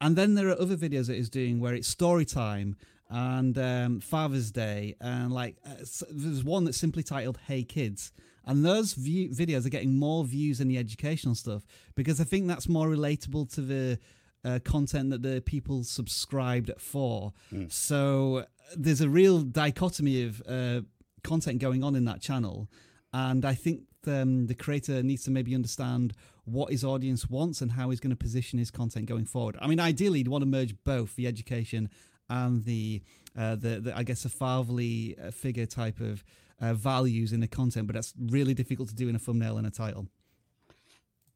And 0.00 0.16
then 0.16 0.34
there 0.34 0.48
are 0.48 0.60
other 0.60 0.76
videos 0.76 1.06
that 1.06 1.16
he's 1.16 1.30
doing 1.30 1.60
where 1.60 1.74
it's 1.74 1.88
story 1.88 2.24
time 2.24 2.76
and 3.10 3.56
um, 3.58 4.00
Father's 4.00 4.50
Day, 4.50 4.96
and 5.00 5.32
like 5.32 5.56
uh, 5.66 5.74
there's 6.10 6.44
one 6.44 6.64
that's 6.64 6.78
simply 6.78 7.02
titled 7.02 7.38
"Hey 7.46 7.62
Kids," 7.62 8.12
and 8.44 8.64
those 8.64 8.92
view- 8.92 9.30
videos 9.30 9.64
are 9.66 9.70
getting 9.70 9.98
more 9.98 10.24
views 10.24 10.58
than 10.58 10.68
the 10.68 10.78
educational 10.78 11.34
stuff 11.34 11.66
because 11.94 12.20
I 12.20 12.24
think 12.24 12.46
that's 12.46 12.68
more 12.68 12.86
relatable 12.86 13.52
to 13.54 13.60
the 13.62 13.98
uh, 14.44 14.58
content 14.64 15.10
that 15.10 15.22
the 15.22 15.40
people 15.40 15.84
subscribed 15.84 16.70
for. 16.78 17.32
Mm. 17.52 17.72
So 17.72 18.44
there's 18.76 19.00
a 19.00 19.08
real 19.08 19.40
dichotomy 19.40 20.24
of 20.24 20.42
uh, 20.46 20.82
content 21.24 21.60
going 21.60 21.82
on 21.82 21.96
in 21.96 22.04
that 22.04 22.20
channel, 22.20 22.68
and 23.12 23.44
I 23.44 23.54
think 23.54 23.84
um, 24.06 24.46
the 24.46 24.54
creator 24.54 25.02
needs 25.02 25.24
to 25.24 25.30
maybe 25.30 25.54
understand 25.54 26.14
what 26.44 26.70
his 26.70 26.84
audience 26.84 27.28
wants 27.28 27.60
and 27.60 27.72
how 27.72 27.90
he's 27.90 28.00
going 28.00 28.10
to 28.10 28.16
position 28.16 28.58
his 28.58 28.70
content 28.70 29.06
going 29.06 29.26
forward. 29.26 29.56
I 29.60 29.66
mean, 29.66 29.80
ideally, 29.80 30.20
you'd 30.20 30.28
want 30.28 30.42
to 30.42 30.46
merge 30.46 30.74
both 30.84 31.16
the 31.16 31.26
education 31.26 31.90
and 32.30 32.64
the 32.64 33.02
uh, 33.36 33.54
the, 33.54 33.80
the 33.80 33.96
I 33.96 34.02
guess 34.02 34.24
a 34.24 34.28
fatherly 34.28 35.16
uh, 35.22 35.30
figure 35.30 35.66
type 35.66 36.00
of 36.00 36.24
uh, 36.60 36.74
values 36.74 37.32
in 37.32 37.40
the 37.40 37.46
content, 37.46 37.86
but 37.86 37.94
that's 37.94 38.14
really 38.18 38.54
difficult 38.54 38.88
to 38.88 38.94
do 38.94 39.08
in 39.08 39.14
a 39.14 39.18
thumbnail 39.18 39.58
and 39.58 39.66
a 39.66 39.70
title. 39.70 40.06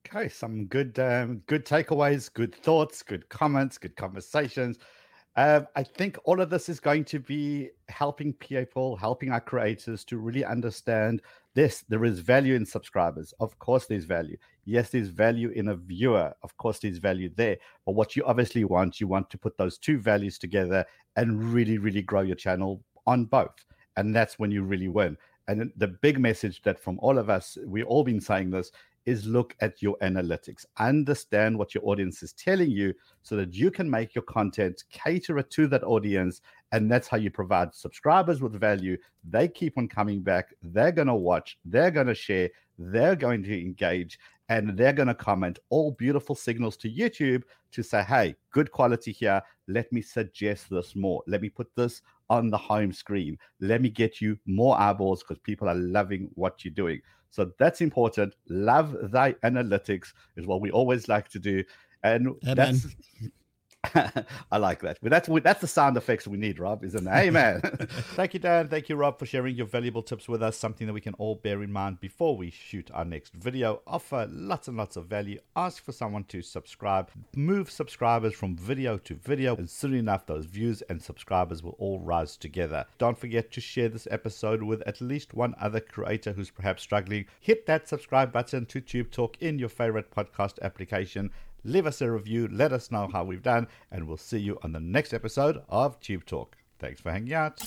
Okay, 0.06 0.28
some 0.28 0.66
good 0.66 0.98
um, 0.98 1.42
good 1.46 1.64
takeaways, 1.64 2.32
good 2.32 2.54
thoughts, 2.54 3.02
good 3.02 3.28
comments, 3.28 3.78
good 3.78 3.96
conversations. 3.96 4.78
Um, 5.36 5.66
I 5.76 5.82
think 5.82 6.18
all 6.24 6.40
of 6.40 6.50
this 6.50 6.68
is 6.68 6.78
going 6.78 7.04
to 7.06 7.18
be 7.18 7.70
helping 7.88 8.34
people, 8.34 8.96
helping 8.96 9.30
our 9.30 9.40
creators 9.40 10.04
to 10.06 10.18
really 10.18 10.44
understand 10.44 11.22
this. 11.54 11.84
There 11.88 12.04
is 12.04 12.20
value 12.20 12.54
in 12.54 12.66
subscribers. 12.66 13.34
Of 13.40 13.58
course, 13.58 13.86
there's 13.86 14.04
value. 14.04 14.36
Yes, 14.64 14.90
there's 14.90 15.08
value 15.08 15.50
in 15.50 15.68
a 15.68 15.74
viewer. 15.74 16.32
Of 16.42 16.56
course, 16.56 16.78
there's 16.78 16.98
value 16.98 17.30
there. 17.36 17.56
But 17.84 17.94
what 17.94 18.16
you 18.16 18.24
obviously 18.24 18.64
want, 18.64 19.00
you 19.00 19.08
want 19.08 19.30
to 19.30 19.38
put 19.38 19.56
those 19.58 19.78
two 19.78 19.98
values 19.98 20.38
together 20.38 20.84
and 21.16 21.42
really, 21.52 21.78
really 21.78 22.02
grow 22.02 22.22
your 22.22 22.36
channel 22.36 22.82
on 23.06 23.24
both. 23.24 23.64
And 23.96 24.14
that's 24.14 24.38
when 24.38 24.50
you 24.50 24.62
really 24.62 24.88
win. 24.88 25.16
And 25.48 25.72
the 25.76 25.88
big 25.88 26.18
message 26.18 26.62
that 26.62 26.80
from 26.80 26.98
all 27.00 27.18
of 27.18 27.28
us, 27.28 27.58
we've 27.66 27.86
all 27.86 28.04
been 28.04 28.20
saying 28.20 28.50
this, 28.50 28.70
is 29.06 29.26
look 29.26 29.56
at 29.60 29.82
your 29.82 29.96
analytics, 30.02 30.64
understand 30.78 31.58
what 31.58 31.74
your 31.74 31.84
audience 31.86 32.22
is 32.22 32.32
telling 32.32 32.70
you 32.70 32.94
so 33.22 33.36
that 33.36 33.54
you 33.54 33.70
can 33.70 33.90
make 33.90 34.14
your 34.14 34.22
content 34.22 34.84
cater 34.90 35.38
it 35.38 35.50
to 35.50 35.66
that 35.68 35.84
audience. 35.84 36.40
And 36.72 36.90
that's 36.90 37.08
how 37.08 37.16
you 37.16 37.30
provide 37.30 37.74
subscribers 37.74 38.40
with 38.40 38.58
value. 38.58 38.96
They 39.28 39.48
keep 39.48 39.76
on 39.76 39.88
coming 39.88 40.22
back. 40.22 40.54
They're 40.62 40.92
going 40.92 41.08
to 41.08 41.14
watch, 41.14 41.58
they're 41.64 41.90
going 41.90 42.06
to 42.06 42.14
share, 42.14 42.50
they're 42.78 43.16
going 43.16 43.42
to 43.44 43.60
engage, 43.60 44.18
and 44.48 44.76
they're 44.76 44.92
going 44.92 45.08
to 45.08 45.14
comment 45.14 45.58
all 45.70 45.92
beautiful 45.92 46.34
signals 46.34 46.76
to 46.78 46.90
YouTube 46.90 47.42
to 47.72 47.82
say, 47.82 48.02
hey, 48.02 48.34
good 48.50 48.70
quality 48.70 49.12
here. 49.12 49.42
Let 49.66 49.90
me 49.92 50.02
suggest 50.02 50.68
this 50.70 50.94
more. 50.94 51.22
Let 51.26 51.40
me 51.40 51.48
put 51.48 51.68
this 51.74 52.02
on 52.28 52.50
the 52.50 52.58
home 52.58 52.92
screen. 52.92 53.38
Let 53.60 53.80
me 53.82 53.88
get 53.88 54.20
you 54.20 54.38
more 54.46 54.78
eyeballs 54.78 55.22
because 55.22 55.38
people 55.38 55.68
are 55.68 55.74
loving 55.74 56.30
what 56.34 56.64
you're 56.64 56.74
doing. 56.74 57.00
So 57.32 57.50
that's 57.58 57.80
important. 57.80 58.36
Love 58.48 58.94
thy 59.10 59.32
analytics 59.42 60.12
is 60.36 60.46
what 60.46 60.60
we 60.60 60.70
always 60.70 61.08
like 61.08 61.28
to 61.30 61.38
do. 61.38 61.64
And 62.04 62.28
Amen. 62.46 62.56
that's 62.56 62.86
I 64.52 64.58
like 64.58 64.80
that. 64.82 64.98
But 65.02 65.10
that's 65.10 65.28
that's 65.42 65.60
the 65.60 65.66
sound 65.66 65.96
effects 65.96 66.28
we 66.28 66.38
need, 66.38 66.60
Rob, 66.60 66.84
isn't 66.84 67.06
it? 67.06 67.10
Amen. 67.10 67.60
Thank 68.14 68.34
you, 68.34 68.40
Dan. 68.40 68.68
Thank 68.68 68.88
you, 68.88 68.94
Rob, 68.94 69.18
for 69.18 69.26
sharing 69.26 69.56
your 69.56 69.66
valuable 69.66 70.02
tips 70.02 70.28
with 70.28 70.42
us. 70.42 70.56
Something 70.56 70.86
that 70.86 70.92
we 70.92 71.00
can 71.00 71.14
all 71.14 71.34
bear 71.34 71.62
in 71.62 71.72
mind 71.72 71.98
before 72.00 72.36
we 72.36 72.50
shoot 72.50 72.90
our 72.94 73.04
next 73.04 73.34
video. 73.34 73.82
Offer 73.86 74.28
lots 74.30 74.68
and 74.68 74.76
lots 74.76 74.96
of 74.96 75.06
value. 75.06 75.40
Ask 75.56 75.84
for 75.84 75.90
someone 75.90 76.24
to 76.24 76.42
subscribe. 76.42 77.10
Move 77.34 77.70
subscribers 77.70 78.34
from 78.34 78.56
video 78.56 78.98
to 78.98 79.14
video. 79.14 79.56
And 79.56 79.68
soon 79.68 79.94
enough, 79.94 80.26
those 80.26 80.46
views 80.46 80.82
and 80.82 81.02
subscribers 81.02 81.62
will 81.62 81.76
all 81.78 81.98
rise 81.98 82.36
together. 82.36 82.86
Don't 82.98 83.18
forget 83.18 83.50
to 83.52 83.60
share 83.60 83.88
this 83.88 84.06
episode 84.12 84.62
with 84.62 84.82
at 84.82 85.00
least 85.00 85.34
one 85.34 85.56
other 85.60 85.80
creator 85.80 86.32
who's 86.32 86.50
perhaps 86.50 86.82
struggling. 86.82 87.26
Hit 87.40 87.66
that 87.66 87.88
subscribe 87.88 88.32
button 88.32 88.64
to 88.66 88.80
Tube 88.80 89.10
Talk 89.10 89.36
in 89.40 89.58
your 89.58 89.68
favorite 89.68 90.12
podcast 90.12 90.60
application 90.62 91.32
leave 91.64 91.86
us 91.86 92.00
a 92.00 92.10
review, 92.10 92.48
let 92.50 92.72
us 92.72 92.90
know 92.90 93.08
how 93.12 93.24
we've 93.24 93.42
done, 93.42 93.68
and 93.90 94.06
we'll 94.06 94.16
see 94.16 94.38
you 94.38 94.58
on 94.62 94.72
the 94.72 94.80
next 94.80 95.12
episode 95.12 95.62
of 95.68 95.98
Tube 96.00 96.24
Talk. 96.26 96.56
Thanks 96.78 97.00
for 97.00 97.12
hanging 97.12 97.32
out. 97.32 97.60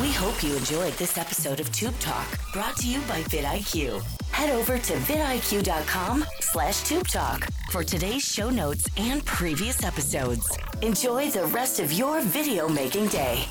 We 0.00 0.12
hope 0.12 0.42
you 0.42 0.54
enjoyed 0.54 0.92
this 0.94 1.16
episode 1.16 1.58
of 1.58 1.72
Tube 1.72 1.98
Talk, 2.00 2.26
brought 2.52 2.76
to 2.76 2.86
you 2.86 3.00
by 3.08 3.22
vidIQ. 3.22 4.02
Head 4.30 4.50
over 4.50 4.78
to 4.78 4.92
vidIQ.com 4.92 6.24
slash 6.40 6.82
Tube 6.82 7.08
Talk 7.08 7.48
for 7.72 7.82
today's 7.82 8.22
show 8.22 8.50
notes 8.50 8.86
and 8.98 9.24
previous 9.24 9.82
episodes. 9.82 10.56
Enjoy 10.82 11.30
the 11.30 11.46
rest 11.46 11.80
of 11.80 11.92
your 11.92 12.20
video 12.20 12.68
making 12.68 13.08
day. 13.08 13.46